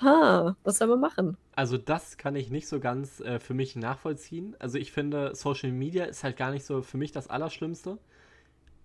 ha, 0.00 0.56
was 0.64 0.78
soll 0.78 0.88
man 0.88 0.98
machen? 0.98 1.36
Also 1.54 1.78
das 1.78 2.16
kann 2.16 2.34
ich 2.34 2.50
nicht 2.50 2.66
so 2.66 2.80
ganz 2.80 3.20
äh, 3.20 3.38
für 3.38 3.54
mich 3.54 3.76
nachvollziehen. 3.76 4.56
Also 4.58 4.78
ich 4.78 4.90
finde, 4.90 5.36
Social 5.36 5.70
Media 5.70 6.06
ist 6.06 6.24
halt 6.24 6.36
gar 6.36 6.50
nicht 6.50 6.66
so 6.66 6.82
für 6.82 6.98
mich 6.98 7.12
das 7.12 7.28
Allerschlimmste. 7.28 7.98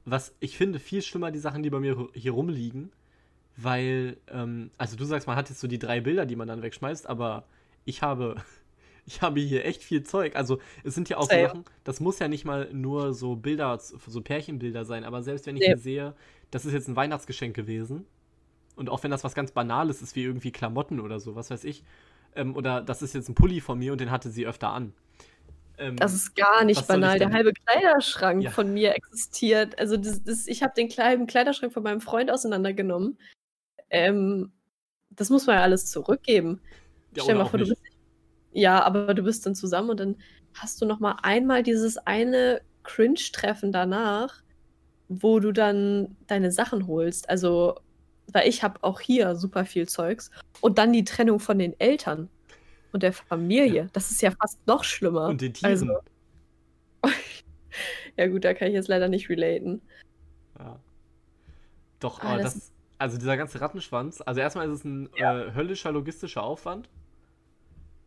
Was 0.06 0.36
ich 0.40 0.60
finde 0.60 0.78
viel 0.78 1.02
schlimmer, 1.02 1.32
die 1.32 1.40
Sachen, 1.40 1.64
die 1.64 1.72
bei 1.72 1.80
mir 1.80 2.08
hier 2.14 2.34
rumliegen 2.34 2.92
weil, 3.58 4.18
ähm, 4.30 4.72
also 4.78 4.96
du 4.96 5.06
sagst, 5.06 5.28
man 5.28 5.36
hat 5.36 5.50
jetzt 5.50 5.60
so 5.60 5.68
die 5.68 5.80
drei 5.80 6.02
Bilder, 6.02 6.26
die 6.26 6.36
man 6.36 6.48
dann 6.48 6.62
wegschmeißt, 6.62 7.08
aber 7.08 7.46
ich 7.86 8.02
habe, 8.02 8.36
ich 9.06 9.22
habe 9.22 9.40
hier 9.40 9.66
echt 9.66 9.84
viel 9.84 10.04
Zeug. 10.04 10.36
Also 10.36 10.60
es 10.84 10.96
sind 10.96 11.10
ja 11.10 11.18
auch. 11.18 11.30
Sachen, 11.30 11.66
das 11.84 12.00
muss 12.00 12.20
ja 12.20 12.28
nicht 12.28 12.46
mal 12.46 12.70
nur 12.74 13.14
so 13.14 13.36
Bilder, 13.36 13.78
so 13.80 14.22
Pärchenbilder 14.22 14.86
sein, 14.86 15.04
aber 15.04 15.22
selbst 15.24 15.46
wenn 15.46 15.58
ich 15.58 15.66
hier 15.66 15.78
sehe, 15.78 16.16
das 16.50 16.66
ist 16.66 16.74
jetzt 16.74 16.88
ein 16.88 16.96
Weihnachtsgeschenk 16.96 17.56
gewesen 17.56 18.06
und 18.76 18.90
auch 18.90 19.04
wenn 19.04 19.12
das 19.12 19.24
was 19.24 19.36
ganz 19.36 19.52
Banales 19.52 20.02
ist, 20.02 20.16
wie 20.16 20.24
irgendwie 20.24 20.52
Klamotten 20.52 21.00
oder 21.00 21.20
so, 21.20 21.36
was 21.36 21.50
weiß 21.50 21.64
ich, 21.66 21.84
ähm, 22.36 22.56
oder 22.56 22.82
das 22.82 23.02
ist 23.02 23.14
jetzt 23.14 23.30
ein 23.30 23.36
Pulli 23.36 23.62
von 23.62 23.80
mir 23.80 23.92
und 23.92 24.02
den 24.02 24.12
hatte 24.12 24.30
sie 24.30 24.46
öfter 24.46 24.70
an. 24.70 24.94
Ähm, 25.78 25.98
das 25.98 26.14
ist 26.14 26.36
gar 26.36 26.64
nicht 26.64 26.88
banal. 26.88 27.20
Der 27.20 27.32
halbe 27.32 27.52
Kleiderschrank 27.54 28.44
ja. 28.44 28.52
von 28.52 28.74
mir 28.74 28.96
existiert. 28.96 29.78
Also 29.80 29.98
das, 29.98 30.24
das, 30.24 30.48
ich 30.48 30.64
habe 30.64 30.74
den 30.76 30.88
kleinen 30.88 31.28
Kleiderschrank 31.28 31.74
von 31.74 31.84
meinem 31.84 32.02
Freund 32.02 32.32
auseinandergenommen 32.32 33.18
ähm, 33.92 34.52
das 35.12 35.30
muss 35.30 35.46
man 35.46 35.58
ja 35.58 35.62
alles 35.62 35.86
zurückgeben. 35.86 36.62
Ja, 37.16 37.24
Stell 37.24 37.36
dir 37.36 37.44
mal 37.44 37.50
vor, 37.50 37.60
du 37.60 37.68
bist. 37.68 37.82
Ja, 38.54 38.84
aber 38.84 39.14
du 39.14 39.24
bist 39.24 39.46
dann 39.46 39.56
zusammen 39.56 39.92
und 39.92 40.00
dann 40.00 40.16
hast 40.54 40.82
du 40.82 40.86
noch 40.86 41.00
mal 41.00 41.18
einmal 41.22 41.64
dieses 41.64 41.98
eine 41.98 42.62
Cringe-Treffen 42.84 43.72
danach, 43.72 44.42
wo 45.08 45.40
du 45.40 45.52
dann 45.52 46.18
deine 46.28 46.52
Sachen 46.52 46.88
holst. 46.88 47.30
Also, 47.30 47.80
weil 48.32 48.48
ich 48.48 48.64
habe 48.64 48.84
auch 48.84 49.00
hier 49.00 49.36
super 49.36 49.66
viel 49.66 49.88
Zeugs. 49.88 50.32
Und 50.62 50.78
dann 50.78 50.94
die 50.94 51.04
Trennung 51.04 51.40
von 51.40 51.60
den 51.60 51.80
Eltern 51.80 52.30
und 52.92 53.04
der 53.04 53.14
Familie. 53.14 53.84
Ja. 53.84 53.90
Das 53.94 54.12
ist 54.12 54.22
ja 54.22 54.32
fast 54.32 54.66
noch 54.68 54.84
schlimmer. 54.84 55.28
Und 55.28 55.42
den 55.42 55.54
Tieren. 55.54 55.72
Also, 55.72 56.00
ja 58.18 58.28
gut, 58.28 58.44
da 58.44 58.54
kann 58.54 58.70
ich 58.70 58.74
jetzt 58.74 58.88
leider 58.88 59.08
nicht 59.08 59.30
relaten. 59.30 59.82
Ja. 60.60 60.80
Doch, 62.00 62.22
ah, 62.22 62.34
aber 62.34 62.44
das, 62.44 62.56
das 62.56 62.71
also 63.02 63.18
dieser 63.18 63.36
ganze 63.36 63.60
Rattenschwanz, 63.60 64.22
also 64.26 64.40
erstmal 64.40 64.70
ist 64.70 64.80
es 64.80 64.84
ein 64.86 65.10
ja. 65.18 65.40
äh, 65.40 65.54
höllischer 65.56 65.92
logistischer 65.92 66.44
Aufwand. 66.44 66.88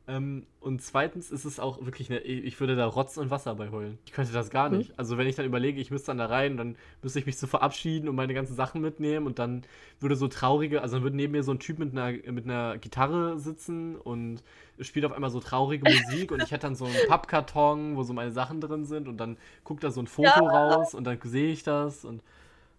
Ähm, 0.07 0.47
und 0.61 0.82
zweitens 0.82 1.30
ist 1.30 1.47
es 1.47 1.59
auch 1.59 1.82
wirklich, 1.84 2.11
eine, 2.11 2.20
ich 2.20 2.61
würde 2.61 2.76
da 2.76 2.84
Rotz 2.86 3.16
und 3.16 3.30
Wasser 3.30 3.55
bei 3.55 3.70
heulen. 3.70 3.99
Ich 4.05 4.12
könnte 4.12 4.34
das 4.34 4.51
gar 4.51 4.68
mhm. 4.68 4.78
nicht. 4.78 4.99
Also 4.99 5.16
wenn 5.16 5.26
ich 5.26 5.34
dann 5.34 5.47
überlege, 5.47 5.80
ich 5.80 5.90
müsste 5.90 6.09
dann 6.09 6.18
da 6.18 6.26
rein, 6.26 6.59
dann 6.59 6.76
müsste 7.03 7.18
ich 7.18 7.26
mich 7.26 7.38
so 7.38 7.47
verabschieden 7.47 8.09
und 8.09 8.14
meine 8.14 8.34
ganzen 8.34 8.55
Sachen 8.55 8.82
mitnehmen 8.82 9.26
und 9.26 9.38
dann 9.38 9.62
würde 10.01 10.14
so 10.14 10.28
traurige, 10.28 10.82
also 10.82 10.97
dann 10.97 11.05
würde 11.05 11.16
neben 11.16 11.32
mir 11.32 11.42
so 11.42 11.53
ein 11.53 11.59
Typ 11.59 11.78
mit 11.78 11.92
einer, 11.92 12.12
mit 12.30 12.45
einer 12.45 12.76
Gitarre 12.78 13.38
sitzen 13.38 13.97
und 13.97 14.42
spielt 14.78 15.07
auf 15.07 15.12
einmal 15.12 15.30
so 15.30 15.40
traurige 15.40 15.90
Musik 15.90 16.30
und 16.30 16.42
ich 16.42 16.51
hätte 16.51 16.66
dann 16.66 16.76
so 16.76 16.84
einen 16.84 17.09
Pappkarton, 17.09 17.97
wo 17.97 18.03
so 18.03 18.12
meine 18.12 18.30
Sachen 18.30 18.61
drin 18.61 18.84
sind 18.84 19.09
und 19.09 19.16
dann 19.16 19.38
guckt 19.64 19.82
da 19.82 19.90
so 19.90 20.03
ein 20.03 20.07
Foto 20.07 20.28
ja. 20.28 20.74
raus 20.74 20.95
und 20.95 21.05
dann 21.05 21.18
sehe 21.24 21.51
ich 21.51 21.62
das 21.62 22.05
und. 22.05 22.22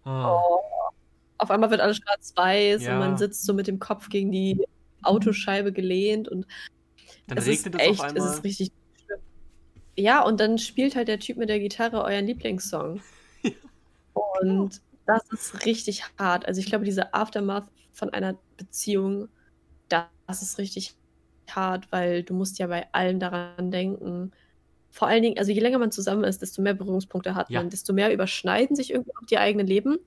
Oh. 0.04 0.40
oh 0.40 0.75
auf 1.38 1.50
einmal 1.50 1.70
wird 1.70 1.80
alles 1.80 1.98
schwarz-weiß 1.98 2.84
ja. 2.84 2.94
und 2.94 2.98
man 2.98 3.16
sitzt 3.18 3.44
so 3.44 3.54
mit 3.54 3.66
dem 3.66 3.78
Kopf 3.78 4.08
gegen 4.08 4.32
die 4.32 4.64
Autoscheibe 5.02 5.72
gelehnt 5.72 6.28
und 6.28 6.46
dann 7.26 7.38
es 7.38 7.46
regnet 7.46 7.74
ist 7.74 7.80
es 7.80 7.88
echt, 7.88 8.00
auf 8.00 8.06
einmal. 8.06 8.22
es 8.28 8.34
ist 8.34 8.44
richtig 8.44 8.72
schlimm. 9.04 9.20
Ja, 9.96 10.22
und 10.22 10.40
dann 10.40 10.58
spielt 10.58 10.96
halt 10.96 11.08
der 11.08 11.18
Typ 11.18 11.36
mit 11.36 11.48
der 11.48 11.60
Gitarre 11.60 12.02
euren 12.02 12.26
Lieblingssong. 12.26 13.00
und 14.40 14.80
das 15.06 15.22
ist 15.30 15.64
richtig 15.66 16.04
hart. 16.18 16.46
Also 16.46 16.60
ich 16.60 16.66
glaube, 16.66 16.84
diese 16.84 17.14
Aftermath 17.14 17.68
von 17.92 18.10
einer 18.10 18.36
Beziehung, 18.56 19.28
das 19.88 20.42
ist 20.42 20.58
richtig 20.58 20.94
hart, 21.48 21.90
weil 21.92 22.22
du 22.22 22.34
musst 22.34 22.58
ja 22.58 22.66
bei 22.66 22.86
allen 22.92 23.20
daran 23.20 23.70
denken. 23.70 24.32
Vor 24.90 25.08
allen 25.08 25.22
Dingen, 25.22 25.38
also 25.38 25.52
je 25.52 25.60
länger 25.60 25.78
man 25.78 25.92
zusammen 25.92 26.24
ist, 26.24 26.42
desto 26.42 26.62
mehr 26.62 26.74
Berührungspunkte 26.74 27.34
hat 27.34 27.50
ja. 27.50 27.60
man, 27.60 27.70
desto 27.70 27.92
mehr 27.92 28.12
überschneiden 28.12 28.74
sich 28.74 28.90
irgendwie 28.90 29.12
auch 29.16 29.26
die 29.26 29.38
eigenen 29.38 29.66
Leben. 29.66 29.98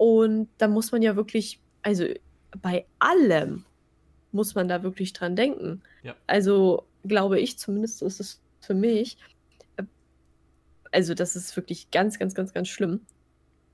Und 0.00 0.48
da 0.56 0.66
muss 0.66 0.92
man 0.92 1.02
ja 1.02 1.14
wirklich, 1.14 1.60
also 1.82 2.06
bei 2.62 2.86
allem 3.00 3.66
muss 4.32 4.54
man 4.54 4.66
da 4.66 4.82
wirklich 4.82 5.12
dran 5.12 5.36
denken. 5.36 5.82
Ja. 6.02 6.16
Also 6.26 6.86
glaube 7.04 7.38
ich, 7.38 7.58
zumindest 7.58 8.00
ist 8.00 8.18
es 8.18 8.40
für 8.62 8.72
mich, 8.72 9.18
äh, 9.76 9.82
also 10.90 11.12
das 11.12 11.36
ist 11.36 11.54
wirklich 11.54 11.90
ganz, 11.90 12.18
ganz, 12.18 12.34
ganz, 12.34 12.54
ganz 12.54 12.68
schlimm, 12.68 13.00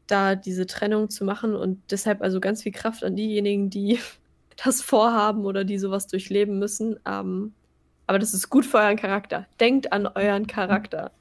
da 0.09 0.35
diese 0.35 0.67
Trennung 0.67 1.11
zu 1.11 1.25
machen 1.25 1.55
und 1.55 1.81
deshalb 1.93 2.23
also 2.23 2.41
ganz 2.41 2.65
viel 2.65 2.73
Kraft 2.73 3.05
an 3.05 3.15
diejenigen, 3.15 3.71
die 3.71 4.01
das 4.65 4.83
vorhaben 4.83 5.45
oder 5.45 5.63
die 5.63 5.79
sowas 5.79 6.09
durchleben 6.09 6.59
müssen. 6.59 6.99
Ähm, 7.07 7.55
aber 8.09 8.19
das 8.19 8.35
ist 8.35 8.51
gut 8.51 8.67
für 8.67 8.79
euren 8.79 8.97
Charakter. 8.97 9.47
Denkt 9.61 9.93
an 9.93 10.09
euren 10.09 10.49
Charakter. 10.49 11.13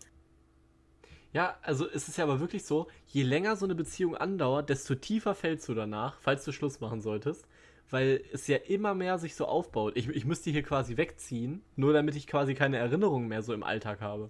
Ja, 1.35 1.57
also 1.63 1.85
es 1.85 2.07
ist 2.07 2.17
ja 2.17 2.23
aber 2.23 2.39
wirklich 2.39 2.63
so, 2.63 2.87
je 3.07 3.23
länger 3.23 3.57
so 3.57 3.65
eine 3.65 3.75
Beziehung 3.75 4.15
andauert, 4.15 4.69
desto 4.69 4.95
tiefer 4.95 5.35
fällst 5.35 5.67
du 5.67 5.73
danach, 5.73 6.17
falls 6.21 6.45
du 6.45 6.53
Schluss 6.53 6.79
machen 6.79 7.01
solltest. 7.01 7.45
Weil 7.89 8.21
es 8.31 8.47
ja 8.47 8.55
immer 8.55 8.93
mehr 8.93 9.17
sich 9.19 9.35
so 9.35 9.45
aufbaut. 9.45 9.97
Ich, 9.97 10.07
ich 10.07 10.23
müsste 10.23 10.49
hier 10.49 10.63
quasi 10.63 10.95
wegziehen, 10.95 11.61
nur 11.75 11.91
damit 11.91 12.15
ich 12.15 12.25
quasi 12.25 12.53
keine 12.55 12.77
Erinnerungen 12.77 13.27
mehr 13.27 13.43
so 13.43 13.53
im 13.53 13.63
Alltag 13.63 13.99
habe. 13.99 14.29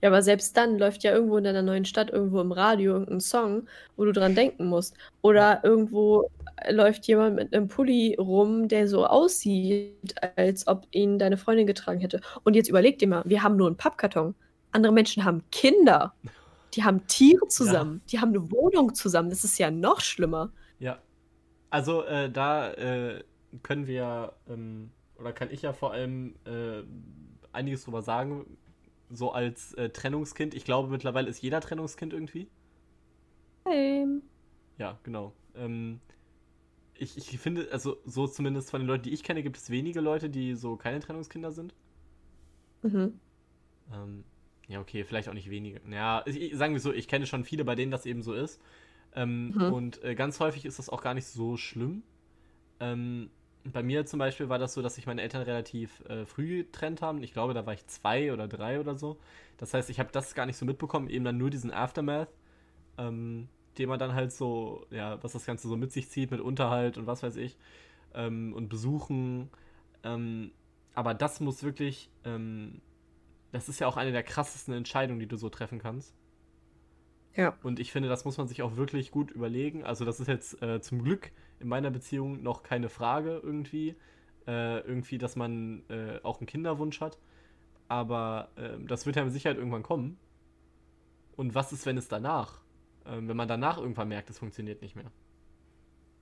Ja, 0.00 0.08
aber 0.08 0.22
selbst 0.22 0.56
dann 0.56 0.78
läuft 0.78 1.02
ja 1.04 1.12
irgendwo 1.12 1.36
in 1.36 1.44
deiner 1.44 1.60
neuen 1.60 1.84
Stadt, 1.84 2.08
irgendwo 2.08 2.40
im 2.40 2.52
Radio 2.52 2.92
irgendein 2.92 3.20
Song, 3.20 3.68
wo 3.96 4.06
du 4.06 4.12
dran 4.12 4.34
denken 4.34 4.64
musst. 4.68 4.96
Oder 5.20 5.60
irgendwo 5.64 6.30
läuft 6.70 7.06
jemand 7.08 7.36
mit 7.36 7.54
einem 7.54 7.68
Pulli 7.68 8.16
rum, 8.18 8.68
der 8.68 8.88
so 8.88 9.04
aussieht, 9.04 10.14
als 10.36 10.66
ob 10.66 10.86
ihn 10.92 11.18
deine 11.18 11.36
Freundin 11.36 11.66
getragen 11.66 12.00
hätte. 12.00 12.22
Und 12.42 12.56
jetzt 12.56 12.70
überleg 12.70 12.98
dir 12.98 13.08
mal, 13.08 13.22
wir 13.26 13.42
haben 13.42 13.58
nur 13.58 13.66
einen 13.66 13.76
Pappkarton 13.76 14.34
Andere 14.72 14.92
Menschen 14.92 15.24
haben 15.24 15.42
Kinder. 15.50 16.14
Die 16.74 16.84
haben 16.84 17.06
Tiere 17.06 17.48
zusammen. 17.48 17.94
Ja. 17.94 18.10
Die 18.10 18.20
haben 18.20 18.28
eine 18.30 18.50
Wohnung 18.50 18.94
zusammen. 18.94 19.30
Das 19.30 19.44
ist 19.44 19.58
ja 19.58 19.70
noch 19.70 20.00
schlimmer. 20.00 20.52
Ja. 20.78 21.00
Also 21.70 22.04
äh, 22.04 22.30
da 22.30 22.72
äh, 22.72 23.24
können 23.62 23.86
wir, 23.86 24.34
ähm, 24.48 24.90
oder 25.18 25.32
kann 25.32 25.50
ich 25.50 25.62
ja 25.62 25.72
vor 25.72 25.92
allem 25.92 26.34
äh, 26.44 26.82
einiges 27.52 27.84
drüber 27.84 28.02
sagen, 28.02 28.56
so 29.08 29.32
als 29.32 29.74
äh, 29.74 29.90
Trennungskind. 29.90 30.54
Ich 30.54 30.64
glaube, 30.64 30.88
mittlerweile 30.88 31.28
ist 31.28 31.42
jeder 31.42 31.60
Trennungskind 31.60 32.12
irgendwie. 32.12 32.48
Same. 33.64 34.22
Ja, 34.78 34.98
genau. 35.02 35.32
Ähm, 35.54 36.00
ich, 36.94 37.16
ich 37.16 37.38
finde, 37.38 37.68
also 37.72 37.96
so 38.04 38.26
zumindest 38.26 38.70
von 38.70 38.80
den 38.80 38.86
Leuten, 38.86 39.04
die 39.04 39.12
ich 39.12 39.22
kenne, 39.22 39.42
gibt 39.42 39.56
es 39.56 39.70
wenige 39.70 40.00
Leute, 40.00 40.30
die 40.30 40.54
so 40.54 40.76
keine 40.76 41.00
Trennungskinder 41.00 41.50
sind. 41.50 41.74
Mhm. 42.82 43.18
Ähm, 43.92 44.24
ja, 44.70 44.80
okay, 44.80 45.02
vielleicht 45.02 45.28
auch 45.28 45.34
nicht 45.34 45.50
wenige. 45.50 45.80
Ja, 45.90 46.22
ich, 46.26 46.56
sagen 46.56 46.74
wir 46.74 46.80
so, 46.80 46.92
ich 46.92 47.08
kenne 47.08 47.26
schon 47.26 47.44
viele, 47.44 47.64
bei 47.64 47.74
denen 47.74 47.90
das 47.90 48.06
eben 48.06 48.22
so 48.22 48.32
ist. 48.32 48.62
Ähm, 49.16 49.48
mhm. 49.48 49.72
Und 49.72 50.04
äh, 50.04 50.14
ganz 50.14 50.38
häufig 50.38 50.64
ist 50.64 50.78
das 50.78 50.88
auch 50.88 51.02
gar 51.02 51.12
nicht 51.12 51.26
so 51.26 51.56
schlimm. 51.56 52.04
Ähm, 52.78 53.30
bei 53.64 53.82
mir 53.82 54.06
zum 54.06 54.20
Beispiel 54.20 54.48
war 54.48 54.60
das 54.60 54.72
so, 54.72 54.80
dass 54.80 54.94
sich 54.94 55.06
meine 55.06 55.22
Eltern 55.22 55.42
relativ 55.42 56.00
äh, 56.08 56.24
früh 56.24 56.58
getrennt 56.58 57.02
haben. 57.02 57.20
Ich 57.24 57.32
glaube, 57.32 57.52
da 57.52 57.66
war 57.66 57.74
ich 57.74 57.84
zwei 57.88 58.32
oder 58.32 58.46
drei 58.46 58.78
oder 58.78 58.94
so. 58.94 59.18
Das 59.58 59.74
heißt, 59.74 59.90
ich 59.90 59.98
habe 59.98 60.10
das 60.12 60.36
gar 60.36 60.46
nicht 60.46 60.56
so 60.56 60.64
mitbekommen, 60.64 61.10
eben 61.10 61.24
dann 61.24 61.36
nur 61.36 61.50
diesen 61.50 61.72
Aftermath, 61.72 62.32
ähm, 62.96 63.48
den 63.76 63.88
man 63.88 63.98
dann 63.98 64.14
halt 64.14 64.32
so, 64.32 64.86
ja, 64.90 65.20
was 65.22 65.32
das 65.32 65.46
Ganze 65.46 65.66
so 65.66 65.76
mit 65.76 65.90
sich 65.90 66.08
zieht, 66.08 66.30
mit 66.30 66.40
Unterhalt 66.40 66.96
und 66.96 67.08
was 67.08 67.24
weiß 67.24 67.34
ich, 67.34 67.56
ähm, 68.14 68.52
und 68.52 68.68
Besuchen. 68.68 69.50
Ähm, 70.04 70.52
aber 70.94 71.12
das 71.12 71.40
muss 71.40 71.64
wirklich, 71.64 72.08
ähm, 72.24 72.80
das 73.52 73.68
ist 73.68 73.80
ja 73.80 73.86
auch 73.86 73.96
eine 73.96 74.12
der 74.12 74.22
krassesten 74.22 74.74
Entscheidungen, 74.74 75.20
die 75.20 75.26
du 75.26 75.36
so 75.36 75.48
treffen 75.48 75.78
kannst. 75.78 76.14
Ja. 77.36 77.56
Und 77.62 77.78
ich 77.78 77.92
finde, 77.92 78.08
das 78.08 78.24
muss 78.24 78.38
man 78.38 78.48
sich 78.48 78.62
auch 78.62 78.76
wirklich 78.76 79.10
gut 79.10 79.30
überlegen. 79.30 79.84
Also, 79.84 80.04
das 80.04 80.20
ist 80.20 80.26
jetzt 80.26 80.60
äh, 80.62 80.80
zum 80.80 81.02
Glück 81.02 81.30
in 81.58 81.68
meiner 81.68 81.90
Beziehung 81.90 82.42
noch 82.42 82.62
keine 82.62 82.88
Frage 82.88 83.40
irgendwie. 83.42 83.96
Äh, 84.46 84.80
irgendwie, 84.80 85.18
dass 85.18 85.36
man 85.36 85.82
äh, 85.88 86.18
auch 86.22 86.40
einen 86.40 86.46
Kinderwunsch 86.46 87.00
hat. 87.00 87.18
Aber 87.88 88.50
ähm, 88.56 88.86
das 88.86 89.06
wird 89.06 89.16
ja 89.16 89.24
mit 89.24 89.32
Sicherheit 89.32 89.58
irgendwann 89.58 89.82
kommen. 89.82 90.18
Und 91.36 91.54
was 91.54 91.72
ist, 91.72 91.86
wenn 91.86 91.96
es 91.96 92.08
danach? 92.08 92.60
Ähm, 93.06 93.28
wenn 93.28 93.36
man 93.36 93.48
danach 93.48 93.78
irgendwann 93.78 94.08
merkt, 94.08 94.30
es 94.30 94.38
funktioniert 94.38 94.82
nicht 94.82 94.96
mehr. 94.96 95.10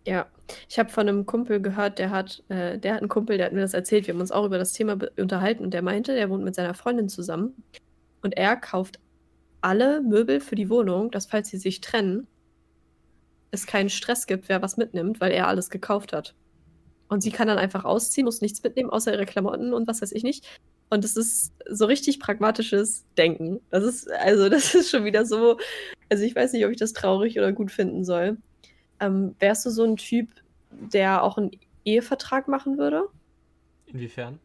Ja, 0.09 0.27
ich 0.71 0.79
habe 0.79 0.89
von 0.89 1.07
einem 1.07 1.27
Kumpel 1.27 1.61
gehört, 1.61 1.99
der 1.99 2.09
hat, 2.09 2.43
äh, 2.49 2.79
der 2.79 2.95
hat 2.95 3.03
einen 3.03 3.11
Kumpel, 3.11 3.37
der 3.37 3.45
hat 3.45 3.53
mir 3.53 3.61
das 3.61 3.75
erzählt. 3.75 4.07
Wir 4.07 4.15
haben 4.15 4.23
uns 4.23 4.33
auch 4.33 4.47
über 4.47 4.57
das 4.57 4.73
Thema 4.73 4.97
unterhalten 5.19 5.63
und 5.63 5.75
der 5.75 5.83
meinte, 5.83 6.15
der 6.15 6.31
wohnt 6.31 6.45
mit 6.45 6.55
seiner 6.55 6.73
Freundin 6.73 7.11
zusammen 7.11 7.63
und 8.23 8.35
er 8.35 8.57
kauft 8.57 9.01
alle 9.61 10.01
Möbel 10.01 10.41
für 10.41 10.55
die 10.55 10.71
Wohnung, 10.71 11.11
dass 11.11 11.27
falls 11.27 11.51
sie 11.51 11.59
sich 11.59 11.83
trennen, 11.83 12.27
es 13.51 13.67
keinen 13.67 13.91
Stress 13.91 14.27
gibt, 14.27 14.49
wer 14.49 14.63
was 14.63 14.79
mitnimmt, 14.79 15.21
weil 15.21 15.31
er 15.31 15.47
alles 15.47 15.69
gekauft 15.69 16.15
hat. 16.15 16.35
Und 17.11 17.23
sie 17.23 17.31
kann 17.31 17.49
dann 17.49 17.59
einfach 17.59 17.85
ausziehen, 17.85 18.25
muss 18.25 18.41
nichts 18.41 18.63
mitnehmen, 18.63 18.89
außer 18.89 19.13
ihre 19.13 19.27
Klamotten 19.27 19.75
und 19.75 19.87
was 19.89 20.01
weiß 20.01 20.13
ich 20.13 20.23
nicht. 20.23 20.47
Und 20.89 21.05
das 21.05 21.17
ist 21.17 21.53
so 21.69 21.85
richtig 21.85 22.19
pragmatisches 22.19 23.05
Denken. 23.19 23.61
Das 23.69 23.85
ist, 23.85 24.11
also, 24.11 24.49
das 24.49 24.75
ist 24.75 24.91
schon 24.91 25.05
wieder 25.05 25.27
so. 25.27 25.59
Also, 26.09 26.25
ich 26.25 26.35
weiß 26.35 26.55
nicht, 26.55 26.65
ob 26.65 26.71
ich 26.71 26.79
das 26.79 26.95
traurig 26.95 27.39
oder 27.39 27.53
gut 27.53 27.71
finden 27.71 28.05
soll. 28.05 28.39
Ähm, 29.01 29.35
wärst 29.39 29.67
du 29.67 29.71
so 29.71 29.85
ein 29.85 29.97
Typ, 29.97 30.29
der 30.71 31.23
auch 31.23 31.39
einen 31.39 31.51
Ehevertrag 31.85 32.49
machen 32.49 32.79
würde? 32.79 33.05
Inwiefern? 33.87 34.39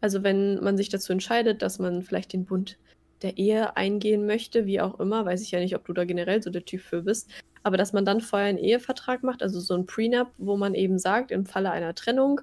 Also, 0.00 0.22
wenn 0.22 0.62
man 0.62 0.76
sich 0.76 0.88
dazu 0.88 1.12
entscheidet, 1.12 1.62
dass 1.62 1.78
man 1.78 2.02
vielleicht 2.02 2.32
den 2.32 2.44
Bund 2.44 2.78
der 3.22 3.38
Ehe 3.38 3.76
eingehen 3.76 4.26
möchte, 4.26 4.66
wie 4.66 4.80
auch 4.80 4.98
immer, 4.98 5.24
weiß 5.24 5.42
ich 5.42 5.52
ja 5.52 5.60
nicht, 5.60 5.76
ob 5.76 5.84
du 5.86 5.92
da 5.92 6.04
generell 6.04 6.42
so 6.42 6.50
der 6.50 6.64
Typ 6.64 6.80
für 6.80 7.02
bist, 7.02 7.30
aber 7.62 7.76
dass 7.76 7.92
man 7.92 8.04
dann 8.04 8.20
vorher 8.20 8.48
einen 8.48 8.58
Ehevertrag 8.58 9.22
macht, 9.22 9.42
also 9.42 9.60
so 9.60 9.74
ein 9.74 9.86
Prenup, 9.86 10.28
wo 10.38 10.56
man 10.56 10.74
eben 10.74 10.98
sagt, 10.98 11.30
im 11.30 11.46
Falle 11.46 11.70
einer 11.70 11.94
Trennung 11.94 12.40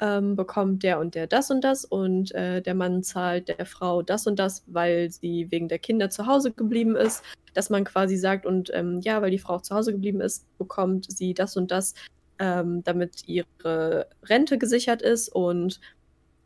ähm, 0.00 0.34
bekommt 0.34 0.82
der 0.82 0.98
und 0.98 1.14
der 1.14 1.26
das 1.26 1.50
und 1.50 1.62
das 1.62 1.84
und 1.84 2.34
äh, 2.34 2.62
der 2.62 2.74
Mann 2.74 3.02
zahlt 3.02 3.48
der 3.48 3.66
Frau 3.66 4.02
das 4.02 4.26
und 4.26 4.38
das, 4.38 4.64
weil 4.66 5.10
sie 5.10 5.50
wegen 5.50 5.68
der 5.68 5.78
Kinder 5.78 6.10
zu 6.10 6.26
Hause 6.26 6.52
geblieben 6.52 6.96
ist, 6.96 7.22
dass 7.54 7.70
man 7.70 7.84
quasi 7.84 8.16
sagt 8.16 8.46
und 8.46 8.70
ähm, 8.74 9.00
ja, 9.02 9.20
weil 9.22 9.30
die 9.30 9.38
Frau 9.38 9.58
zu 9.58 9.74
Hause 9.74 9.92
geblieben 9.92 10.20
ist, 10.20 10.46
bekommt 10.58 11.10
sie 11.10 11.34
das 11.34 11.56
und 11.56 11.70
das, 11.70 11.94
ähm, 12.38 12.82
damit 12.84 13.28
ihre 13.28 14.06
Rente 14.24 14.58
gesichert 14.58 15.02
ist 15.02 15.28
und 15.28 15.80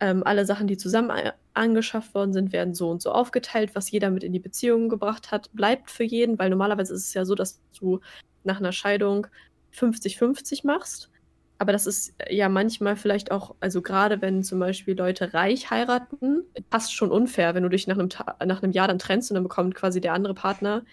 ähm, 0.01 0.23
alle 0.25 0.45
Sachen, 0.45 0.67
die 0.67 0.77
zusammen 0.77 1.13
angeschafft 1.55 2.15
worden 2.15 2.33
sind, 2.33 2.53
werden 2.53 2.75
so 2.75 2.91
und 2.91 3.01
so 3.01 3.13
aufgeteilt. 3.13 3.71
Was 3.75 3.91
jeder 3.91 4.11
mit 4.11 4.25
in 4.25 4.33
die 4.33 4.41
Beziehung 4.41 4.89
gebracht 4.89 5.31
hat, 5.31 5.51
bleibt 5.53 5.91
für 5.91 6.05
jeden, 6.05 6.39
weil 6.39 6.51
normalerweise 6.51 6.95
ist 6.95 7.07
es 7.07 7.15
ja 7.15 7.25
so, 7.25 7.35
dass 7.35 7.61
du 7.79 8.01
nach 8.43 8.59
einer 8.59 8.73
Scheidung 8.73 9.29
50-50 9.73 10.67
machst. 10.67 11.11
Aber 11.59 11.73
das 11.73 11.87
ist 11.87 12.15
ja 12.29 12.49
manchmal 12.49 12.97
vielleicht 12.97 13.31
auch, 13.31 13.55
also 13.61 13.81
gerade 13.81 14.21
wenn 14.21 14.43
zum 14.43 14.59
Beispiel 14.59 14.97
Leute 14.97 15.35
reich 15.35 15.71
heiraten, 15.71 16.43
passt 16.69 16.95
schon 16.95 17.11
unfair, 17.11 17.55
wenn 17.55 17.63
du 17.63 17.69
dich 17.69 17.87
nach 17.87 17.97
einem, 17.97 18.09
nach 18.45 18.63
einem 18.63 18.73
Jahr 18.73 18.89
dann 18.89 18.99
trennst 18.99 19.31
und 19.31 19.37
dann 19.37 19.45
bekommt 19.45 19.75
quasi 19.75 20.01
der 20.01 20.15
andere 20.15 20.35
Partner 20.35 20.85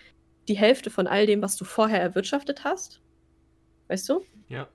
die 0.48 0.56
Hälfte 0.56 0.90
von 0.90 1.08
all 1.08 1.26
dem, 1.26 1.42
was 1.42 1.58
du 1.58 1.66
vorher 1.66 2.02
erwirtschaftet 2.02 2.64
hast. 2.64 3.02
Weißt 3.88 4.08
du? 4.10 4.24
Ja. 4.50 4.68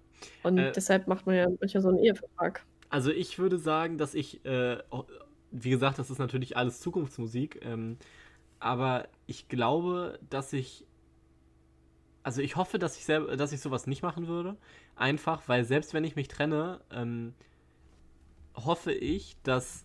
Und 0.43 0.59
äh, 0.59 0.73
deshalb 0.73 1.07
macht 1.07 1.27
man 1.27 1.37
ja 1.37 1.47
manchmal 1.61 1.83
so 1.83 1.89
einen 1.89 1.99
Ehevertrag. 1.99 2.65
Also 2.89 3.11
ich 3.11 3.39
würde 3.39 3.59
sagen, 3.59 3.99
dass 3.99 4.15
ich, 4.15 4.45
äh, 4.45 4.79
wie 5.51 5.71
gesagt, 5.71 5.99
das 5.99 6.11
ist 6.11 6.19
natürlich 6.19 6.57
alles 6.57 6.81
Zukunftsmusik, 6.81 7.61
ähm, 7.65 7.99
aber 8.59 9.09
ich 9.27 9.49
glaube, 9.49 10.19
dass 10.31 10.53
ich, 10.53 10.87
also 12.27 12.43
ich 12.43 12.57
hoffe, 12.57 12.81
dass 12.81 12.99
ich 12.99 13.07
dass 13.07 13.53
ich 13.53 13.61
sowas 13.61 13.87
nicht 13.87 14.03
machen 14.03 14.27
würde, 14.27 14.57
einfach, 14.97 15.43
weil 15.47 15.65
selbst 15.65 15.95
wenn 15.95 16.03
ich 16.03 16.17
mich 16.17 16.27
trenne, 16.27 16.81
ähm, 16.91 17.35
hoffe 18.57 18.93
ich, 18.93 19.37
dass 19.45 19.85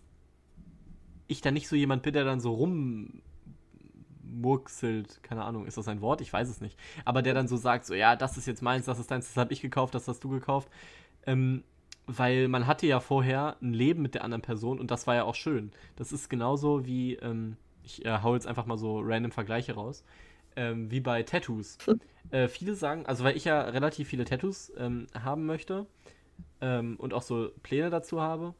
ich 1.27 1.41
dann 1.41 1.53
nicht 1.53 1.67
so 1.67 1.75
jemand 1.75 2.01
bin, 2.01 2.13
der 2.13 2.23
dann 2.23 2.39
so 2.39 2.55
rummurkselt, 4.23 5.21
keine 5.21 5.43
Ahnung, 5.43 5.67
ist 5.67 5.77
das 5.77 5.87
ein 5.87 6.01
Wort? 6.01 6.19
Ich 6.21 6.33
weiß 6.33 6.49
es 6.49 6.61
nicht. 6.61 6.79
Aber 7.05 7.21
der 7.21 7.35
dann 7.35 7.47
so 7.47 7.57
sagt, 7.57 7.85
so, 7.85 7.93
ja, 7.93 8.15
das 8.15 8.39
ist 8.39 8.47
jetzt 8.47 8.63
meins, 8.63 8.87
das 8.87 8.97
ist 8.97 9.11
deins, 9.11 9.27
das 9.27 9.37
habe 9.37 9.53
ich 9.53 9.61
gekauft, 9.61 9.93
das 9.93 10.07
hast 10.07 10.23
du 10.23 10.29
gekauft. 10.29 10.67
Ähm, 11.27 11.63
weil 12.07 12.47
man 12.47 12.65
hatte 12.65 12.87
ja 12.87 13.01
vorher 13.01 13.55
ein 13.61 13.75
Leben 13.75 14.01
mit 14.01 14.15
der 14.15 14.23
anderen 14.23 14.41
Person 14.41 14.79
und 14.79 14.89
das 14.89 15.05
war 15.05 15.13
ja 15.13 15.25
auch 15.25 15.35
schön. 15.35 15.71
Das 15.95 16.11
ist 16.11 16.27
genauso 16.27 16.87
wie, 16.87 17.17
ähm, 17.17 17.55
ich 17.83 18.03
äh, 18.03 18.17
hau 18.23 18.33
jetzt 18.33 18.47
einfach 18.47 18.65
mal 18.65 18.79
so 18.79 18.99
random 18.99 19.31
Vergleiche 19.31 19.75
raus, 19.75 20.03
ähm, 20.55 20.91
wie 20.91 20.99
bei 20.99 21.23
Tattoos. 21.23 21.77
äh, 22.31 22.47
viele 22.47 22.75
sagen, 22.75 23.05
also 23.05 23.23
weil 23.23 23.37
ich 23.37 23.45
ja 23.45 23.61
relativ 23.61 24.07
viele 24.07 24.25
Tattoos 24.25 24.71
ähm, 24.77 25.07
haben 25.13 25.45
möchte 25.45 25.85
ähm, 26.61 26.95
und 26.97 27.13
auch 27.13 27.21
so 27.21 27.51
Pläne 27.63 27.89
dazu 27.89 28.21
habe, 28.21 28.53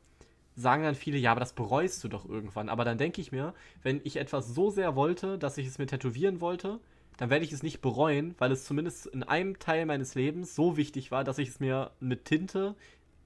sagen 0.56 0.84
dann 0.84 0.96
viele, 0.96 1.18
ja, 1.18 1.32
aber 1.32 1.40
das 1.40 1.54
bereust 1.54 2.04
du 2.04 2.08
doch 2.08 2.28
irgendwann. 2.28 2.70
Aber 2.70 2.86
dann 2.86 2.98
denke 2.98 3.22
ich 3.22 3.32
mir, 3.32 3.54
wenn 3.84 4.02
ich 4.04 4.18
etwas 4.18 4.48
so 4.48 4.70
sehr 4.70 4.96
wollte, 4.96 5.38
dass 5.38 5.58
ich 5.58 5.68
es 5.68 5.78
mir 5.78 5.88
tätowieren 5.88 6.42
wollte, 6.42 6.80
dann 7.18 7.30
werde 7.30 7.46
ich 7.46 7.52
es 7.52 7.64
nicht 7.64 7.82
bereuen, 7.82 8.36
weil 8.38 8.52
es 8.52 8.66
zumindest 8.66 9.06
in 9.08 9.24
einem 9.24 9.60
Teil 9.60 9.86
meines 9.86 10.16
Lebens 10.16 10.56
so 10.56 10.78
wichtig 10.78 11.12
war, 11.12 11.24
dass 11.24 11.38
ich 11.38 11.50
es 11.50 11.60
mir 11.60 11.92
mit 12.00 12.26
Tinte 12.26 12.76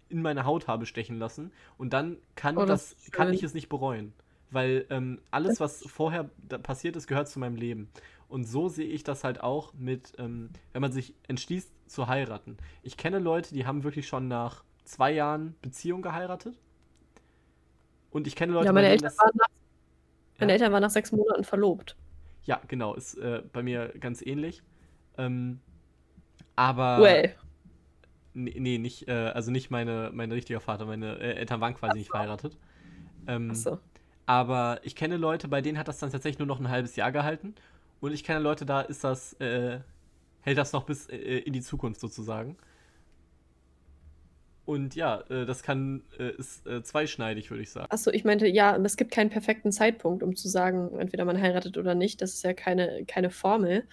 in 0.10 0.22
meine 0.22 0.46
Haut 0.46 0.68
habe 0.68 0.86
stechen 0.86 1.18
lassen 1.18 1.52
und 1.78 1.94
dann 1.94 2.18
kann, 2.36 2.58
oh, 2.58 2.66
das, 2.66 2.96
das 2.96 3.12
kann 3.12 3.34
ich 3.34 3.44
es 3.44 3.54
nicht 3.54 3.70
bereuen. 3.70 4.14
Weil 4.52 4.86
ähm, 4.90 5.20
alles, 5.32 5.60
was 5.60 5.84
vorher 5.88 6.30
passiert 6.62 6.96
ist, 6.96 7.08
gehört 7.08 7.28
zu 7.28 7.40
meinem 7.40 7.56
Leben. 7.56 7.90
Und 8.28 8.46
so 8.46 8.70
sehe 8.70 8.88
ich 8.88 9.04
das 9.04 9.24
halt 9.24 9.42
auch 9.42 9.74
mit, 9.74 10.14
ähm, 10.18 10.50
wenn 10.74 10.82
man 10.82 10.92
sich 10.92 11.14
entschließt 11.28 11.72
zu 11.88 12.08
heiraten. 12.08 12.58
Ich 12.82 12.98
kenne 12.98 13.20
Leute, 13.20 13.54
die 13.54 13.66
haben 13.66 13.84
wirklich 13.84 14.08
schon 14.08 14.28
nach 14.28 14.64
zwei 14.84 15.12
Jahren 15.12 15.56
Beziehung 15.62 16.02
geheiratet. 16.02 16.58
Und 18.12 18.28
ich 18.28 18.36
kenne 18.36 18.54
Leute, 18.54 18.68
ja, 18.68 18.74
meine, 18.74 18.88
Eltern, 18.88 19.10
das, 19.10 19.18
waren 19.18 19.32
nach, 19.36 19.48
meine 20.40 20.52
ja? 20.52 20.54
Eltern 20.56 20.72
waren 20.72 20.82
nach 20.82 20.90
sechs 20.90 21.12
Monaten 21.12 21.44
verlobt. 21.44 21.96
Ja, 22.44 22.62
genau, 22.68 22.94
ist 22.94 23.16
äh, 23.16 23.42
bei 23.52 23.64
mir 23.64 23.94
ganz 24.00 24.22
ähnlich. 24.22 24.64
Ähm, 25.18 25.60
aber 26.56 27.02
well. 27.02 27.36
Nee, 28.34 28.78
nicht, 28.80 29.08
äh, 29.08 29.14
also 29.14 29.50
nicht 29.50 29.70
meine, 29.72 30.12
mein 30.14 30.32
richtiger 30.32 30.60
Vater, 30.60 30.86
meine 30.86 31.18
äh, 31.20 31.36
Eltern 31.36 31.62
waren 31.62 31.74
quasi 31.74 31.94
so. 31.94 31.98
nicht 32.00 32.10
verheiratet. 32.10 32.58
Ähm, 33.28 33.56
so. 33.56 33.80
Aber 34.26 34.80
ich 34.84 34.96
kenne 34.96 35.18
Leute, 35.18 35.48
bei 35.48 35.62
denen 35.62 35.78
hat 35.78 35.88
das 35.88 36.00
dann 36.00 36.12
tatsächlich 36.12 36.40
nur 36.40 36.48
noch 36.48 36.60
ein 36.60 36.70
halbes 36.70 36.96
Jahr 36.96 37.12
gehalten. 37.12 37.56
Und 38.06 38.12
ich 38.12 38.24
kenne 38.24 38.40
Leute, 38.40 38.68
da 38.68 38.82
ist 38.82 39.04
das, 39.04 39.34
äh, 39.40 39.80
hält 40.42 40.60
das 40.60 40.74
noch 40.74 40.86
bis 40.86 41.08
äh, 41.08 41.16
in 41.18 41.54
die 41.54 41.62
Zukunft 41.62 42.00
sozusagen. 42.00 42.56
Und 44.66 44.94
ja, 44.94 45.22
äh, 45.30 45.48
das 45.48 45.64
kann, 45.64 46.04
äh, 46.20 46.30
ist 46.38 46.66
zweischneidig, 46.84 47.50
würde 47.50 47.64
ich 47.64 47.72
sagen. 47.72 47.88
Achso, 47.90 48.12
ich 48.12 48.24
meinte, 48.24 48.48
ja, 48.48 48.78
es 48.78 48.96
gibt 48.96 49.10
keinen 49.10 49.32
perfekten 49.32 49.72
Zeitpunkt, 49.72 50.22
um 50.22 50.36
zu 50.36 50.48
sagen, 50.48 51.00
entweder 51.00 51.26
man 51.26 51.42
heiratet 51.42 51.80
oder 51.80 51.96
nicht. 51.96 52.22
Das 52.22 52.36
ist 52.36 52.44
ja 52.44 52.54
keine, 52.54 53.06
keine 53.08 53.32
Formel. 53.32 53.88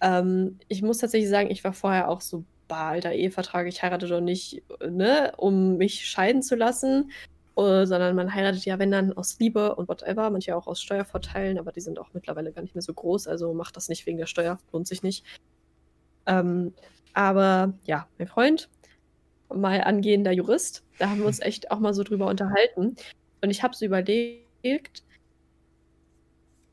Ähm, 0.00 0.58
ich 0.68 0.80
muss 0.80 0.96
tatsächlich 0.96 1.28
sagen, 1.28 1.50
ich 1.50 1.62
war 1.62 1.74
vorher 1.74 2.08
auch 2.08 2.22
so 2.22 2.46
bah, 2.68 2.88
alter 2.88 3.12
Ehevertrag, 3.12 3.66
ich 3.66 3.82
heirate 3.82 4.08
doch 4.08 4.22
nicht, 4.22 4.62
ne, 4.80 5.34
um 5.36 5.76
mich 5.76 6.06
scheiden 6.08 6.40
zu 6.40 6.56
lassen. 6.56 7.12
Uh, 7.56 7.84
sondern 7.84 8.16
man 8.16 8.34
heiratet 8.34 8.64
ja, 8.64 8.78
wenn 8.78 8.90
dann 8.90 9.12
aus 9.12 9.38
Liebe 9.38 9.74
und 9.74 9.88
whatever, 9.88 10.30
manche 10.30 10.56
auch 10.56 10.66
aus 10.66 10.80
Steuervorteilen, 10.82 11.58
aber 11.58 11.72
die 11.72 11.80
sind 11.80 11.98
auch 11.98 12.10
mittlerweile 12.12 12.52
gar 12.52 12.62
nicht 12.62 12.74
mehr 12.74 12.82
so 12.82 12.94
groß, 12.94 13.28
also 13.28 13.54
macht 13.54 13.76
das 13.76 13.88
nicht 13.88 14.06
wegen 14.06 14.18
der 14.18 14.26
Steuer, 14.26 14.58
lohnt 14.72 14.86
sich 14.86 15.02
nicht. 15.02 15.24
Ähm, 16.26 16.72
aber 17.14 17.74
ja, 17.84 18.06
mein 18.18 18.28
Freund, 18.28 18.68
mal 19.54 19.82
angehender 19.82 20.32
Jurist, 20.32 20.82
da 20.98 21.10
haben 21.10 21.18
wir 21.20 21.26
uns 21.26 21.40
echt 21.40 21.70
auch 21.70 21.78
mal 21.78 21.94
so 21.94 22.02
drüber 22.02 22.26
unterhalten. 22.26 22.96
Und 23.42 23.50
ich 23.50 23.62
habe 23.62 23.74
so 23.74 23.84
überlegt, 23.84 25.02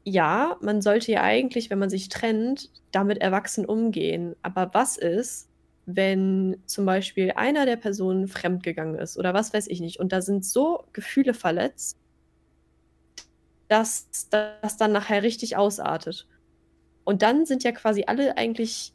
ja, 0.03 0.57
man 0.61 0.81
sollte 0.81 1.11
ja 1.11 1.23
eigentlich, 1.23 1.69
wenn 1.69 1.79
man 1.79 1.89
sich 1.89 2.09
trennt, 2.09 2.69
damit 2.91 3.19
erwachsen 3.19 3.65
umgehen. 3.65 4.35
Aber 4.41 4.71
was 4.73 4.97
ist, 4.97 5.48
wenn 5.95 6.61
zum 6.67 6.85
Beispiel 6.85 7.31
einer 7.35 7.65
der 7.65 7.77
Personen 7.77 8.27
fremdgegangen 8.27 8.95
ist 8.95 9.17
oder 9.17 9.33
was 9.33 9.53
weiß 9.53 9.67
ich 9.67 9.79
nicht 9.81 9.99
und 9.99 10.11
da 10.11 10.21
sind 10.21 10.45
so 10.45 10.85
Gefühle 10.93 11.33
verletzt, 11.33 11.97
dass 13.67 14.07
das 14.29 14.77
dann 14.77 14.91
nachher 14.91 15.23
richtig 15.23 15.57
ausartet. 15.57 16.27
Und 17.05 17.23
dann 17.23 17.45
sind 17.47 17.63
ja 17.63 17.71
quasi 17.71 18.03
alle 18.05 18.37
eigentlich 18.37 18.93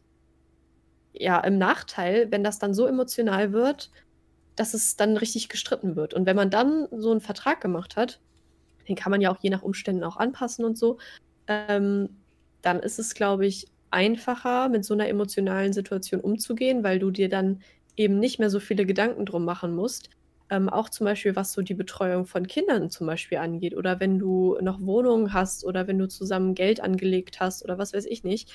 ja 1.13 1.41
im 1.41 1.59
Nachteil, 1.59 2.31
wenn 2.31 2.45
das 2.45 2.59
dann 2.59 2.75
so 2.75 2.87
emotional 2.87 3.53
wird, 3.53 3.91
dass 4.55 4.75
es 4.75 4.97
dann 4.97 5.17
richtig 5.17 5.49
gestritten 5.49 5.97
wird. 5.97 6.15
Und 6.15 6.27
wenn 6.27 6.37
man 6.37 6.51
dann 6.51 6.87
so 6.93 7.11
einen 7.11 7.21
Vertrag 7.21 7.61
gemacht 7.61 7.97
hat, 7.97 8.21
den 8.89 8.95
kann 8.95 9.11
man 9.11 9.21
ja 9.21 9.33
auch 9.33 9.43
je 9.43 9.51
nach 9.51 9.63
Umständen 9.63 10.05
auch 10.05 10.17
anpassen 10.17 10.65
und 10.65 10.79
so, 10.79 10.99
ähm, 11.49 12.09
dann 12.63 12.81
ist 12.81 12.99
es, 12.99 13.15
glaube 13.15 13.47
ich, 13.47 13.67
einfacher, 13.95 14.69
mit 14.69 14.85
so 14.85 14.95
einer 14.95 15.09
emotionalen 15.09 15.73
Situation 15.73 16.21
umzugehen, 16.21 16.85
weil 16.85 16.99
du 16.99 17.11
dir 17.11 17.29
dann 17.31 17.63
eben 17.97 18.19
nicht 18.19 18.39
mehr 18.41 18.51
so 18.51 18.61
viele 18.61 18.87
Gedanken 18.87 19.27
drum 19.27 19.45
machen 19.45 19.75
musst. 19.75 20.11
Ähm, 20.51 20.69
auch 20.69 20.91
zum 20.91 21.07
Beispiel, 21.07 21.37
was 21.37 21.53
so 21.55 21.63
die 21.63 21.75
Betreuung 21.75 22.27
von 22.27 22.47
Kindern 22.47 22.91
zum 22.91 23.07
Beispiel 23.07 23.39
angeht 23.39 23.77
oder 23.77 24.01
wenn 24.01 24.19
du 24.19 24.59
noch 24.61 24.81
Wohnungen 24.83 25.33
hast 25.33 25.65
oder 25.65 25.87
wenn 25.89 25.99
du 25.99 26.09
zusammen 26.09 26.55
Geld 26.55 26.81
angelegt 26.83 27.41
hast 27.41 27.65
oder 27.65 27.79
was 27.79 27.95
weiß 27.95 28.05
ich 28.07 28.25
nicht, 28.25 28.53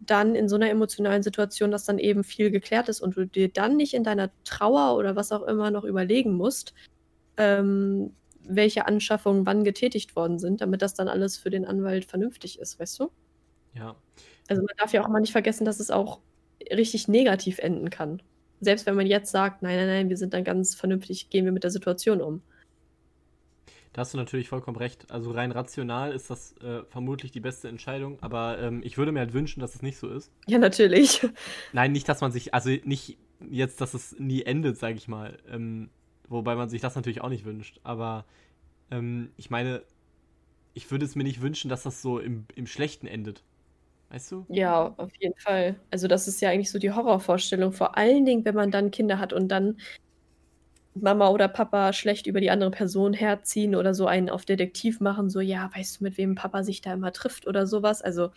dann 0.00 0.34
in 0.36 0.48
so 0.48 0.56
einer 0.56 0.70
emotionalen 0.70 1.22
Situation, 1.22 1.70
dass 1.72 1.84
dann 1.84 1.98
eben 1.98 2.24
viel 2.24 2.50
geklärt 2.50 2.88
ist 2.88 3.00
und 3.00 3.16
du 3.16 3.26
dir 3.26 3.48
dann 3.52 3.76
nicht 3.76 3.94
in 3.94 4.04
deiner 4.04 4.30
Trauer 4.44 4.96
oder 4.96 5.16
was 5.16 5.32
auch 5.32 5.42
immer 5.42 5.70
noch 5.70 5.84
überlegen 5.84 6.34
musst, 6.36 6.74
ähm, 7.36 8.16
welche 8.40 8.86
Anschaffungen 8.86 9.46
wann 9.46 9.64
getätigt 9.64 10.16
worden 10.16 10.38
sind, 10.38 10.60
damit 10.62 10.82
das 10.82 10.94
dann 10.94 11.08
alles 11.08 11.38
für 11.38 11.50
den 11.50 11.66
Anwalt 11.66 12.04
vernünftig 12.06 12.58
ist, 12.60 12.78
weißt 12.80 13.00
du? 13.00 13.10
Ja. 13.74 13.96
Also 14.48 14.62
man 14.62 14.74
darf 14.78 14.92
ja 14.92 15.02
auch 15.02 15.08
mal 15.08 15.20
nicht 15.20 15.32
vergessen, 15.32 15.64
dass 15.64 15.80
es 15.80 15.90
auch 15.90 16.20
richtig 16.70 17.08
negativ 17.08 17.58
enden 17.58 17.90
kann. 17.90 18.22
Selbst 18.60 18.86
wenn 18.86 18.96
man 18.96 19.06
jetzt 19.06 19.30
sagt, 19.30 19.62
nein, 19.62 19.76
nein, 19.76 19.86
nein, 19.86 20.08
wir 20.08 20.16
sind 20.16 20.34
dann 20.34 20.44
ganz 20.44 20.74
vernünftig, 20.74 21.30
gehen 21.30 21.44
wir 21.44 21.52
mit 21.52 21.62
der 21.64 21.70
Situation 21.70 22.20
um. 22.20 22.42
Da 23.92 24.02
hast 24.02 24.14
du 24.14 24.18
natürlich 24.18 24.48
vollkommen 24.48 24.76
recht. 24.76 25.10
Also 25.10 25.30
rein 25.30 25.50
rational 25.50 26.12
ist 26.12 26.30
das 26.30 26.56
äh, 26.58 26.82
vermutlich 26.84 27.32
die 27.32 27.40
beste 27.40 27.68
Entscheidung, 27.68 28.18
aber 28.20 28.58
ähm, 28.58 28.80
ich 28.84 28.98
würde 28.98 29.12
mir 29.12 29.20
halt 29.20 29.32
wünschen, 29.32 29.60
dass 29.60 29.74
es 29.74 29.82
nicht 29.82 29.98
so 29.98 30.08
ist. 30.08 30.30
Ja, 30.46 30.58
natürlich. 30.58 31.26
Nein, 31.72 31.92
nicht, 31.92 32.08
dass 32.08 32.20
man 32.20 32.32
sich, 32.32 32.54
also 32.54 32.70
nicht 32.84 33.16
jetzt, 33.48 33.80
dass 33.80 33.94
es 33.94 34.18
nie 34.18 34.42
endet, 34.42 34.78
sage 34.78 34.96
ich 34.96 35.08
mal. 35.08 35.38
Ähm, 35.50 35.90
wobei 36.28 36.54
man 36.54 36.68
sich 36.68 36.80
das 36.80 36.96
natürlich 36.96 37.22
auch 37.22 37.28
nicht 37.28 37.44
wünscht. 37.44 37.80
Aber 37.82 38.24
ähm, 38.90 39.30
ich 39.36 39.50
meine, 39.50 39.82
ich 40.74 40.90
würde 40.90 41.04
es 41.04 41.16
mir 41.16 41.24
nicht 41.24 41.40
wünschen, 41.40 41.68
dass 41.68 41.82
das 41.82 42.02
so 42.02 42.18
im, 42.18 42.46
im 42.54 42.66
Schlechten 42.66 43.06
endet. 43.06 43.42
Weißt 44.10 44.32
du? 44.32 44.46
Ja, 44.48 44.94
auf 44.96 45.10
jeden 45.20 45.38
Fall. 45.38 45.78
Also 45.90 46.08
das 46.08 46.28
ist 46.28 46.40
ja 46.40 46.48
eigentlich 46.50 46.70
so 46.70 46.78
die 46.78 46.92
Horrorvorstellung, 46.92 47.72
vor 47.72 47.96
allen 47.98 48.24
Dingen, 48.24 48.44
wenn 48.44 48.54
man 48.54 48.70
dann 48.70 48.90
Kinder 48.90 49.18
hat 49.18 49.32
und 49.34 49.48
dann 49.48 49.76
Mama 50.94 51.28
oder 51.28 51.48
Papa 51.48 51.92
schlecht 51.92 52.26
über 52.26 52.40
die 52.40 52.50
andere 52.50 52.70
Person 52.70 53.12
herziehen 53.12 53.74
oder 53.74 53.94
so 53.94 54.06
einen 54.06 54.30
auf 54.30 54.44
Detektiv 54.44 55.00
machen, 55.00 55.30
so, 55.30 55.40
ja, 55.40 55.70
weißt 55.74 56.00
du, 56.00 56.04
mit 56.04 56.18
wem 56.18 56.34
Papa 56.34 56.62
sich 56.64 56.80
da 56.80 56.92
immer 56.94 57.12
trifft 57.12 57.46
oder 57.46 57.66
sowas. 57.66 58.02
Also, 58.02 58.30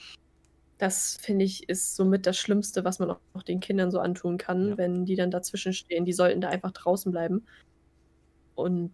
das 0.78 1.18
finde 1.22 1.46
ich 1.46 1.70
ist 1.70 1.96
somit 1.96 2.26
das 2.28 2.38
Schlimmste, 2.38 2.84
was 2.86 3.00
man 3.00 3.12
auch 3.12 3.44
den 3.44 3.60
Kindern 3.62 3.92
so 3.92 4.00
antun 4.00 4.38
kann, 4.38 4.70
ja. 4.70 4.78
wenn 4.78 5.06
die 5.06 5.16
dann 5.16 5.32
dazwischen 5.32 5.74
stehen. 5.74 6.06
Die 6.06 6.14
sollten 6.14 6.42
da 6.42 6.50
einfach 6.50 6.72
draußen 6.72 7.12
bleiben. 7.12 7.46
Und 8.56 8.92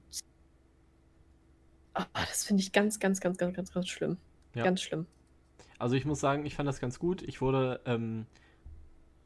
oh, 1.95 2.03
das 2.13 2.45
finde 2.45 2.61
ich 2.63 2.71
ganz, 2.71 2.99
ganz, 2.99 3.19
ganz, 3.19 3.37
ganz, 3.37 3.55
ganz, 3.55 3.73
ganz 3.73 3.87
schlimm. 3.87 4.17
Ja. 4.53 4.63
Ganz 4.63 4.81
schlimm. 4.81 5.07
Also 5.79 5.95
ich 5.95 6.05
muss 6.05 6.19
sagen, 6.19 6.45
ich 6.45 6.55
fand 6.55 6.67
das 6.67 6.79
ganz 6.79 6.99
gut. 6.99 7.21
Ich 7.21 7.41
wurde 7.41 7.79
ähm, 7.85 8.25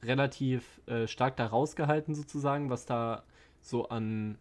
relativ 0.04 0.82
äh, 0.88 1.08
stark 1.08 1.38
da 1.38 1.46
rausgehalten 1.46 2.16
sozusagen, 2.16 2.70
was 2.70 2.86
da 2.86 3.24
so 3.62 3.90
an 3.90 4.38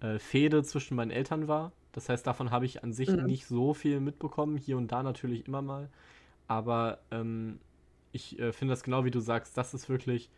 äh, 0.00 0.18
Fehde 0.18 0.62
zwischen 0.62 0.96
meinen 0.96 1.10
Eltern 1.10 1.48
war. 1.48 1.72
Das 1.92 2.08
heißt, 2.08 2.26
davon 2.26 2.50
habe 2.50 2.66
ich 2.66 2.84
an 2.84 2.92
sich 2.92 3.08
mhm. 3.08 3.24
nicht 3.24 3.46
so 3.46 3.74
viel 3.74 4.00
mitbekommen, 4.00 4.56
hier 4.56 4.76
und 4.76 4.92
da 4.92 5.02
natürlich 5.02 5.46
immer 5.46 5.62
mal. 5.62 5.88
Aber 6.46 6.98
ähm, 7.10 7.58
ich 8.12 8.38
äh, 8.38 8.52
finde 8.52 8.72
das 8.72 8.82
genau 8.82 9.04
wie 9.04 9.10
du 9.10 9.20
sagst, 9.20 9.56
das 9.56 9.74
ist 9.74 9.88
wirklich 9.88 10.30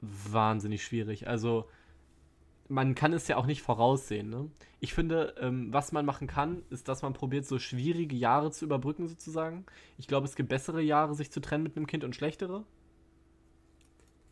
wahnsinnig 0.00 0.84
schwierig. 0.84 1.28
Also 1.28 1.68
man 2.68 2.94
kann 2.94 3.12
es 3.12 3.28
ja 3.28 3.36
auch 3.36 3.46
nicht 3.46 3.62
voraussehen. 3.62 4.30
Ne? 4.30 4.50
Ich 4.80 4.94
finde, 4.94 5.34
ähm, 5.38 5.72
was 5.72 5.92
man 5.92 6.06
machen 6.06 6.26
kann, 6.26 6.62
ist, 6.70 6.88
dass 6.88 7.02
man 7.02 7.12
probiert, 7.12 7.46
so 7.46 7.58
schwierige 7.58 8.16
Jahre 8.16 8.50
zu 8.50 8.64
überbrücken, 8.64 9.06
sozusagen. 9.06 9.66
Ich 9.98 10.06
glaube, 10.06 10.26
es 10.26 10.34
gibt 10.34 10.48
bessere 10.48 10.82
Jahre, 10.82 11.14
sich 11.14 11.30
zu 11.30 11.40
trennen 11.40 11.64
mit 11.64 11.76
einem 11.76 11.86
Kind 11.86 12.04
und 12.04 12.16
schlechtere. 12.16 12.64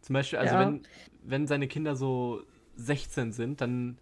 Zum 0.01 0.15
Beispiel, 0.15 0.39
also 0.39 0.55
ja. 0.55 0.61
wenn, 0.61 0.83
wenn 1.23 1.47
seine 1.47 1.69
Kinder 1.69 1.95
so 1.95 2.43
16 2.77 3.33
sind, 3.33 3.61
dann 3.61 3.99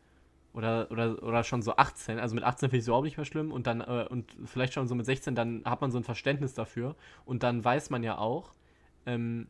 oder, 0.53 0.91
oder, 0.91 1.23
oder 1.23 1.45
schon 1.45 1.63
so 1.63 1.77
18, 1.77 2.19
also 2.19 2.35
mit 2.35 2.43
18 2.43 2.71
finde 2.71 2.79
ich 2.79 2.83
es 2.83 2.89
überhaupt 2.89 3.05
nicht 3.05 3.17
mehr 3.17 3.27
schlimm 3.27 3.53
und 3.53 3.67
dann, 3.67 3.81
äh, 3.81 4.07
und 4.09 4.35
vielleicht 4.47 4.73
schon 4.73 4.89
so 4.89 4.95
mit 4.95 5.07
16, 5.07 5.35
dann 5.35 5.63
hat 5.65 5.81
man 5.81 5.91
so 5.93 5.99
ein 5.99 6.05
Verständnis 6.05 6.55
dafür 6.55 6.97
und 7.25 7.43
dann 7.43 7.65
weiß 7.65 7.91
man 7.91 8.03
ja 8.03 8.19
auch, 8.19 8.53
ähm, 9.07 9.47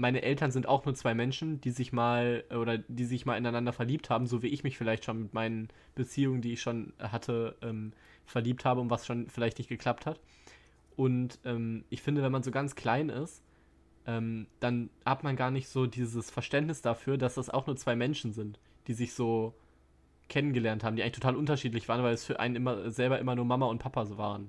meine 0.00 0.22
Eltern 0.22 0.50
sind 0.50 0.66
auch 0.66 0.86
nur 0.86 0.94
zwei 0.94 1.14
Menschen, 1.14 1.60
die 1.60 1.70
sich 1.70 1.92
mal 1.92 2.44
oder 2.50 2.78
die 2.78 3.04
sich 3.04 3.26
mal 3.26 3.36
ineinander 3.36 3.72
verliebt 3.72 4.08
haben, 4.08 4.26
so 4.26 4.42
wie 4.42 4.48
ich 4.48 4.64
mich 4.64 4.78
vielleicht 4.78 5.04
schon 5.04 5.22
mit 5.22 5.34
meinen 5.34 5.68
Beziehungen, 5.94 6.40
die 6.40 6.54
ich 6.54 6.62
schon 6.62 6.94
hatte, 6.98 7.54
ähm, 7.60 7.92
verliebt 8.24 8.64
habe 8.64 8.80
und 8.80 8.88
was 8.88 9.06
schon 9.06 9.28
vielleicht 9.28 9.58
nicht 9.58 9.68
geklappt 9.68 10.06
hat. 10.06 10.18
Und 10.96 11.38
ähm, 11.44 11.84
ich 11.90 12.00
finde, 12.00 12.22
wenn 12.22 12.32
man 12.32 12.42
so 12.42 12.50
ganz 12.50 12.74
klein 12.74 13.10
ist, 13.10 13.42
ähm, 14.06 14.46
dann 14.58 14.88
hat 15.04 15.22
man 15.22 15.36
gar 15.36 15.50
nicht 15.50 15.68
so 15.68 15.86
dieses 15.86 16.30
Verständnis 16.30 16.80
dafür, 16.80 17.18
dass 17.18 17.34
das 17.34 17.50
auch 17.50 17.66
nur 17.66 17.76
zwei 17.76 17.94
Menschen 17.94 18.32
sind, 18.32 18.58
die 18.86 18.94
sich 18.94 19.12
so 19.12 19.54
kennengelernt 20.28 20.82
haben, 20.82 20.96
die 20.96 21.02
eigentlich 21.02 21.20
total 21.20 21.36
unterschiedlich 21.36 21.88
waren, 21.88 22.02
weil 22.02 22.14
es 22.14 22.24
für 22.24 22.40
einen 22.40 22.56
immer 22.56 22.90
selber 22.90 23.18
immer 23.18 23.36
nur 23.36 23.44
Mama 23.44 23.66
und 23.66 23.80
Papa 23.80 24.06
so 24.06 24.16
waren. 24.16 24.48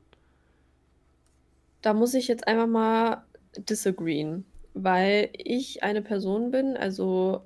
Da 1.82 1.94
muss 1.94 2.14
ich 2.14 2.30
jetzt 2.30 2.48
einfach 2.48 2.68
mal 2.68 3.26
disagreeen, 3.58 4.46
weil 4.74 5.30
ich 5.34 5.84
eine 5.84 6.02
Person 6.02 6.52
bin, 6.52 6.78
also 6.78 7.46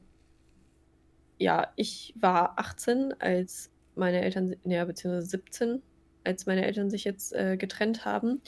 ja, 1.37 1.73
ich 1.75 2.13
war 2.17 2.57
18, 2.59 3.13
als 3.19 3.71
meine 3.95 4.21
Eltern, 4.21 4.55
ja, 4.63 4.85
beziehungsweise 4.85 5.27
17, 5.27 5.81
als 6.23 6.45
meine 6.45 6.65
Eltern 6.65 6.89
sich 6.89 7.03
jetzt 7.03 7.33
äh, 7.33 7.57
getrennt 7.57 8.05
haben. 8.05 8.41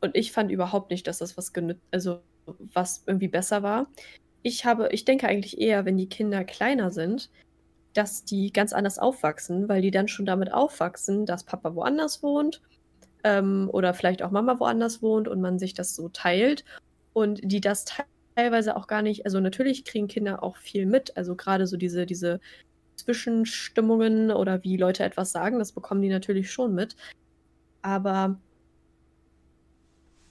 Und 0.00 0.16
ich 0.16 0.32
fand 0.32 0.50
überhaupt 0.50 0.90
nicht, 0.90 1.06
dass 1.06 1.18
das 1.18 1.36
was 1.36 1.52
genützt, 1.52 1.82
also 1.90 2.20
was 2.46 3.04
irgendwie 3.06 3.28
besser 3.28 3.62
war. 3.62 3.86
Ich 4.42 4.64
habe, 4.64 4.88
ich 4.92 5.04
denke 5.04 5.28
eigentlich 5.28 5.60
eher, 5.60 5.84
wenn 5.84 5.96
die 5.96 6.08
Kinder 6.08 6.44
kleiner 6.44 6.90
sind, 6.90 7.30
dass 7.92 8.24
die 8.24 8.52
ganz 8.52 8.72
anders 8.72 8.98
aufwachsen, 8.98 9.68
weil 9.68 9.82
die 9.82 9.90
dann 9.90 10.08
schon 10.08 10.26
damit 10.26 10.52
aufwachsen, 10.52 11.26
dass 11.26 11.44
Papa 11.44 11.74
woanders 11.74 12.22
wohnt 12.22 12.60
ähm, 13.22 13.68
oder 13.72 13.94
vielleicht 13.94 14.22
auch 14.22 14.30
Mama 14.30 14.58
woanders 14.58 15.02
wohnt 15.02 15.28
und 15.28 15.40
man 15.40 15.58
sich 15.58 15.74
das 15.74 15.94
so 15.94 16.08
teilt 16.08 16.64
und 17.12 17.40
die 17.42 17.60
das 17.60 17.84
teilweise 18.34 18.76
auch 18.76 18.86
gar 18.86 19.02
nicht, 19.02 19.24
also 19.24 19.40
natürlich 19.40 19.84
kriegen 19.84 20.08
Kinder 20.08 20.42
auch 20.42 20.56
viel 20.56 20.86
mit, 20.86 21.16
also 21.16 21.36
gerade 21.36 21.66
so 21.66 21.76
diese, 21.76 22.06
diese 22.06 22.40
Zwischenstimmungen 22.96 24.30
oder 24.30 24.62
wie 24.64 24.76
Leute 24.76 25.04
etwas 25.04 25.32
sagen, 25.32 25.58
das 25.58 25.72
bekommen 25.72 26.02
die 26.02 26.08
natürlich 26.08 26.50
schon 26.50 26.74
mit. 26.74 26.96
Aber 27.82 28.38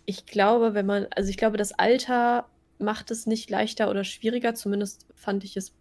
ich 0.06 0.26
glaube, 0.26 0.74
wenn 0.74 0.86
man, 0.86 1.08
also 1.16 1.30
ich 1.30 1.38
glaube, 1.38 1.58
das 1.58 1.74
Alter 1.74 2.48
macht 2.82 3.12
es 3.12 3.26
nicht 3.26 3.50
leichter 3.50 3.90
oder 3.90 4.04
schwieriger. 4.04 4.56
Zumindest 4.56 5.08
fand 5.16 5.44
ich 5.44 5.56
es 5.56 5.74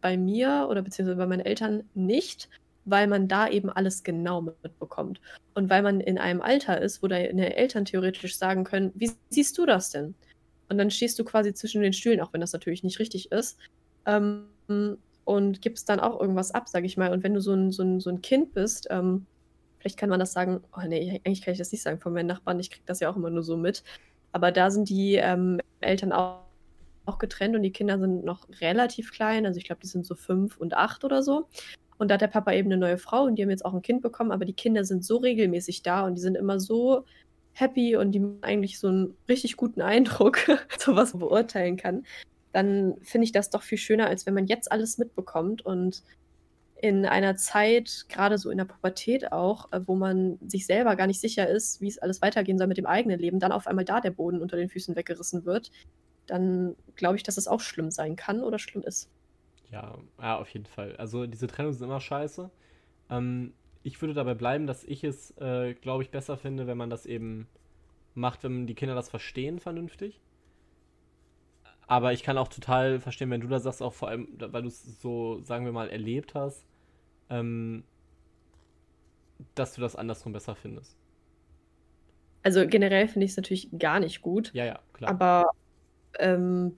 bei 0.00 0.16
mir 0.16 0.66
oder 0.70 0.82
beziehungsweise 0.82 1.18
bei 1.18 1.26
meinen 1.26 1.44
Eltern 1.44 1.84
nicht, 1.94 2.48
weil 2.84 3.06
man 3.06 3.28
da 3.28 3.48
eben 3.48 3.70
alles 3.70 4.02
genau 4.02 4.40
mitbekommt. 4.40 5.20
Und 5.54 5.70
weil 5.70 5.82
man 5.82 6.00
in 6.00 6.18
einem 6.18 6.40
Alter 6.40 6.80
ist, 6.80 7.02
wo 7.02 7.08
deine 7.08 7.56
Eltern 7.56 7.84
theoretisch 7.84 8.36
sagen 8.36 8.64
können, 8.64 8.92
wie 8.94 9.10
siehst 9.30 9.58
du 9.58 9.66
das 9.66 9.90
denn? 9.90 10.14
Und 10.68 10.78
dann 10.78 10.90
stehst 10.90 11.18
du 11.18 11.24
quasi 11.24 11.52
zwischen 11.52 11.82
den 11.82 11.92
Stühlen, 11.92 12.20
auch 12.20 12.32
wenn 12.32 12.40
das 12.40 12.52
natürlich 12.52 12.84
nicht 12.84 12.98
richtig 12.98 13.32
ist. 13.32 13.58
Ähm, 14.06 14.46
und 15.24 15.62
gibst 15.62 15.88
dann 15.88 16.00
auch 16.00 16.20
irgendwas 16.20 16.52
ab, 16.52 16.68
sag 16.68 16.84
ich 16.84 16.96
mal. 16.96 17.12
Und 17.12 17.22
wenn 17.22 17.34
du 17.34 17.40
so 17.40 17.52
ein, 17.52 17.70
so 17.70 17.82
ein, 17.82 18.00
so 18.00 18.10
ein 18.10 18.22
Kind 18.22 18.54
bist, 18.54 18.86
ähm, 18.90 19.26
Vielleicht 19.80 19.98
kann 19.98 20.10
man 20.10 20.20
das 20.20 20.34
sagen, 20.34 20.62
oh 20.76 20.86
nee, 20.86 21.20
eigentlich 21.24 21.40
kann 21.40 21.52
ich 21.52 21.58
das 21.58 21.72
nicht 21.72 21.82
sagen 21.82 22.00
von 22.00 22.12
meinen 22.12 22.26
Nachbarn, 22.26 22.60
ich 22.60 22.70
kriege 22.70 22.84
das 22.84 23.00
ja 23.00 23.10
auch 23.10 23.16
immer 23.16 23.30
nur 23.30 23.42
so 23.42 23.56
mit. 23.56 23.82
Aber 24.30 24.52
da 24.52 24.70
sind 24.70 24.90
die 24.90 25.14
ähm, 25.14 25.58
Eltern 25.80 26.12
auch, 26.12 26.44
auch 27.06 27.18
getrennt 27.18 27.56
und 27.56 27.62
die 27.62 27.72
Kinder 27.72 27.98
sind 27.98 28.22
noch 28.22 28.46
relativ 28.60 29.10
klein. 29.10 29.46
Also 29.46 29.56
ich 29.56 29.64
glaube, 29.64 29.80
die 29.80 29.86
sind 29.86 30.04
so 30.04 30.14
fünf 30.14 30.58
und 30.58 30.74
acht 30.74 31.02
oder 31.02 31.22
so. 31.22 31.48
Und 32.00 32.08
da 32.08 32.14
hat 32.14 32.22
der 32.22 32.28
Papa 32.28 32.52
eben 32.52 32.72
eine 32.72 32.78
neue 32.78 32.96
Frau 32.96 33.24
und 33.24 33.34
die 33.36 33.42
haben 33.42 33.50
jetzt 33.50 33.66
auch 33.66 33.74
ein 33.74 33.82
Kind 33.82 34.00
bekommen, 34.00 34.32
aber 34.32 34.46
die 34.46 34.54
Kinder 34.54 34.86
sind 34.86 35.04
so 35.04 35.18
regelmäßig 35.18 35.82
da 35.82 36.06
und 36.06 36.14
die 36.14 36.22
sind 36.22 36.34
immer 36.34 36.58
so 36.58 37.04
happy 37.52 37.94
und 37.94 38.12
die 38.12 38.20
machen 38.20 38.38
eigentlich 38.40 38.78
so 38.78 38.88
einen 38.88 39.14
richtig 39.28 39.58
guten 39.58 39.82
Eindruck, 39.82 40.38
sowas 40.78 41.12
beurteilen 41.12 41.76
kann. 41.76 42.06
Dann 42.54 42.94
finde 43.02 43.26
ich 43.26 43.32
das 43.32 43.50
doch 43.50 43.60
viel 43.60 43.76
schöner, 43.76 44.06
als 44.06 44.24
wenn 44.24 44.32
man 44.32 44.46
jetzt 44.46 44.72
alles 44.72 44.96
mitbekommt 44.96 45.66
und 45.66 46.02
in 46.80 47.04
einer 47.04 47.36
Zeit, 47.36 48.06
gerade 48.08 48.38
so 48.38 48.48
in 48.48 48.56
der 48.56 48.64
Pubertät 48.64 49.30
auch, 49.30 49.70
äh, 49.70 49.80
wo 49.84 49.94
man 49.94 50.38
sich 50.46 50.64
selber 50.64 50.96
gar 50.96 51.06
nicht 51.06 51.20
sicher 51.20 51.46
ist, 51.50 51.82
wie 51.82 51.88
es 51.88 51.98
alles 51.98 52.22
weitergehen 52.22 52.56
soll 52.56 52.66
mit 52.66 52.78
dem 52.78 52.86
eigenen 52.86 53.18
Leben, 53.18 53.40
dann 53.40 53.52
auf 53.52 53.66
einmal 53.66 53.84
da 53.84 54.00
der 54.00 54.12
Boden 54.12 54.40
unter 54.40 54.56
den 54.56 54.70
Füßen 54.70 54.96
weggerissen 54.96 55.44
wird, 55.44 55.70
dann 56.26 56.76
glaube 56.96 57.16
ich, 57.16 57.24
dass 57.24 57.36
es 57.36 57.46
auch 57.46 57.60
schlimm 57.60 57.90
sein 57.90 58.16
kann 58.16 58.42
oder 58.42 58.58
schlimm 58.58 58.84
ist. 58.84 59.10
Ja, 59.70 59.98
ja, 60.20 60.36
auf 60.38 60.48
jeden 60.50 60.66
Fall. 60.66 60.96
Also 60.96 61.26
diese 61.26 61.46
Trennungen 61.46 61.74
sind 61.76 61.86
immer 61.88 62.00
scheiße. 62.00 62.50
Ähm, 63.10 63.54
ich 63.82 64.00
würde 64.02 64.14
dabei 64.14 64.34
bleiben, 64.34 64.66
dass 64.66 64.84
ich 64.84 65.04
es, 65.04 65.32
äh, 65.38 65.74
glaube 65.74 66.02
ich, 66.04 66.10
besser 66.10 66.36
finde, 66.38 66.66
wenn 66.66 66.78
man 66.78 66.90
das 66.90 67.06
eben 67.06 67.48
macht, 68.14 68.44
wenn 68.44 68.66
die 68.66 68.74
Kinder 68.74 68.94
das 68.94 69.10
verstehen 69.10 69.60
vernünftig. 69.60 70.20
Aber 71.86 72.12
ich 72.12 72.22
kann 72.22 72.38
auch 72.38 72.48
total 72.48 73.00
verstehen, 73.00 73.30
wenn 73.30 73.40
du 73.40 73.48
da 73.48 73.58
sagst, 73.58 73.82
auch 73.82 73.92
vor 73.92 74.08
allem, 74.08 74.28
weil 74.38 74.62
du 74.62 74.68
es 74.68 75.00
so, 75.00 75.40
sagen 75.42 75.64
wir 75.64 75.72
mal, 75.72 75.90
erlebt 75.90 76.34
hast, 76.34 76.64
ähm, 77.30 77.84
dass 79.54 79.74
du 79.74 79.80
das 79.80 79.96
andersrum 79.96 80.32
besser 80.32 80.54
findest. 80.54 80.96
Also 82.42 82.66
generell 82.66 83.06
finde 83.08 83.26
ich 83.26 83.32
es 83.32 83.36
natürlich 83.36 83.68
gar 83.78 84.00
nicht 84.00 84.22
gut. 84.22 84.52
Ja, 84.54 84.64
ja, 84.64 84.78
klar. 84.92 85.10
Aber 85.10 85.50
ähm, 86.18 86.76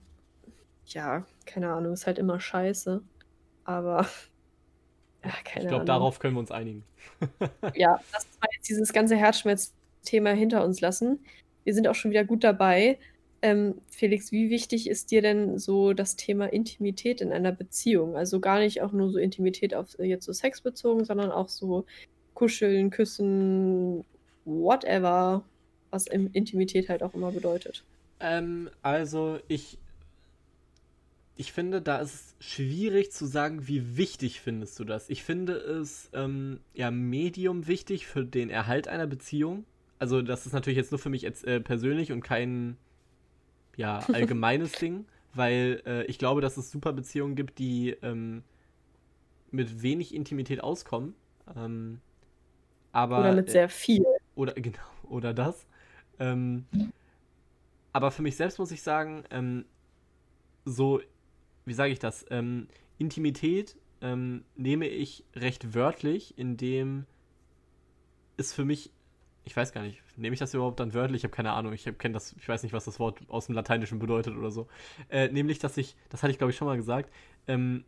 ja, 0.87 1.25
keine 1.45 1.71
Ahnung, 1.71 1.93
ist 1.93 2.07
halt 2.07 2.19
immer 2.19 2.39
scheiße. 2.39 3.01
Aber 3.65 4.07
ja, 5.23 5.31
keine 5.43 5.65
Ich 5.65 5.69
glaube, 5.69 5.85
darauf 5.85 6.19
können 6.19 6.35
wir 6.35 6.39
uns 6.39 6.51
einigen. 6.51 6.83
ja, 7.75 7.99
lass 8.11 8.25
uns 8.25 8.39
mal 8.41 8.49
jetzt 8.55 8.69
dieses 8.69 8.93
ganze 8.93 9.15
Herzschmerz-Thema 9.15 10.31
hinter 10.31 10.63
uns 10.63 10.81
lassen. 10.81 11.19
Wir 11.63 11.73
sind 11.73 11.87
auch 11.87 11.95
schon 11.95 12.11
wieder 12.11 12.25
gut 12.25 12.43
dabei. 12.43 12.99
Ähm, 13.41 13.81
Felix, 13.89 14.31
wie 14.31 14.49
wichtig 14.49 14.89
ist 14.89 15.11
dir 15.11 15.21
denn 15.21 15.59
so 15.59 15.91
das 15.91 16.15
Thema 16.15 16.45
Intimität 16.45 17.19
in 17.19 17.33
einer 17.33 17.51
Beziehung? 17.51 18.15
Also 18.15 18.39
gar 18.39 18.59
nicht 18.59 18.81
auch 18.81 18.93
nur 18.93 19.11
so 19.11 19.17
Intimität 19.17 19.75
auf 19.75 19.99
äh, 19.99 20.05
jetzt 20.05 20.25
so 20.25 20.31
Sex 20.31 20.61
bezogen, 20.61 21.03
sondern 21.03 21.31
auch 21.31 21.49
so 21.49 21.85
Kuscheln, 22.35 22.89
Küssen, 22.89 24.05
whatever, 24.45 25.43
was 25.91 26.07
Intimität 26.07 26.89
halt 26.89 27.03
auch 27.03 27.13
immer 27.13 27.31
bedeutet. 27.31 27.83
Ähm, 28.21 28.69
also 28.81 29.39
ich 29.49 29.77
ich 31.35 31.51
finde, 31.51 31.81
da 31.81 31.97
ist 31.97 32.13
es 32.13 32.35
schwierig 32.39 33.11
zu 33.11 33.25
sagen, 33.25 33.67
wie 33.67 33.97
wichtig 33.97 34.39
findest 34.39 34.79
du 34.79 34.83
das. 34.83 35.09
Ich 35.09 35.23
finde 35.23 35.53
es 35.53 36.09
ähm, 36.13 36.59
ja 36.73 36.91
medium 36.91 37.67
wichtig 37.67 38.05
für 38.05 38.23
den 38.23 38.49
Erhalt 38.49 38.87
einer 38.87 39.07
Beziehung. 39.07 39.65
Also 39.97 40.21
das 40.21 40.45
ist 40.45 40.53
natürlich 40.53 40.77
jetzt 40.77 40.91
nur 40.91 40.99
für 40.99 41.09
mich 41.09 41.23
jetzt, 41.23 41.45
äh, 41.45 41.59
persönlich 41.59 42.11
und 42.11 42.21
kein 42.21 42.77
ja 43.75 43.99
allgemeines 44.13 44.73
Ding, 44.73 45.05
weil 45.33 45.81
äh, 45.85 46.03
ich 46.05 46.19
glaube, 46.19 46.41
dass 46.41 46.57
es 46.57 46.69
super 46.71 46.93
Beziehungen 46.93 47.35
gibt, 47.35 47.57
die 47.57 47.95
ähm, 48.01 48.43
mit 49.49 49.81
wenig 49.81 50.13
Intimität 50.13 50.61
auskommen. 50.61 51.15
Ähm, 51.55 51.99
aber, 52.91 53.19
oder 53.19 53.33
mit 53.33 53.49
sehr 53.49 53.69
viel. 53.69 54.05
Oder 54.35 54.53
genau, 54.55 54.77
oder 55.09 55.33
das. 55.33 55.65
Ähm, 56.19 56.65
aber 57.91 58.11
für 58.11 58.21
mich 58.21 58.35
selbst 58.35 58.59
muss 58.59 58.71
ich 58.71 58.83
sagen, 58.83 59.23
ähm, 59.31 59.65
so 60.65 61.01
wie 61.65 61.73
sage 61.73 61.91
ich 61.91 61.99
das? 61.99 62.25
Ähm, 62.29 62.67
Intimität 62.97 63.77
ähm, 64.01 64.43
nehme 64.55 64.87
ich 64.87 65.23
recht 65.35 65.73
wörtlich, 65.73 66.37
indem 66.37 67.05
es 68.37 68.53
für 68.53 68.65
mich, 68.65 68.91
ich 69.45 69.55
weiß 69.55 69.71
gar 69.71 69.81
nicht, 69.81 70.01
nehme 70.17 70.33
ich 70.33 70.39
das 70.39 70.53
überhaupt 70.53 70.79
dann 70.79 70.93
wörtlich? 70.93 71.21
Ich 71.21 71.23
habe 71.23 71.35
keine 71.35 71.53
Ahnung, 71.53 71.73
ich 71.73 71.83
kenne 71.97 72.13
das, 72.13 72.33
ich 72.33 72.47
weiß 72.47 72.63
nicht, 72.63 72.73
was 72.73 72.85
das 72.85 72.99
Wort 72.99 73.19
aus 73.29 73.47
dem 73.47 73.55
Lateinischen 73.55 73.99
bedeutet 73.99 74.35
oder 74.35 74.51
so. 74.51 74.67
Äh, 75.09 75.29
nämlich, 75.29 75.59
dass 75.59 75.77
ich, 75.77 75.95
das 76.09 76.23
hatte 76.23 76.31
ich 76.31 76.37
glaube 76.37 76.51
ich 76.51 76.57
schon 76.57 76.67
mal 76.67 76.77
gesagt, 76.77 77.11
ähm, 77.47 77.85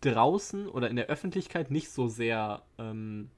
draußen 0.00 0.68
oder 0.68 0.90
in 0.90 0.96
der 0.96 1.06
Öffentlichkeit 1.06 1.70
nicht 1.70 1.90
so 1.90 2.08
sehr, 2.08 2.62
ähm, 2.78 3.30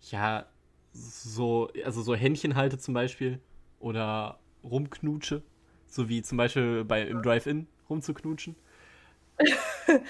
ja, 0.00 0.46
so, 0.92 1.70
also 1.84 2.02
so 2.02 2.14
Händchen 2.14 2.54
halte 2.54 2.78
zum 2.78 2.94
Beispiel 2.94 3.40
oder 3.80 4.38
rumknutsche, 4.62 5.42
so 5.86 6.08
wie 6.08 6.22
zum 6.22 6.38
Beispiel 6.38 6.84
bei, 6.84 7.02
im 7.02 7.22
Drive-In 7.22 7.66
rumzuknutschen, 7.90 8.54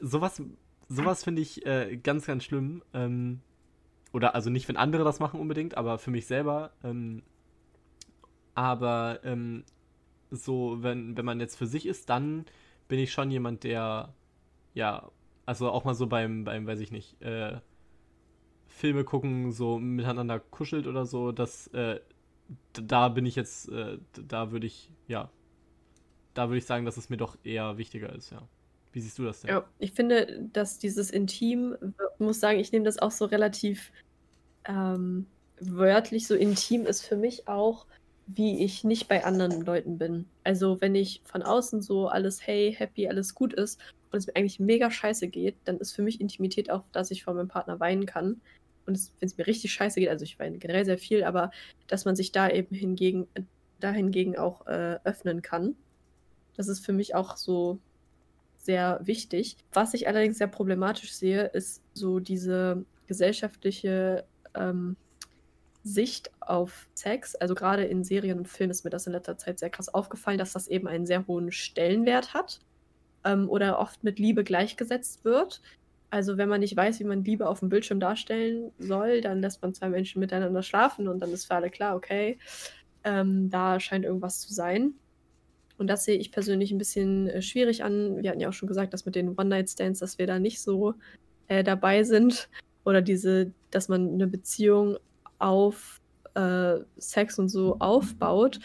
sowas 0.00 0.40
sowas 0.88 1.24
finde 1.24 1.42
ich 1.42 1.64
äh, 1.66 1.96
ganz, 1.96 2.26
ganz 2.26 2.44
schlimm. 2.44 2.82
Ähm, 2.92 3.40
oder 4.12 4.34
also 4.34 4.50
nicht, 4.50 4.68
wenn 4.68 4.76
andere 4.76 5.04
das 5.04 5.20
machen 5.20 5.40
unbedingt, 5.40 5.76
aber 5.76 5.98
für 5.98 6.10
mich 6.10 6.26
selber. 6.26 6.72
Ähm, 6.82 7.22
aber 8.54 9.20
ähm, 9.24 9.64
so, 10.30 10.82
wenn, 10.82 11.16
wenn 11.16 11.24
man 11.24 11.40
jetzt 11.40 11.56
für 11.56 11.66
sich 11.66 11.86
ist, 11.86 12.08
dann 12.10 12.44
bin 12.88 12.98
ich 12.98 13.12
schon 13.12 13.30
jemand, 13.30 13.64
der, 13.64 14.14
ja, 14.74 15.10
also 15.46 15.70
auch 15.70 15.84
mal 15.84 15.94
so 15.94 16.06
beim, 16.06 16.44
beim 16.44 16.66
weiß 16.66 16.80
ich 16.80 16.92
nicht, 16.92 17.20
äh, 17.22 17.58
Filme 18.68 19.04
gucken, 19.04 19.52
so 19.52 19.78
miteinander 19.78 20.38
kuschelt 20.40 20.86
oder 20.86 21.06
so, 21.06 21.32
das, 21.32 21.68
äh, 21.68 22.00
da 22.72 23.08
bin 23.08 23.26
ich 23.26 23.36
jetzt, 23.36 23.68
äh, 23.70 23.98
da 24.12 24.52
würde 24.52 24.66
ich, 24.66 24.90
ja, 25.08 25.30
da 26.34 26.48
würde 26.48 26.58
ich 26.58 26.66
sagen, 26.66 26.84
dass 26.84 26.96
es 26.96 27.08
mir 27.08 27.16
doch 27.16 27.38
eher 27.44 27.78
wichtiger 27.78 28.12
ist, 28.12 28.30
ja. 28.30 28.42
Wie 28.92 29.00
siehst 29.00 29.18
du 29.18 29.24
das 29.24 29.40
denn? 29.40 29.50
Ja, 29.50 29.64
ich 29.80 29.92
finde, 29.92 30.48
dass 30.52 30.78
dieses 30.78 31.10
Intim, 31.10 31.76
muss 32.18 32.38
sagen, 32.38 32.60
ich 32.60 32.70
nehme 32.70 32.84
das 32.84 32.98
auch 32.98 33.10
so 33.10 33.24
relativ 33.24 33.90
ähm, 34.66 35.26
wörtlich, 35.58 36.26
so 36.26 36.34
intim 36.34 36.86
ist 36.86 37.04
für 37.04 37.16
mich 37.16 37.48
auch, 37.48 37.86
wie 38.26 38.64
ich 38.64 38.84
nicht 38.84 39.08
bei 39.08 39.24
anderen 39.24 39.62
Leuten 39.62 39.98
bin. 39.98 40.26
Also 40.44 40.80
wenn 40.80 40.94
ich 40.94 41.22
von 41.24 41.42
außen 41.42 41.82
so 41.82 42.08
alles 42.08 42.46
hey, 42.46 42.72
happy, 42.72 43.08
alles 43.08 43.34
gut 43.34 43.52
ist 43.52 43.80
und 44.12 44.18
es 44.18 44.26
mir 44.26 44.36
eigentlich 44.36 44.60
mega 44.60 44.90
scheiße 44.90 45.28
geht, 45.28 45.56
dann 45.64 45.78
ist 45.78 45.92
für 45.92 46.02
mich 46.02 46.20
Intimität 46.20 46.70
auch, 46.70 46.84
dass 46.92 47.10
ich 47.10 47.24
vor 47.24 47.34
meinem 47.34 47.48
Partner 47.48 47.80
weinen 47.80 48.06
kann. 48.06 48.40
Und 48.86 48.98
wenn 49.18 49.26
es 49.26 49.36
mir 49.36 49.46
richtig 49.46 49.72
scheiße 49.72 50.00
geht, 50.00 50.08
also 50.08 50.24
ich 50.24 50.38
weine 50.38 50.58
generell 50.58 50.84
sehr 50.84 50.98
viel, 50.98 51.24
aber 51.24 51.50
dass 51.86 52.04
man 52.04 52.16
sich 52.16 52.32
da 52.32 52.48
eben 52.48 52.74
hingegen, 52.74 53.26
dahingegen 53.80 54.36
auch 54.36 54.66
äh, 54.66 54.98
öffnen 55.04 55.42
kann. 55.42 55.74
Das 56.56 56.68
ist 56.68 56.84
für 56.84 56.92
mich 56.92 57.14
auch 57.14 57.36
so 57.36 57.78
sehr 58.58 59.00
wichtig. 59.02 59.56
Was 59.72 59.94
ich 59.94 60.08
allerdings 60.08 60.38
sehr 60.38 60.46
problematisch 60.46 61.12
sehe, 61.12 61.44
ist 61.46 61.82
so 61.92 62.18
diese 62.18 62.84
gesellschaftliche 63.06 64.24
ähm, 64.54 64.96
Sicht 65.82 66.30
auf 66.40 66.88
Sex. 66.94 67.34
Also 67.34 67.54
gerade 67.54 67.84
in 67.84 68.04
Serien 68.04 68.38
und 68.38 68.48
Filmen 68.48 68.70
ist 68.70 68.84
mir 68.84 68.90
das 68.90 69.06
in 69.06 69.12
letzter 69.12 69.36
Zeit 69.36 69.58
sehr 69.58 69.70
krass 69.70 69.92
aufgefallen, 69.92 70.38
dass 70.38 70.54
das 70.54 70.66
eben 70.66 70.88
einen 70.88 71.04
sehr 71.04 71.26
hohen 71.26 71.52
Stellenwert 71.52 72.32
hat 72.32 72.60
ähm, 73.24 73.50
oder 73.50 73.78
oft 73.78 74.02
mit 74.02 74.18
Liebe 74.18 74.44
gleichgesetzt 74.44 75.24
wird. 75.24 75.60
Also 76.10 76.38
wenn 76.38 76.48
man 76.48 76.60
nicht 76.60 76.76
weiß, 76.76 77.00
wie 77.00 77.04
man 77.04 77.24
Liebe 77.24 77.48
auf 77.48 77.60
dem 77.60 77.68
Bildschirm 77.68 78.00
darstellen 78.00 78.70
soll, 78.78 79.20
dann 79.20 79.40
lässt 79.40 79.60
man 79.60 79.74
zwei 79.74 79.88
Menschen 79.88 80.20
miteinander 80.20 80.62
schlafen 80.62 81.08
und 81.08 81.20
dann 81.20 81.32
ist 81.32 81.46
für 81.46 81.54
alle 81.54 81.70
klar, 81.70 81.96
okay, 81.96 82.38
ähm, 83.02 83.50
da 83.50 83.78
scheint 83.80 84.04
irgendwas 84.04 84.40
zu 84.40 84.54
sein. 84.54 84.94
Und 85.84 85.88
das 85.88 86.06
sehe 86.06 86.16
ich 86.16 86.32
persönlich 86.32 86.72
ein 86.72 86.78
bisschen 86.78 87.28
äh, 87.28 87.42
schwierig 87.42 87.84
an. 87.84 88.22
Wir 88.22 88.30
hatten 88.30 88.40
ja 88.40 88.48
auch 88.48 88.54
schon 88.54 88.70
gesagt, 88.70 88.94
dass 88.94 89.04
mit 89.04 89.16
den 89.16 89.38
One-Night-Stands, 89.38 90.00
dass 90.00 90.16
wir 90.16 90.26
da 90.26 90.38
nicht 90.38 90.62
so 90.62 90.94
äh, 91.48 91.62
dabei 91.62 92.04
sind. 92.04 92.48
Oder 92.86 93.02
diese, 93.02 93.52
dass 93.70 93.90
man 93.90 94.14
eine 94.14 94.26
Beziehung 94.26 94.96
auf 95.38 96.00
äh, 96.32 96.76
Sex 96.96 97.38
und 97.38 97.50
so 97.50 97.76
aufbaut. 97.80 98.60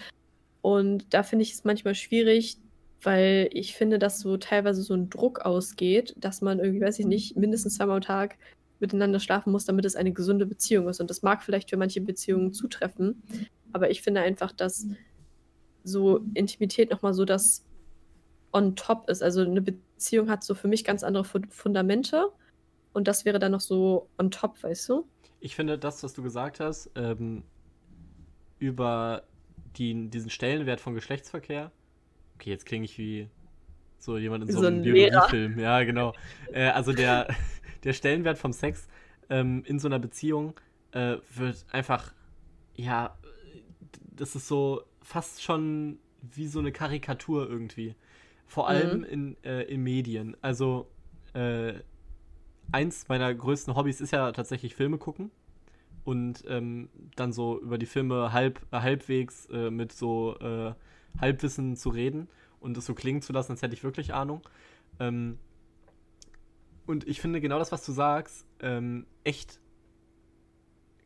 Und 0.61 1.13
da 1.13 1.23
finde 1.23 1.43
ich 1.43 1.51
es 1.51 1.65
manchmal 1.65 1.93
schwierig, 1.93 2.55
weil 3.01 3.49
ich 3.51 3.75
finde, 3.75 3.99
dass 3.99 4.21
so 4.21 4.37
teilweise 4.37 4.81
so 4.81 4.93
ein 4.93 5.09
Druck 5.09 5.41
ausgeht, 5.41 6.15
dass 6.17 6.39
man 6.39 6.59
irgendwie, 6.59 6.79
weiß 6.79 6.99
ich 6.99 7.05
nicht, 7.05 7.35
mindestens 7.35 7.75
zweimal 7.75 7.97
am 7.97 8.01
Tag 8.01 8.37
miteinander 8.79 9.19
schlafen 9.19 9.51
muss, 9.51 9.65
damit 9.65 9.83
es 9.83 9.97
eine 9.97 10.13
gesunde 10.13 10.45
Beziehung 10.45 10.87
ist. 10.87 11.01
Und 11.01 11.09
das 11.09 11.21
mag 11.21 11.43
vielleicht 11.43 11.69
für 11.69 11.75
manche 11.75 11.99
Beziehungen 11.99 12.53
zutreffen. 12.53 13.21
Aber 13.73 13.91
ich 13.91 14.03
finde 14.03 14.21
einfach, 14.21 14.53
dass 14.53 14.87
so 15.89 16.21
Intimität 16.33 16.91
nochmal 16.91 17.13
so 17.13 17.25
das 17.25 17.65
on 18.53 18.75
top 18.75 19.09
ist. 19.09 19.21
Also 19.21 19.41
eine 19.41 19.61
Beziehung 19.61 20.29
hat 20.29 20.43
so 20.43 20.55
für 20.55 20.67
mich 20.67 20.83
ganz 20.83 21.03
andere 21.03 21.23
Fundamente 21.23 22.31
und 22.93 23.07
das 23.07 23.25
wäre 23.25 23.39
dann 23.39 23.51
noch 23.51 23.61
so 23.61 24.09
on 24.17 24.31
top, 24.31 24.61
weißt 24.63 24.89
du? 24.89 25.07
Ich 25.39 25.55
finde 25.55 25.77
das, 25.77 26.03
was 26.03 26.13
du 26.13 26.23
gesagt 26.23 26.59
hast, 26.59 26.91
ähm, 26.95 27.43
über 28.57 29.23
die, 29.77 30.09
diesen 30.09 30.29
Stellenwert 30.29 30.81
von 30.81 30.95
Geschlechtsverkehr. 30.95 31.71
Okay, 32.35 32.49
jetzt 32.49 32.65
klinge 32.65 32.85
ich 32.85 32.97
wie 32.97 33.29
so 33.99 34.17
jemand 34.17 34.43
in 34.43 34.51
so, 34.51 34.61
so 34.61 34.67
einem 34.67 34.81
Biologiefilm. 34.81 35.59
Ja, 35.59 35.83
genau. 35.83 36.13
Äh, 36.51 36.69
also 36.69 36.93
der, 36.93 37.27
der 37.83 37.93
Stellenwert 37.93 38.37
vom 38.37 38.53
Sex 38.53 38.87
ähm, 39.29 39.63
in 39.65 39.79
so 39.79 39.87
einer 39.87 39.99
Beziehung 39.99 40.59
äh, 40.91 41.17
wird 41.35 41.65
einfach, 41.71 42.13
ja, 42.75 43.17
das 44.15 44.35
ist 44.35 44.47
so 44.47 44.83
fast 45.09 45.41
schon 45.41 45.97
wie 46.21 46.45
so 46.45 46.59
eine 46.59 46.71
Karikatur 46.71 47.49
irgendwie. 47.49 47.95
Vor 48.45 48.69
allem 48.69 48.99
mhm. 48.99 49.03
in, 49.05 49.43
äh, 49.43 49.63
in 49.63 49.81
Medien. 49.81 50.37
Also, 50.41 50.87
äh, 51.33 51.73
eins 52.71 53.07
meiner 53.07 53.33
größten 53.33 53.75
Hobbys 53.75 54.01
ist 54.01 54.11
ja 54.11 54.31
tatsächlich 54.31 54.75
Filme 54.75 54.99
gucken 54.99 55.31
und 56.03 56.43
ähm, 56.47 56.89
dann 57.15 57.33
so 57.33 57.59
über 57.59 57.79
die 57.79 57.87
Filme 57.87 58.33
halb, 58.33 58.61
halbwegs 58.71 59.47
äh, 59.47 59.71
mit 59.71 59.93
so 59.93 60.37
äh, 60.41 60.73
Halbwissen 61.19 61.75
zu 61.75 61.89
reden 61.89 62.27
und 62.59 62.77
es 62.77 62.85
so 62.85 62.93
klingen 62.93 63.23
zu 63.23 63.33
lassen, 63.33 63.53
als 63.53 63.63
hätte 63.63 63.73
ich 63.73 63.83
wirklich 63.83 64.13
Ahnung. 64.13 64.43
Ähm, 64.99 65.39
und 66.85 67.07
ich 67.07 67.19
finde 67.19 67.41
genau 67.41 67.57
das, 67.57 67.71
was 67.71 67.83
du 67.83 67.93
sagst, 67.93 68.45
ähm, 68.59 69.07
echt 69.23 69.59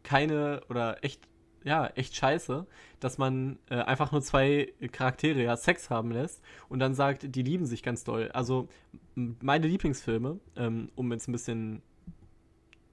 keine 0.04 0.62
oder 0.68 1.02
echt, 1.06 1.26
ja, 1.64 1.88
echt 1.88 2.16
scheiße, 2.16 2.66
dass 3.00 3.18
man 3.18 3.58
äh, 3.70 3.76
einfach 3.76 4.12
nur 4.12 4.22
zwei 4.22 4.74
Charaktere 4.92 5.42
ja 5.44 5.56
Sex 5.56 5.90
haben 5.90 6.12
lässt 6.12 6.42
und 6.70 6.80
dann 6.80 6.94
sagt, 6.94 7.36
die 7.36 7.42
lieben 7.42 7.66
sich 7.66 7.84
ganz 7.84 8.04
doll. 8.04 8.30
Also 8.34 8.68
meine 9.16 9.68
Lieblingsfilme, 9.68 10.40
ähm, 10.56 10.90
um 10.96 11.12
jetzt 11.12 11.28
ein 11.28 11.32
bisschen 11.32 11.82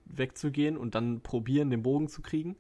wegzugehen 0.05 0.77
und 0.77 0.95
dann 0.95 1.21
probieren, 1.21 1.71
den 1.71 1.83
Bogen 1.83 2.09
zu 2.09 2.23
kriegen, 2.23 2.57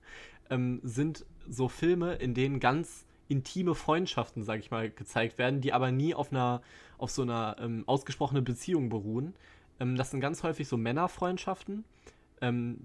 ähm, 0.50 0.80
sind 0.82 1.24
so 1.48 1.68
Filme, 1.68 2.14
in 2.14 2.34
denen 2.34 2.60
ganz 2.60 3.06
intime 3.28 3.74
Freundschaften, 3.74 4.42
sag 4.42 4.58
ich 4.58 4.70
mal, 4.70 4.90
gezeigt 4.90 5.38
werden, 5.38 5.60
die 5.60 5.72
aber 5.72 5.92
nie 5.92 6.14
auf 6.14 6.32
einer, 6.32 6.62
auf 6.98 7.10
so 7.10 7.22
einer 7.22 7.56
ähm, 7.60 7.84
ausgesprochenen 7.86 8.44
Beziehung 8.44 8.88
beruhen. 8.88 9.34
Ähm, 9.78 9.96
das 9.96 10.10
sind 10.10 10.20
ganz 10.20 10.42
häufig 10.42 10.66
so 10.66 10.76
Männerfreundschaften, 10.76 11.84
ähm, 12.40 12.80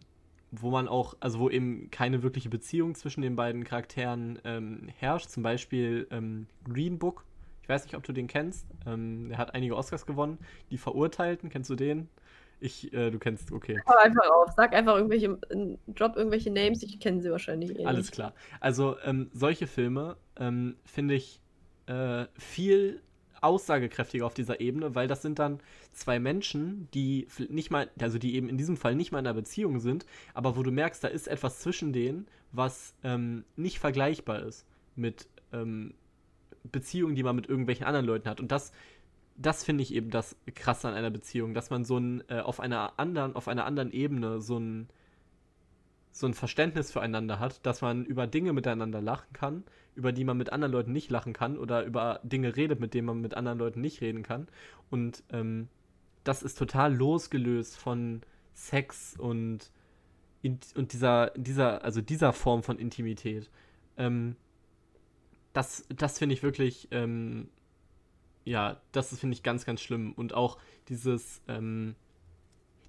wo 0.52 0.72
man 0.72 0.88
auch, 0.88 1.16
also 1.20 1.40
wo 1.40 1.50
eben 1.50 1.90
keine 1.92 2.24
wirkliche 2.24 2.50
Beziehung 2.50 2.96
zwischen 2.96 3.22
den 3.22 3.36
beiden 3.36 3.64
Charakteren 3.64 4.40
ähm, 4.44 4.90
herrscht. 4.98 5.30
Zum 5.30 5.44
Beispiel 5.44 6.08
ähm, 6.12 6.48
Green 6.64 6.98
Book. 7.00 7.26
Ich 7.62 7.70
weiß 7.70 7.84
nicht, 7.86 7.96
ob 7.96 8.04
du 8.04 8.14
den 8.14 8.28
kennst. 8.28 8.68
Ähm, 8.86 9.30
der 9.30 9.38
hat 9.38 9.56
einige 9.56 9.76
Oscars 9.76 10.06
gewonnen. 10.06 10.38
Die 10.70 10.78
Verurteilten, 10.78 11.50
kennst 11.50 11.70
du 11.70 11.76
den? 11.76 12.10
Ich, 12.60 12.94
äh, 12.94 13.12
du 13.12 13.20
kennst, 13.20 13.52
okay. 13.52 13.82
Hau 13.88 13.96
einfach 13.98 14.30
auf, 14.30 14.52
sag 14.56 14.74
einfach 14.74 14.96
irgendwelche, 14.96 15.38
drop 15.88 16.16
irgendwelche 16.16 16.52
Names, 16.52 16.84
ich 16.84 17.00
kenne 17.00 17.22
sie 17.22 17.30
wahrscheinlich 17.30 17.78
eh 17.78 17.86
Alles 17.86 18.12
klar. 18.12 18.34
Also, 18.60 18.98
ähm, 19.04 19.30
solche 19.34 19.68
Filme 19.68 20.16
ähm, 20.38 20.76
finde 20.86 21.16
ich 21.16 21.42
äh, 21.88 22.26
viel 22.38 23.02
aussagekräftiger 23.46 24.26
auf 24.26 24.34
dieser 24.34 24.60
Ebene, 24.60 24.96
weil 24.96 25.08
das 25.08 25.22
sind 25.22 25.40
dann 25.40 25.60
zwei 25.94 26.20
Menschen, 26.20 26.90
die 26.94 27.28
nicht 27.50 27.72
mal, 27.72 27.90
also 28.00 28.18
die 28.18 28.36
eben 28.36 28.50
in 28.50 28.58
diesem 28.58 28.78
Fall 28.78 28.96
nicht 28.96 29.12
mal 29.12 29.20
in 29.20 29.28
einer 29.28 29.34
Beziehung 29.34 29.80
sind, 29.80 30.06
aber 30.34 30.58
wo 30.58 30.64
du 30.64 30.72
merkst, 30.72 31.04
da 31.04 31.08
ist 31.08 31.28
etwas 31.28 31.60
zwischen 31.60 31.94
denen, 31.94 32.28
was 32.52 32.94
ähm, 33.04 33.46
nicht 33.56 33.80
vergleichbar 33.80 34.42
ist 34.42 34.66
mit 34.96 35.28
ähm, 35.54 35.94
Beziehungen, 36.64 37.16
die 37.16 37.24
man 37.24 37.36
mit 37.36 37.48
irgendwelchen 37.48 37.86
anderen 37.86 38.06
Leuten 38.06 38.30
hat. 38.30 38.40
Und 38.40 38.52
das 38.52 38.72
das 39.38 39.64
finde 39.64 39.84
ich 39.84 39.94
eben 39.94 40.12
das 40.12 40.36
Krasse 40.56 40.88
an 40.88 40.94
einer 40.94 41.10
Beziehung, 41.10 41.54
dass 41.54 41.70
man 41.70 41.84
so 41.84 41.98
ein 41.98 42.24
äh, 42.30 42.40
auf 42.40 42.60
einer 42.60 42.94
anderen, 42.98 43.36
auf 43.36 43.48
einer 43.48 43.66
anderen 43.66 43.92
Ebene 43.92 44.42
so 44.42 44.58
ein 44.58 44.88
so 46.12 46.28
ein 46.28 46.34
Verständnis 46.34 46.94
füreinander 46.94 47.40
hat, 47.40 47.66
dass 47.66 47.82
man 47.82 48.06
über 48.06 48.26
Dinge 48.26 48.54
miteinander 48.54 49.02
lachen 49.02 49.34
kann, 49.34 49.64
über 49.96 50.12
die 50.12 50.24
man 50.24 50.38
mit 50.38 50.52
anderen 50.52 50.72
Leuten 50.72 50.92
nicht 50.92 51.10
lachen 51.10 51.34
kann 51.34 51.58
oder 51.58 51.84
über 51.84 52.20
Dinge 52.24 52.56
redet, 52.56 52.80
mit 52.80 52.94
denen 52.94 53.08
man 53.08 53.22
mit 53.22 53.36
anderen 53.36 53.58
Leuten 53.58 53.82
nicht 53.82 54.02
reden 54.02 54.24
kann. 54.24 54.48
Und 54.90 55.24
ähm, 55.32 55.68
das 56.24 56.44
ist 56.44 56.58
total 56.58 56.94
losgelöst 56.94 57.78
von 57.78 58.22
Sex 58.54 59.16
und, 59.18 59.72
und 60.44 60.94
dieser, 60.94 61.32
dieser, 61.36 61.84
also 61.84 62.02
dieser 62.02 62.34
Form 62.34 62.64
von 62.64 62.78
Intimität. 62.78 63.50
Ähm, 63.98 64.36
das 65.54 65.86
das 65.90 66.20
finde 66.20 66.34
ich 66.34 66.44
wirklich 66.44 66.90
ähm, 66.92 67.48
ja, 68.46 68.80
das 68.92 69.18
finde 69.18 69.34
ich 69.34 69.44
ganz, 69.44 69.66
ganz 69.66 69.82
schlimm. 69.82 70.14
Und 70.14 70.34
auch 70.34 70.60
dieses, 70.88 71.42
ähm, 71.48 71.96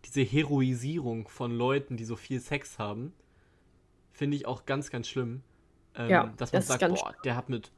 diese 0.04 0.20
Heroisierung 0.20 1.28
von 1.28 1.50
Leuten, 1.50 1.96
die 1.96 2.04
so 2.04 2.14
viel 2.14 2.40
Sex 2.40 2.78
haben, 2.78 3.12
finde 4.12 4.36
ich 4.36 4.46
auch 4.46 4.66
ganz, 4.66 4.90
ganz 4.90 5.08
schlimm. 5.08 5.42
Ähm, 5.96 6.10
ja, 6.10 6.32
dass 6.36 6.52
man 6.52 6.60
das 6.60 6.68
sagt, 6.68 6.88
boah, 6.88 7.14
der 7.24 7.36
hat 7.36 7.48
mit 7.48 7.70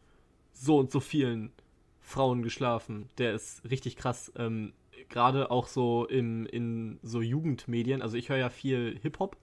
so 0.53 0.79
und 0.79 0.91
so 0.91 1.01
vielen 1.01 1.53
Frauen 2.01 2.43
geschlafen. 2.43 3.09
Der 3.19 3.33
ist 3.35 3.69
richtig 3.69 3.97
krass. 3.97 4.33
Ähm, 4.37 4.73
Gerade 5.09 5.51
auch 5.51 5.69
so 5.69 6.07
im, 6.07 6.47
in 6.47 6.99
so 7.03 7.21
Jugendmedien. 7.21 8.03
Also 8.03 8.17
ich 8.17 8.29
höre 8.29 8.37
ja 8.37 8.51
viel 8.51 8.99
Hip-Hop 9.01 9.37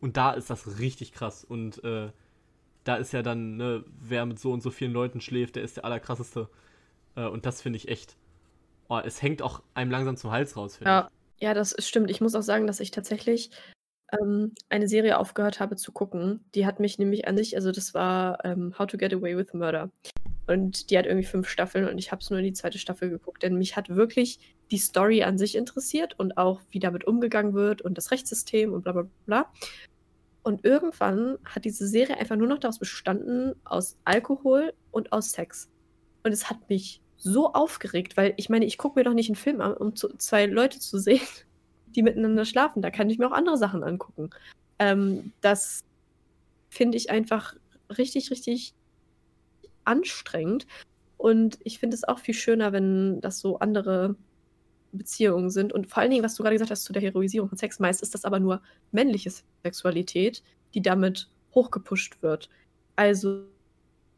und 0.00 0.16
da 0.16 0.32
ist 0.32 0.50
das 0.50 0.78
richtig 0.78 1.12
krass. 1.12 1.44
Und 1.44 1.82
äh, 1.84 2.10
da 2.84 2.96
ist 2.96 3.12
ja 3.12 3.22
dann, 3.22 3.56
ne, 3.56 3.84
wer 4.00 4.26
mit 4.26 4.38
so 4.38 4.52
und 4.52 4.62
so 4.62 4.70
vielen 4.70 4.92
Leuten 4.92 5.20
schläft, 5.20 5.56
der 5.56 5.62
ist 5.62 5.76
der 5.76 5.84
allerkrasseste. 5.84 6.48
Äh, 7.14 7.26
und 7.26 7.46
das 7.46 7.62
finde 7.62 7.76
ich 7.78 7.88
echt. 7.88 8.16
Oh, 8.88 8.98
es 8.98 9.22
hängt 9.22 9.40
auch 9.40 9.62
einem 9.74 9.90
langsam 9.90 10.16
zum 10.16 10.30
Hals 10.30 10.56
raus, 10.56 10.76
finde 10.76 10.90
ja. 10.90 11.10
ich. 11.36 11.42
Ja, 11.42 11.54
das 11.54 11.74
stimmt. 11.78 12.10
Ich 12.10 12.20
muss 12.20 12.34
auch 12.34 12.42
sagen, 12.42 12.66
dass 12.66 12.80
ich 12.80 12.90
tatsächlich 12.90 13.50
ähm, 14.20 14.52
eine 14.68 14.88
Serie 14.88 15.18
aufgehört 15.18 15.60
habe 15.60 15.76
zu 15.76 15.92
gucken. 15.92 16.44
Die 16.54 16.66
hat 16.66 16.80
mich 16.80 16.98
nämlich 16.98 17.26
an 17.26 17.36
sich, 17.36 17.56
also 17.56 17.72
das 17.72 17.94
war 17.94 18.44
ähm, 18.44 18.74
How 18.78 18.86
to 18.86 18.98
Get 18.98 19.12
Away 19.14 19.36
with 19.36 19.52
Murder. 19.54 19.90
Und 20.46 20.90
die 20.90 20.98
hat 20.98 21.06
irgendwie 21.06 21.26
fünf 21.26 21.48
Staffeln 21.48 21.88
und 21.88 21.98
ich 21.98 22.10
habe 22.10 22.20
es 22.20 22.30
nur 22.30 22.38
in 22.40 22.44
die 22.44 22.52
zweite 22.52 22.78
Staffel 22.78 23.10
geguckt, 23.10 23.42
denn 23.42 23.56
mich 23.56 23.76
hat 23.76 23.88
wirklich 23.88 24.40
die 24.70 24.78
Story 24.78 25.22
an 25.22 25.38
sich 25.38 25.54
interessiert 25.54 26.18
und 26.18 26.36
auch, 26.36 26.60
wie 26.70 26.80
damit 26.80 27.04
umgegangen 27.04 27.54
wird 27.54 27.82
und 27.82 27.96
das 27.96 28.10
Rechtssystem 28.10 28.72
und 28.72 28.82
bla 28.82 28.92
bla 28.92 29.06
bla. 29.26 29.52
Und 30.42 30.64
irgendwann 30.64 31.38
hat 31.44 31.64
diese 31.64 31.86
Serie 31.86 32.16
einfach 32.18 32.36
nur 32.36 32.48
noch 32.48 32.58
daraus 32.58 32.80
bestanden, 32.80 33.54
aus 33.64 33.96
Alkohol 34.04 34.72
und 34.90 35.12
aus 35.12 35.30
Sex. 35.30 35.70
Und 36.24 36.32
es 36.32 36.50
hat 36.50 36.68
mich 36.68 37.00
so 37.16 37.52
aufgeregt, 37.52 38.16
weil 38.16 38.34
ich 38.36 38.48
meine, 38.48 38.64
ich 38.64 38.78
gucke 38.78 38.98
mir 38.98 39.04
doch 39.04 39.14
nicht 39.14 39.28
einen 39.28 39.36
Film 39.36 39.60
an, 39.60 39.74
um 39.74 39.94
zu, 39.94 40.08
zwei 40.16 40.46
Leute 40.46 40.80
zu 40.80 40.98
sehen, 40.98 41.20
die 41.92 42.02
miteinander 42.02 42.44
schlafen. 42.44 42.82
Da 42.82 42.90
kann 42.90 43.10
ich 43.10 43.18
mir 43.18 43.26
auch 43.26 43.32
andere 43.32 43.56
Sachen 43.56 43.84
angucken. 43.84 44.30
Ähm, 44.78 45.32
das 45.40 45.80
finde 46.70 46.96
ich 46.96 47.10
einfach 47.10 47.54
richtig, 47.96 48.30
richtig 48.30 48.74
anstrengend. 49.84 50.66
Und 51.16 51.58
ich 51.62 51.78
finde 51.78 51.94
es 51.94 52.04
auch 52.04 52.18
viel 52.18 52.34
schöner, 52.34 52.72
wenn 52.72 53.20
das 53.20 53.38
so 53.38 53.58
andere 53.58 54.16
Beziehungen 54.92 55.50
sind. 55.50 55.72
Und 55.72 55.88
vor 55.88 56.02
allen 56.02 56.10
Dingen, 56.10 56.24
was 56.24 56.34
du 56.34 56.42
gerade 56.42 56.56
gesagt 56.56 56.70
hast 56.70 56.84
zu 56.84 56.92
der 56.92 57.02
Heroisierung 57.02 57.48
von 57.48 57.58
Sex, 57.58 57.78
meist 57.78 58.02
ist 58.02 58.14
das 58.14 58.24
aber 58.24 58.40
nur 58.40 58.62
männliche 58.90 59.32
Sexualität, 59.62 60.42
die 60.74 60.82
damit 60.82 61.28
hochgepusht 61.54 62.22
wird. 62.22 62.48
Also 62.96 63.44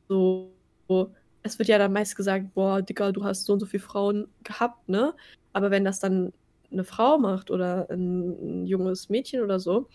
so 0.09 0.51
es 1.45 1.59
wird 1.59 1.69
ja 1.69 1.79
dann 1.79 1.93
meist 1.93 2.17
gesagt, 2.17 2.55
boah, 2.55 2.83
Dicker, 2.83 3.13
du 3.13 3.23
hast 3.23 3.45
so 3.45 3.53
und 3.53 3.61
so 3.61 3.67
viele 3.67 3.83
Frauen 3.83 4.29
gehabt, 4.43 4.89
ne? 4.89 5.15
Aber 5.53 5.71
wenn 5.71 5.85
das 5.85 6.01
dann 6.01 6.33
eine 6.75 6.85
Frau 6.85 7.19
macht 7.19 7.51
oder 7.51 7.89
ein, 7.91 8.67
junges 8.67 9.09
Mädchen 9.09 9.43
oder 9.43 9.59
so, 9.59 9.89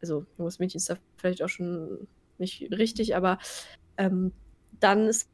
also 0.00 0.24
junges 0.38 0.58
Mädchen 0.58 0.78
ist 0.78 0.90
da 0.90 0.96
vielleicht 1.16 1.42
auch 1.42 1.48
schon 1.48 2.06
nicht 2.38 2.70
richtig, 2.70 3.16
aber 3.16 3.38
ähm, 3.96 4.32
dann 4.78 5.06
ist 5.06 5.28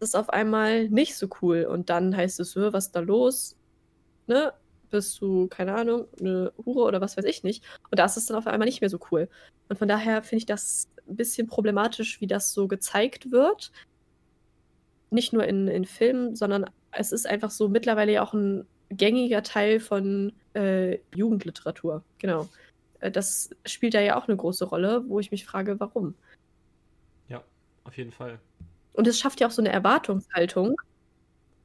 es 0.00 0.14
auf 0.14 0.28
einmal 0.30 0.88
nicht 0.88 1.16
so 1.16 1.28
cool. 1.40 1.64
Und 1.64 1.88
dann 1.88 2.14
heißt 2.14 2.40
es, 2.40 2.56
was 2.56 2.86
ist 2.86 2.96
da 2.96 3.00
los? 3.00 3.56
Ne? 4.26 4.52
Bist 4.90 5.20
du, 5.20 5.46
keine 5.48 5.74
Ahnung, 5.74 6.06
eine 6.18 6.52
Hure 6.64 6.84
oder 6.84 7.00
was 7.00 7.16
weiß 7.16 7.24
ich 7.24 7.42
nicht. 7.42 7.64
Und 7.90 7.98
da 7.98 8.04
ist 8.04 8.18
es 8.18 8.26
dann 8.26 8.36
auf 8.36 8.46
einmal 8.46 8.66
nicht 8.66 8.82
mehr 8.82 8.90
so 8.90 8.98
cool. 9.10 9.28
Und 9.68 9.78
von 9.78 9.88
daher 9.88 10.22
finde 10.22 10.38
ich 10.38 10.46
das 10.46 10.90
ein 11.08 11.16
bisschen 11.16 11.46
problematisch, 11.46 12.20
wie 12.20 12.26
das 12.26 12.52
so 12.52 12.68
gezeigt 12.68 13.30
wird 13.30 13.72
nicht 15.10 15.32
nur 15.32 15.44
in, 15.44 15.68
in 15.68 15.84
Filmen, 15.84 16.36
sondern 16.36 16.66
es 16.92 17.12
ist 17.12 17.26
einfach 17.26 17.50
so 17.50 17.68
mittlerweile 17.68 18.12
ja 18.12 18.22
auch 18.22 18.32
ein 18.32 18.66
gängiger 18.90 19.42
Teil 19.42 19.80
von 19.80 20.32
äh, 20.54 20.98
Jugendliteratur. 21.14 22.02
Genau. 22.18 22.48
Äh, 23.00 23.10
das 23.10 23.50
spielt 23.64 23.94
da 23.94 24.00
ja 24.00 24.16
auch 24.16 24.28
eine 24.28 24.36
große 24.36 24.64
Rolle, 24.64 25.04
wo 25.08 25.20
ich 25.20 25.30
mich 25.30 25.44
frage, 25.44 25.78
warum. 25.80 26.14
Ja, 27.28 27.42
auf 27.84 27.96
jeden 27.96 28.12
Fall. 28.12 28.38
Und 28.92 29.06
es 29.06 29.18
schafft 29.18 29.40
ja 29.40 29.46
auch 29.46 29.52
so 29.52 29.62
eine 29.62 29.72
Erwartungshaltung. 29.72 30.80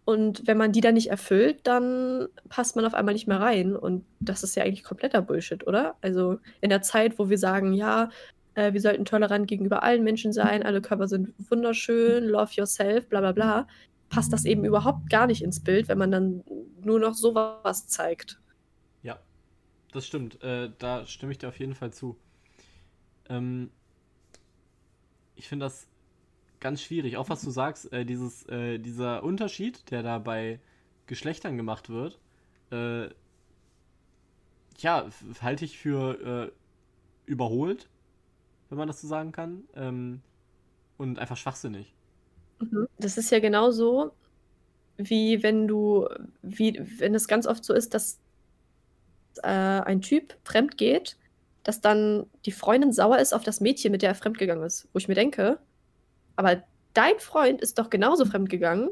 Und 0.06 0.46
wenn 0.46 0.58
man 0.58 0.72
die 0.72 0.82
dann 0.82 0.94
nicht 0.94 1.10
erfüllt, 1.10 1.62
dann 1.64 2.28
passt 2.48 2.76
man 2.76 2.86
auf 2.86 2.94
einmal 2.94 3.16
nicht 3.16 3.28
mehr 3.28 3.42
rein. 3.42 3.76
Und 3.76 4.06
das 4.20 4.44
ist 4.44 4.56
ja 4.56 4.64
eigentlich 4.64 4.84
kompletter 4.84 5.22
Bullshit, 5.24 5.66
oder? 5.66 5.96
Also 6.02 6.38
in 6.62 6.70
der 6.70 6.84
Zeit, 6.84 7.18
wo 7.18 7.30
wir 7.30 7.40
sagen, 7.40 7.74
ja, 7.74 8.12
äh, 8.54 8.74
wir 8.74 8.82
sollten 8.82 9.06
tolerant 9.06 9.48
gegenüber 9.48 9.82
allen 9.82 10.04
Menschen 10.04 10.32
sein, 10.32 10.62
alle 10.62 10.82
Körper 10.82 11.08
sind 11.08 11.34
wunderschön, 11.50 12.26
love 12.26 12.52
yourself, 12.54 13.08
bla 13.10 13.20
bla 13.20 13.32
bla, 13.32 13.68
passt 14.10 14.32
das 14.32 14.46
eben 14.46 14.64
überhaupt 14.64 15.10
gar 15.10 15.26
nicht 15.26 15.42
ins 15.42 15.60
Bild, 15.60 15.88
wenn 15.88 15.98
man 15.98 16.12
dann 16.12 16.44
nur 16.86 17.00
noch 17.00 17.14
sowas 17.14 17.88
zeigt. 17.88 18.40
Ja, 19.04 19.20
das 19.92 20.08
stimmt. 20.08 20.42
Äh, 20.44 20.72
da 20.80 21.06
stimme 21.06 21.32
ich 21.32 21.38
dir 21.38 21.50
auf 21.50 21.60
jeden 21.60 21.76
Fall 21.76 21.92
zu. 21.92 22.18
Ähm, 23.30 23.72
ich 25.36 25.48
finde 25.48 25.66
das 25.66 25.88
ganz 26.60 26.82
schwierig. 26.82 27.18
Auch 27.18 27.30
was 27.30 27.42
du 27.42 27.52
sagst, 27.52 27.92
äh, 27.92 28.06
dieses, 28.06 28.48
äh, 28.48 28.80
dieser 28.80 29.24
Unterschied, 29.24 29.92
der 29.92 30.04
da 30.04 30.20
bei 30.20 30.60
Geschlechtern 31.08 31.58
gemacht 31.58 31.90
wird, 31.90 32.20
äh, 32.72 33.10
ja, 34.78 35.10
halte 35.42 35.66
ich 35.66 35.78
für 35.78 36.52
äh, 36.52 36.52
überholt 37.26 37.90
wenn 38.70 38.78
man 38.78 38.88
das 38.88 39.02
so 39.02 39.08
sagen 39.08 39.32
kann. 39.32 39.64
Ähm, 39.76 40.22
und 40.98 41.20
einfach 41.20 41.38
schwachsinnig. 41.38 41.94
Mhm. 42.60 42.88
Das 42.98 43.18
ist 43.18 43.32
ja 43.32 43.40
genauso, 43.40 44.14
wie 44.98 45.44
wenn 45.44 45.68
du, 45.68 46.08
wie 46.42 46.82
wenn 47.00 47.16
es 47.16 47.28
ganz 47.28 47.48
oft 47.48 47.64
so 47.64 47.74
ist, 47.74 47.94
dass 47.94 48.20
äh, 49.44 49.48
ein 49.48 50.02
Typ 50.02 50.36
fremd 50.44 50.78
geht, 50.78 51.18
dass 51.64 51.82
dann 51.82 52.28
die 52.46 52.52
Freundin 52.52 52.94
sauer 52.94 53.20
ist 53.20 53.34
auf 53.34 53.44
das 53.44 53.60
Mädchen, 53.60 53.92
mit 53.92 54.02
der 54.02 54.10
er 54.10 54.16
fremdgegangen 54.16 54.64
ist. 54.64 54.88
Wo 54.94 55.00
ich 55.00 55.08
mir 55.08 55.16
denke, 55.16 55.60
aber 56.36 56.64
dein 56.94 57.20
Freund 57.20 57.62
ist 57.62 57.80
doch 57.80 57.90
genauso 57.90 58.26
fremdgegangen 58.26 58.90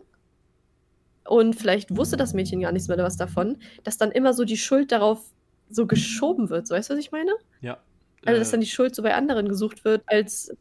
und 1.26 1.56
vielleicht 1.56 1.96
wusste 1.96 2.18
das 2.18 2.34
Mädchen 2.34 2.62
gar 2.62 2.72
nichts 2.72 2.88
mehr 2.88 2.98
was 2.98 3.18
davon, 3.18 3.58
dass 3.84 3.98
dann 3.98 4.12
immer 4.12 4.34
so 4.34 4.44
die 4.44 4.58
Schuld 4.58 4.92
darauf 4.92 5.22
so 5.70 5.88
geschoben 5.88 6.50
wird. 6.50 6.68
So, 6.68 6.76
weißt 6.76 6.90
du, 6.90 6.94
was 6.94 7.00
ich 7.00 7.12
meine? 7.12 7.32
Ja. 7.62 7.80
Also, 8.26 8.40
dass 8.40 8.52
dann 8.52 8.62
die 8.62 8.68
Schuld 8.68 8.96
so 8.96 9.04
bei 9.04 9.16
anderen 9.16 9.48
gesucht 9.48 9.84
wird, 9.86 10.04
als 10.06 10.56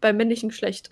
beim 0.00 0.16
männlichen 0.16 0.50
Geschlecht. 0.50 0.90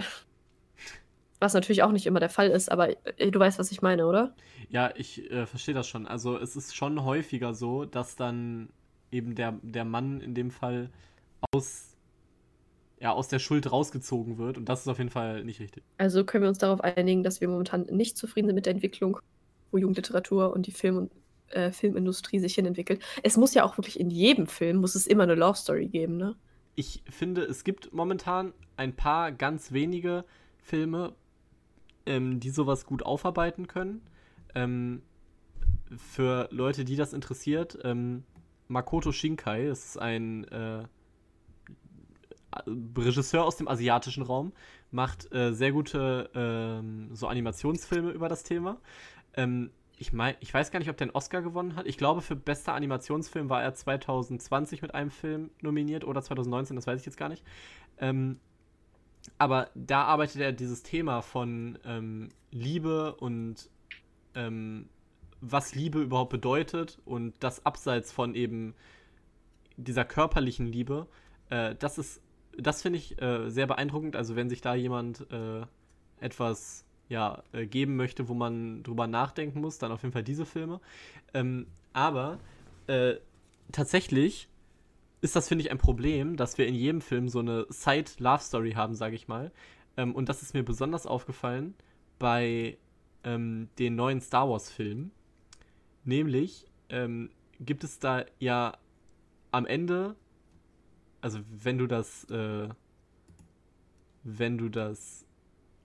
Was 1.40 1.54
natürlich 1.54 1.82
auch 1.82 1.92
nicht 1.92 2.06
immer 2.06 2.20
der 2.20 2.28
Fall 2.28 2.48
ist, 2.48 2.70
aber 2.70 2.90
äh, 3.18 3.30
du 3.30 3.40
weißt, 3.40 3.58
was 3.58 3.72
ich 3.72 3.82
meine, 3.82 4.06
oder? 4.06 4.34
Ja, 4.68 4.92
ich 4.94 5.30
äh, 5.30 5.46
verstehe 5.46 5.74
das 5.74 5.88
schon. 5.88 6.06
Also 6.06 6.38
es 6.38 6.54
ist 6.54 6.76
schon 6.76 7.02
häufiger 7.04 7.54
so, 7.54 7.86
dass 7.86 8.14
dann 8.14 8.68
eben 9.10 9.34
der, 9.34 9.58
der 9.62 9.84
Mann 9.84 10.20
in 10.20 10.34
dem 10.34 10.50
Fall 10.50 10.90
aus, 11.52 11.96
ja, 13.00 13.12
aus 13.12 13.28
der 13.28 13.38
Schuld 13.38 13.72
rausgezogen 13.72 14.38
wird 14.38 14.58
und 14.58 14.68
das 14.68 14.82
ist 14.82 14.88
auf 14.88 14.98
jeden 14.98 15.10
Fall 15.10 15.42
nicht 15.44 15.60
richtig. 15.60 15.82
Also 15.98 16.24
können 16.24 16.44
wir 16.44 16.48
uns 16.48 16.58
darauf 16.58 16.82
einigen, 16.82 17.22
dass 17.22 17.40
wir 17.40 17.48
momentan 17.48 17.86
nicht 17.90 18.16
zufrieden 18.16 18.48
sind 18.48 18.54
mit 18.54 18.66
der 18.66 18.74
Entwicklung, 18.74 19.18
wo 19.72 19.78
Jugendliteratur 19.78 20.52
und 20.52 20.66
die 20.66 20.72
Film- 20.72 20.98
und 20.98 21.12
äh, 21.48 21.72
Filmindustrie 21.72 22.38
sich 22.38 22.54
hinentwickelt. 22.54 23.02
Es 23.22 23.36
muss 23.36 23.54
ja 23.54 23.64
auch 23.64 23.78
wirklich 23.78 23.98
in 23.98 24.10
jedem 24.10 24.46
Film, 24.46 24.76
muss 24.76 24.94
es 24.94 25.06
immer 25.06 25.24
eine 25.24 25.34
Love 25.34 25.56
Story 25.56 25.86
geben, 25.86 26.16
ne? 26.16 26.36
Ich 26.76 27.02
finde, 27.10 27.42
es 27.42 27.64
gibt 27.64 27.92
momentan 27.92 28.54
ein 28.76 28.94
paar 28.94 29.32
ganz 29.32 29.72
wenige 29.72 30.24
Filme, 30.62 31.14
ähm, 32.06 32.40
die 32.40 32.50
sowas 32.50 32.86
gut 32.86 33.02
aufarbeiten 33.02 33.66
können. 33.66 34.02
Ähm, 34.54 35.02
für 35.96 36.48
Leute, 36.50 36.84
die 36.84 36.96
das 36.96 37.12
interessiert, 37.12 37.78
ähm, 37.84 38.24
Makoto 38.68 39.12
Shinkai, 39.12 39.66
das 39.66 39.84
ist 39.84 39.98
ein 39.98 40.44
äh, 40.44 40.84
Regisseur 42.96 43.44
aus 43.44 43.56
dem 43.56 43.68
asiatischen 43.68 44.22
Raum, 44.22 44.52
macht 44.90 45.32
äh, 45.32 45.52
sehr 45.52 45.72
gute 45.72 46.30
äh, 46.34 47.14
so 47.14 47.26
Animationsfilme 47.26 48.10
über 48.10 48.28
das 48.28 48.42
Thema. 48.44 48.80
Ähm, 49.34 49.70
ich, 49.96 50.12
mein, 50.12 50.34
ich 50.40 50.52
weiß 50.52 50.70
gar 50.70 50.78
nicht, 50.78 50.88
ob 50.88 50.96
der 50.96 51.06
einen 51.06 51.14
Oscar 51.14 51.42
gewonnen 51.42 51.76
hat. 51.76 51.86
Ich 51.86 51.98
glaube, 51.98 52.22
für 52.22 52.34
bester 52.34 52.72
Animationsfilm 52.72 53.50
war 53.50 53.62
er 53.62 53.74
2020 53.74 54.82
mit 54.82 54.94
einem 54.94 55.10
Film 55.10 55.50
nominiert 55.60 56.04
oder 56.04 56.22
2019, 56.22 56.76
das 56.76 56.86
weiß 56.86 57.00
ich 57.00 57.06
jetzt 57.06 57.18
gar 57.18 57.28
nicht. 57.28 57.44
Ähm, 57.98 58.40
aber 59.38 59.70
da 59.74 60.04
arbeitet 60.04 60.40
er 60.40 60.52
dieses 60.52 60.82
Thema 60.82 61.22
von 61.22 61.78
ähm, 61.84 62.28
Liebe 62.50 63.14
und 63.16 63.68
ähm, 64.34 64.88
was 65.40 65.74
Liebe 65.74 66.00
überhaupt 66.00 66.30
bedeutet 66.30 66.98
und 67.04 67.34
das 67.40 67.64
abseits 67.64 68.12
von 68.12 68.34
eben 68.34 68.74
dieser 69.76 70.04
körperlichen 70.04 70.66
Liebe. 70.66 71.06
Äh, 71.48 71.74
das 71.76 71.98
ist, 71.98 72.22
das 72.58 72.82
finde 72.82 72.98
ich 72.98 73.20
äh, 73.20 73.48
sehr 73.50 73.66
beeindruckend. 73.66 74.16
Also 74.16 74.36
wenn 74.36 74.50
sich 74.50 74.60
da 74.60 74.74
jemand 74.74 75.26
äh, 75.30 75.62
etwas 76.20 76.84
ja, 77.08 77.42
äh, 77.52 77.66
geben 77.66 77.96
möchte, 77.96 78.28
wo 78.28 78.34
man 78.34 78.82
drüber 78.82 79.06
nachdenken 79.06 79.60
muss, 79.60 79.78
dann 79.78 79.92
auf 79.92 80.02
jeden 80.02 80.12
Fall 80.12 80.22
diese 80.22 80.46
Filme. 80.46 80.80
Ähm, 81.34 81.66
aber 81.92 82.38
äh, 82.86 83.14
tatsächlich 83.72 84.48
ist 85.20 85.36
das, 85.36 85.48
finde 85.48 85.64
ich, 85.64 85.70
ein 85.70 85.78
Problem, 85.78 86.36
dass 86.36 86.58
wir 86.58 86.66
in 86.66 86.74
jedem 86.74 87.00
Film 87.00 87.28
so 87.28 87.40
eine 87.40 87.66
Side-Love-Story 87.68 88.72
haben, 88.72 88.94
sage 88.94 89.14
ich 89.14 89.28
mal. 89.28 89.52
Ähm, 89.96 90.14
und 90.14 90.28
das 90.28 90.42
ist 90.42 90.54
mir 90.54 90.62
besonders 90.62 91.06
aufgefallen 91.06 91.74
bei 92.18 92.78
ähm, 93.24 93.68
den 93.78 93.96
neuen 93.96 94.20
Star 94.20 94.48
Wars-Filmen. 94.48 95.12
Nämlich 96.04 96.66
ähm, 96.88 97.30
gibt 97.60 97.84
es 97.84 97.98
da 97.98 98.24
ja 98.38 98.78
am 99.50 99.66
Ende, 99.66 100.16
also 101.20 101.40
wenn 101.50 101.76
du 101.76 101.86
das, 101.86 102.24
äh, 102.30 102.68
wenn 104.22 104.56
du 104.56 104.68
das, 104.70 105.26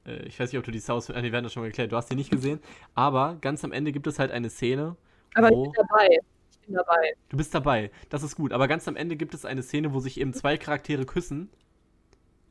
äh, 0.06 0.26
ich 0.26 0.40
weiß 0.40 0.52
nicht, 0.52 0.60
ob 0.60 0.66
du 0.66 0.72
die 0.72 0.80
Star 0.80 0.96
Wars, 0.96 1.10
äh, 1.10 1.22
die 1.22 1.32
werden 1.34 1.44
das 1.44 1.54
schon 1.54 1.64
mal 1.64 1.68
geklärt, 1.68 1.92
du 1.92 1.98
hast 1.98 2.10
die 2.10 2.16
nicht 2.16 2.32
gesehen, 2.32 2.60
aber 2.94 3.38
ganz 3.42 3.66
am 3.66 3.74
Ende 3.74 3.92
gibt 3.92 4.08
es 4.08 4.20
halt 4.20 4.32
eine 4.32 4.50
Szene, 4.50 4.96
aber 5.34 5.50
wo, 5.50 5.66
ich 5.66 5.72
bin 5.72 5.86
dabei 5.90 6.20
bin 6.66 6.76
dabei. 6.76 7.14
Du 7.30 7.38
bist 7.38 7.54
dabei, 7.54 7.92
das 8.10 8.24
ist 8.24 8.36
gut. 8.36 8.54
Aber 8.54 8.68
ganz 8.68 8.88
am 8.88 8.96
Ende 8.96 9.16
gibt 9.16 9.34
es 9.34 9.46
eine 9.46 9.64
Szene, 9.64 9.94
wo 9.94 10.00
sich 10.00 10.20
eben 10.20 10.34
zwei 10.34 10.58
Charaktere 10.58 11.06
küssen, 11.06 11.50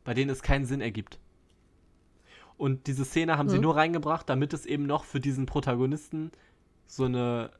bei 0.05 0.15
denen 0.15 0.31
es 0.31 0.43
keinen 0.43 0.67
Sinn 0.67 0.81
ergibt. 0.81 1.19
Und 2.57 2.87
diese 2.87 3.05
Szene 3.05 3.37
haben 3.37 3.47
mhm. 3.47 3.51
sie 3.51 3.59
nur 3.59 3.77
reingebracht, 3.77 4.29
damit 4.29 4.53
es 4.53 4.67
eben 4.67 4.87
noch 4.87 5.05
für 5.05 5.21
diesen 5.21 5.47
Protagonisten 5.47 6.31
so 6.87 7.05
eine, 7.05 7.51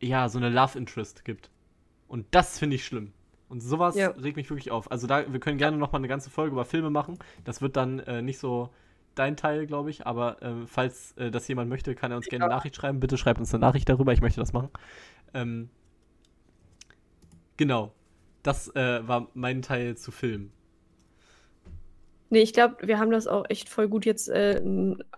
ja, 0.00 0.28
so 0.28 0.38
eine 0.38 0.50
Love 0.50 0.78
Interest 0.78 1.24
gibt. 1.24 1.50
Und 2.08 2.26
das 2.32 2.58
finde 2.58 2.76
ich 2.76 2.84
schlimm. 2.84 3.12
Und 3.48 3.60
sowas 3.60 3.94
ja. 3.94 4.08
regt 4.10 4.36
mich 4.36 4.50
wirklich 4.50 4.70
auf. 4.70 4.90
Also 4.90 5.06
da, 5.06 5.32
wir 5.32 5.40
können 5.40 5.58
gerne 5.58 5.76
noch 5.76 5.92
mal 5.92 5.98
eine 5.98 6.08
ganze 6.08 6.30
Folge 6.30 6.52
über 6.52 6.64
Filme 6.64 6.90
machen. 6.90 7.18
Das 7.44 7.62
wird 7.62 7.76
dann 7.76 8.00
äh, 8.00 8.20
nicht 8.20 8.38
so 8.38 8.70
dein 9.14 9.36
Teil, 9.36 9.66
glaube 9.66 9.90
ich. 9.90 10.06
Aber 10.06 10.42
äh, 10.42 10.66
falls 10.66 11.12
äh, 11.16 11.30
das 11.30 11.48
jemand 11.48 11.70
möchte, 11.70 11.94
kann 11.94 12.10
er 12.10 12.16
uns 12.16 12.26
ja. 12.26 12.30
gerne 12.30 12.44
eine 12.46 12.54
Nachricht 12.54 12.76
schreiben. 12.76 13.00
Bitte 13.00 13.18
schreibt 13.18 13.40
uns 13.40 13.52
eine 13.54 13.60
Nachricht 13.60 13.88
darüber. 13.88 14.12
Ich 14.12 14.20
möchte 14.20 14.40
das 14.40 14.52
machen. 14.52 14.70
Ähm, 15.32 15.70
genau. 17.56 17.92
Das 18.42 18.68
äh, 18.74 19.06
war 19.06 19.28
mein 19.34 19.62
Teil 19.62 19.96
zu 19.96 20.10
Film. 20.10 20.50
Nee, 22.30 22.42
ich 22.42 22.52
glaube, 22.52 22.76
wir 22.80 22.98
haben 22.98 23.12
das 23.12 23.28
auch 23.28 23.44
echt 23.48 23.68
voll 23.68 23.88
gut 23.88 24.04
jetzt 24.04 24.28
äh, 24.28 24.60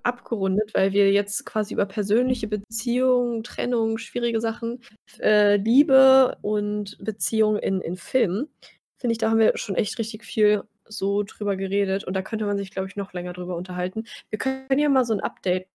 abgerundet, 0.03 0.75
weil 0.75 0.93
wir 0.93 1.13
jetzt 1.13 1.47
quasi 1.47 1.73
über 1.73 1.87
persönliche 1.87 2.47
Beziehungen, 2.47 3.43
Trennung, 3.43 3.97
schwierige 3.97 4.41
Sachen, 4.41 4.83
äh, 5.21 5.57
Liebe 5.57 6.37
und 6.43 6.99
Beziehungen 7.03 7.59
in, 7.59 7.81
in 7.81 7.97
Filmen, 7.97 8.49
finde 8.99 9.13
ich, 9.13 9.19
da 9.19 9.31
haben 9.31 9.39
wir 9.39 9.57
schon 9.57 9.77
echt 9.77 9.99
richtig 9.99 10.25
viel 10.25 10.65
so 10.89 11.23
drüber 11.23 11.57
geredet 11.57 12.05
und 12.05 12.15
da 12.15 12.23
könnte 12.23 12.47
man 12.47 12.57
sich, 12.57 12.71
glaube 12.71 12.89
ich, 12.89 12.97
noch 12.97 13.13
länger 13.13 13.33
drüber 13.33 13.57
unterhalten. 13.57 14.05
Wir 14.31 14.39
können 14.39 14.79
ja 14.79 14.89
mal 14.89 15.05
so 15.05 15.15
ein 15.15 15.21
Update 15.21 15.69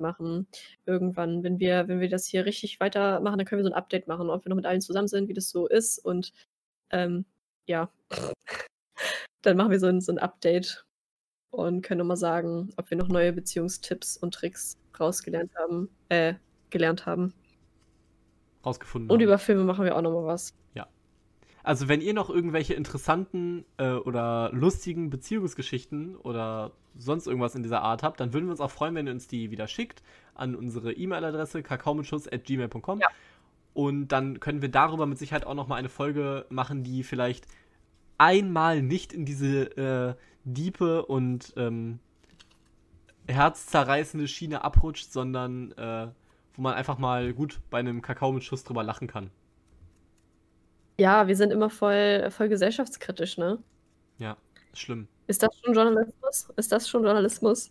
machen 0.00 0.46
irgendwann. 0.86 1.42
Wenn 1.42 1.58
wir, 1.58 1.88
wenn 1.88 2.00
wir 2.00 2.08
das 2.08 2.26
hier 2.26 2.44
richtig 2.44 2.80
weitermachen, 2.80 3.38
dann 3.38 3.46
können 3.46 3.60
wir 3.60 3.64
so 3.64 3.72
ein 3.72 3.78
Update 3.78 4.06
machen, 4.06 4.30
ob 4.30 4.44
wir 4.44 4.50
noch 4.50 4.56
mit 4.56 4.66
allen 4.66 4.80
zusammen 4.80 5.08
sind, 5.08 5.28
wie 5.28 5.34
das 5.34 5.50
so 5.50 5.66
ist. 5.66 5.98
Und 5.98 6.32
ähm, 6.90 7.24
ja, 7.66 7.90
dann 9.42 9.56
machen 9.56 9.70
wir 9.70 9.80
so 9.80 9.86
ein, 9.86 10.00
so 10.00 10.12
ein 10.12 10.18
Update 10.18 10.84
und 11.50 11.82
können 11.82 11.98
nochmal 11.98 12.16
sagen, 12.16 12.70
ob 12.76 12.90
wir 12.90 12.96
noch 12.96 13.08
neue 13.08 13.32
Beziehungstipps 13.32 14.16
und 14.16 14.34
Tricks 14.34 14.78
rausgelernt 14.98 15.52
haben, 15.56 15.88
äh, 16.08 16.34
gelernt 16.70 17.06
haben. 17.06 17.34
Rausgefunden. 18.64 19.10
Und 19.10 19.18
haben. 19.18 19.24
über 19.24 19.38
Filme 19.38 19.64
machen 19.64 19.84
wir 19.84 19.96
auch 19.96 20.02
nochmal 20.02 20.26
was. 20.26 20.54
Also 21.62 21.88
wenn 21.88 22.00
ihr 22.00 22.14
noch 22.14 22.30
irgendwelche 22.30 22.74
interessanten 22.74 23.64
äh, 23.76 23.92
oder 23.92 24.50
lustigen 24.52 25.10
Beziehungsgeschichten 25.10 26.16
oder 26.16 26.72
sonst 26.96 27.26
irgendwas 27.26 27.54
in 27.54 27.62
dieser 27.62 27.82
Art 27.82 28.02
habt, 28.02 28.20
dann 28.20 28.32
würden 28.32 28.46
wir 28.46 28.52
uns 28.52 28.60
auch 28.60 28.70
freuen, 28.70 28.94
wenn 28.94 29.06
ihr 29.06 29.12
uns 29.12 29.28
die 29.28 29.50
wieder 29.50 29.68
schickt 29.68 30.02
an 30.34 30.54
unsere 30.54 30.92
E-Mail-Adresse 30.92 31.62
kakaomitschuss.gmail.com. 31.62 33.00
Ja. 33.00 33.08
Und 33.74 34.08
dann 34.08 34.40
können 34.40 34.62
wir 34.62 34.70
darüber 34.70 35.06
mit 35.06 35.18
Sicherheit 35.18 35.46
auch 35.46 35.54
noch 35.54 35.68
mal 35.68 35.76
eine 35.76 35.88
Folge 35.88 36.46
machen, 36.48 36.82
die 36.82 37.02
vielleicht 37.02 37.46
einmal 38.18 38.82
nicht 38.82 39.12
in 39.12 39.24
diese 39.24 39.76
äh, 39.76 40.14
diepe 40.44 41.06
und 41.06 41.52
ähm, 41.56 42.00
herzzerreißende 43.28 44.26
Schiene 44.26 44.64
abrutscht, 44.64 45.12
sondern 45.12 45.72
äh, 45.72 46.08
wo 46.54 46.62
man 46.62 46.74
einfach 46.74 46.98
mal 46.98 47.32
gut 47.32 47.60
bei 47.70 47.78
einem 47.78 48.02
Kakao 48.02 48.32
mit 48.32 48.42
Schuss 48.42 48.64
drüber 48.64 48.82
lachen 48.82 49.06
kann. 49.06 49.30
Ja, 50.98 51.28
wir 51.28 51.36
sind 51.36 51.52
immer 51.52 51.70
voll, 51.70 52.28
voll 52.30 52.48
gesellschaftskritisch, 52.48 53.38
ne? 53.38 53.58
Ja, 54.18 54.36
schlimm. 54.74 55.06
Ist 55.28 55.42
das 55.42 55.50
schon 55.62 55.74
Journalismus? 55.74 56.48
Ist 56.56 56.72
das 56.72 56.88
schon 56.88 57.04
Journalismus? 57.04 57.70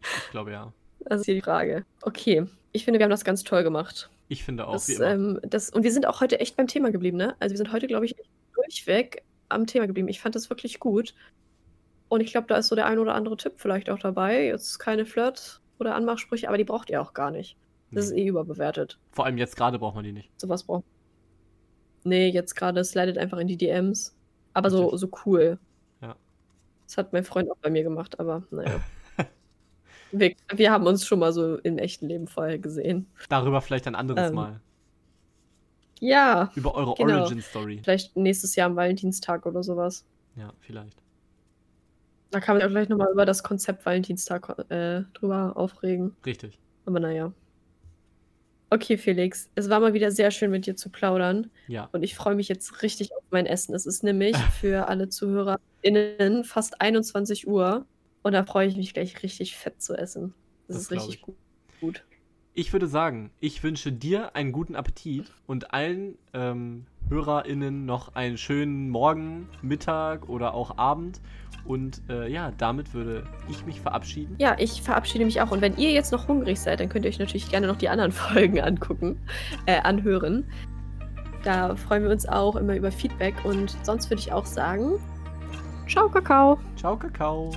Ich 0.00 0.30
glaube 0.30 0.50
ja. 0.50 0.72
Das 1.00 1.20
ist 1.20 1.26
hier 1.26 1.36
die 1.36 1.42
Frage. 1.42 1.84
Okay, 2.02 2.46
ich 2.72 2.84
finde, 2.84 2.98
wir 2.98 3.04
haben 3.04 3.10
das 3.10 3.24
ganz 3.24 3.44
toll 3.44 3.62
gemacht. 3.62 4.10
Ich 4.28 4.44
finde 4.44 4.66
auch, 4.66 4.72
das. 4.72 4.88
Ähm, 5.00 5.38
das, 5.42 5.70
und 5.70 5.84
wir 5.84 5.92
sind 5.92 6.06
auch 6.06 6.20
heute 6.20 6.40
echt 6.40 6.56
beim 6.56 6.66
Thema 6.66 6.90
geblieben, 6.90 7.18
ne? 7.18 7.36
Also 7.38 7.52
wir 7.52 7.58
sind 7.58 7.72
heute, 7.72 7.86
glaube 7.86 8.06
ich, 8.06 8.16
durchweg 8.54 9.22
am 9.48 9.66
Thema 9.66 9.86
geblieben. 9.86 10.08
Ich 10.08 10.20
fand 10.20 10.34
das 10.34 10.50
wirklich 10.50 10.80
gut. 10.80 11.14
Und 12.08 12.20
ich 12.20 12.32
glaube, 12.32 12.46
da 12.48 12.56
ist 12.56 12.68
so 12.68 12.74
der 12.74 12.86
ein 12.86 12.98
oder 12.98 13.14
andere 13.14 13.36
Tipp 13.36 13.54
vielleicht 13.56 13.88
auch 13.88 13.98
dabei. 13.98 14.46
Jetzt 14.46 14.78
keine 14.78 15.06
Flirt- 15.06 15.60
oder 15.78 15.94
Anmachsprüche, 15.94 16.48
aber 16.48 16.58
die 16.58 16.64
braucht 16.64 16.90
ihr 16.90 17.00
auch 17.00 17.14
gar 17.14 17.30
nicht. 17.30 17.56
Das 17.90 18.10
nee. 18.10 18.16
ist 18.16 18.24
eh 18.24 18.28
überbewertet. 18.28 18.98
Vor 19.12 19.26
allem 19.26 19.38
jetzt 19.38 19.56
gerade 19.56 19.78
braucht 19.78 19.94
man 19.94 20.04
die 20.04 20.12
nicht. 20.12 20.30
Sowas 20.40 20.64
braucht 20.64 20.84
Nee, 22.04 22.28
jetzt 22.28 22.54
gerade 22.54 22.84
slidet 22.84 23.18
einfach 23.18 23.38
in 23.38 23.48
die 23.48 23.56
DMs. 23.56 24.14
Aber 24.54 24.70
so, 24.70 24.96
so 24.96 25.08
cool. 25.24 25.58
Ja. 26.00 26.16
Das 26.86 26.98
hat 26.98 27.12
mein 27.12 27.24
Freund 27.24 27.50
auch 27.50 27.56
bei 27.56 27.70
mir 27.70 27.82
gemacht, 27.82 28.18
aber 28.20 28.42
naja. 28.50 28.80
wir, 30.12 30.34
wir 30.54 30.70
haben 30.70 30.86
uns 30.86 31.06
schon 31.06 31.18
mal 31.18 31.32
so 31.32 31.56
im 31.58 31.78
echten 31.78 32.08
Leben 32.08 32.26
vorher 32.26 32.58
gesehen. 32.58 33.06
Darüber 33.28 33.60
vielleicht 33.60 33.86
ein 33.86 33.94
anderes 33.94 34.30
ähm, 34.30 34.34
Mal. 34.34 34.60
Ja. 36.00 36.50
Über 36.56 36.74
eure 36.74 36.94
genau. 36.94 37.20
Origin-Story. 37.20 37.80
Vielleicht 37.82 38.16
nächstes 38.16 38.56
Jahr 38.56 38.66
am 38.66 38.76
Valentinstag 38.76 39.46
oder 39.46 39.62
sowas. 39.62 40.04
Ja, 40.34 40.52
vielleicht. 40.60 41.02
Da 42.30 42.40
kann 42.40 42.56
man 42.56 42.62
ja 42.62 42.68
gleich 42.68 42.88
nochmal 42.88 43.12
über 43.12 43.24
das 43.24 43.42
Konzept 43.42 43.86
Valentinstag 43.86 44.70
äh, 44.70 45.02
drüber 45.14 45.52
aufregen. 45.54 46.16
Richtig. 46.26 46.58
Aber 46.86 46.98
naja. 46.98 47.32
Okay, 48.72 48.96
Felix, 48.96 49.50
es 49.54 49.68
war 49.68 49.80
mal 49.80 49.92
wieder 49.92 50.10
sehr 50.10 50.30
schön 50.30 50.50
mit 50.50 50.64
dir 50.64 50.74
zu 50.74 50.88
plaudern. 50.88 51.50
Ja. 51.68 51.90
Und 51.92 52.02
ich 52.02 52.14
freue 52.14 52.34
mich 52.34 52.48
jetzt 52.48 52.80
richtig 52.80 53.14
auf 53.14 53.22
mein 53.30 53.44
Essen. 53.44 53.74
Es 53.74 53.84
ist 53.84 54.02
nämlich 54.02 54.34
für 54.60 54.88
alle 54.88 55.10
ZuhörerInnen 55.10 56.42
fast 56.44 56.80
21 56.80 57.46
Uhr. 57.46 57.84
Und 58.22 58.32
da 58.32 58.44
freue 58.44 58.66
ich 58.68 58.76
mich 58.78 58.94
gleich 58.94 59.22
richtig 59.22 59.58
fett 59.58 59.82
zu 59.82 59.94
essen. 59.94 60.32
Das, 60.68 60.76
Das 60.76 60.84
ist 60.84 60.90
richtig 60.90 61.14
ich. 61.16 61.20
gut. 61.20 61.36
gut. 61.82 62.04
Ich 62.54 62.72
würde 62.74 62.86
sagen, 62.86 63.30
ich 63.40 63.62
wünsche 63.62 63.90
dir 63.92 64.36
einen 64.36 64.52
guten 64.52 64.76
Appetit 64.76 65.32
und 65.46 65.72
allen 65.72 66.18
ähm, 66.34 66.84
HörerInnen 67.08 67.86
noch 67.86 68.14
einen 68.14 68.36
schönen 68.36 68.90
Morgen, 68.90 69.48
Mittag 69.62 70.28
oder 70.28 70.52
auch 70.52 70.76
Abend. 70.76 71.22
Und 71.64 72.02
äh, 72.10 72.28
ja, 72.28 72.52
damit 72.58 72.92
würde 72.92 73.24
ich 73.48 73.64
mich 73.64 73.80
verabschieden. 73.80 74.34
Ja, 74.38 74.54
ich 74.58 74.82
verabschiede 74.82 75.24
mich 75.24 75.40
auch. 75.40 75.50
Und 75.50 75.62
wenn 75.62 75.78
ihr 75.78 75.92
jetzt 75.92 76.12
noch 76.12 76.28
hungrig 76.28 76.60
seid, 76.60 76.80
dann 76.80 76.90
könnt 76.90 77.06
ihr 77.06 77.08
euch 77.08 77.18
natürlich 77.18 77.48
gerne 77.48 77.66
noch 77.66 77.76
die 77.76 77.88
anderen 77.88 78.12
Folgen 78.12 78.60
angucken, 78.60 79.18
äh, 79.64 79.80
anhören. 79.80 80.44
Da 81.44 81.74
freuen 81.74 82.02
wir 82.02 82.10
uns 82.10 82.28
auch 82.28 82.56
immer 82.56 82.76
über 82.76 82.92
Feedback. 82.92 83.34
Und 83.44 83.76
sonst 83.82 84.10
würde 84.10 84.20
ich 84.20 84.30
auch 84.30 84.46
sagen, 84.46 84.98
ciao, 85.88 86.10
Kakao. 86.10 86.58
Ciao, 86.76 86.98
Kakao. 86.98 87.50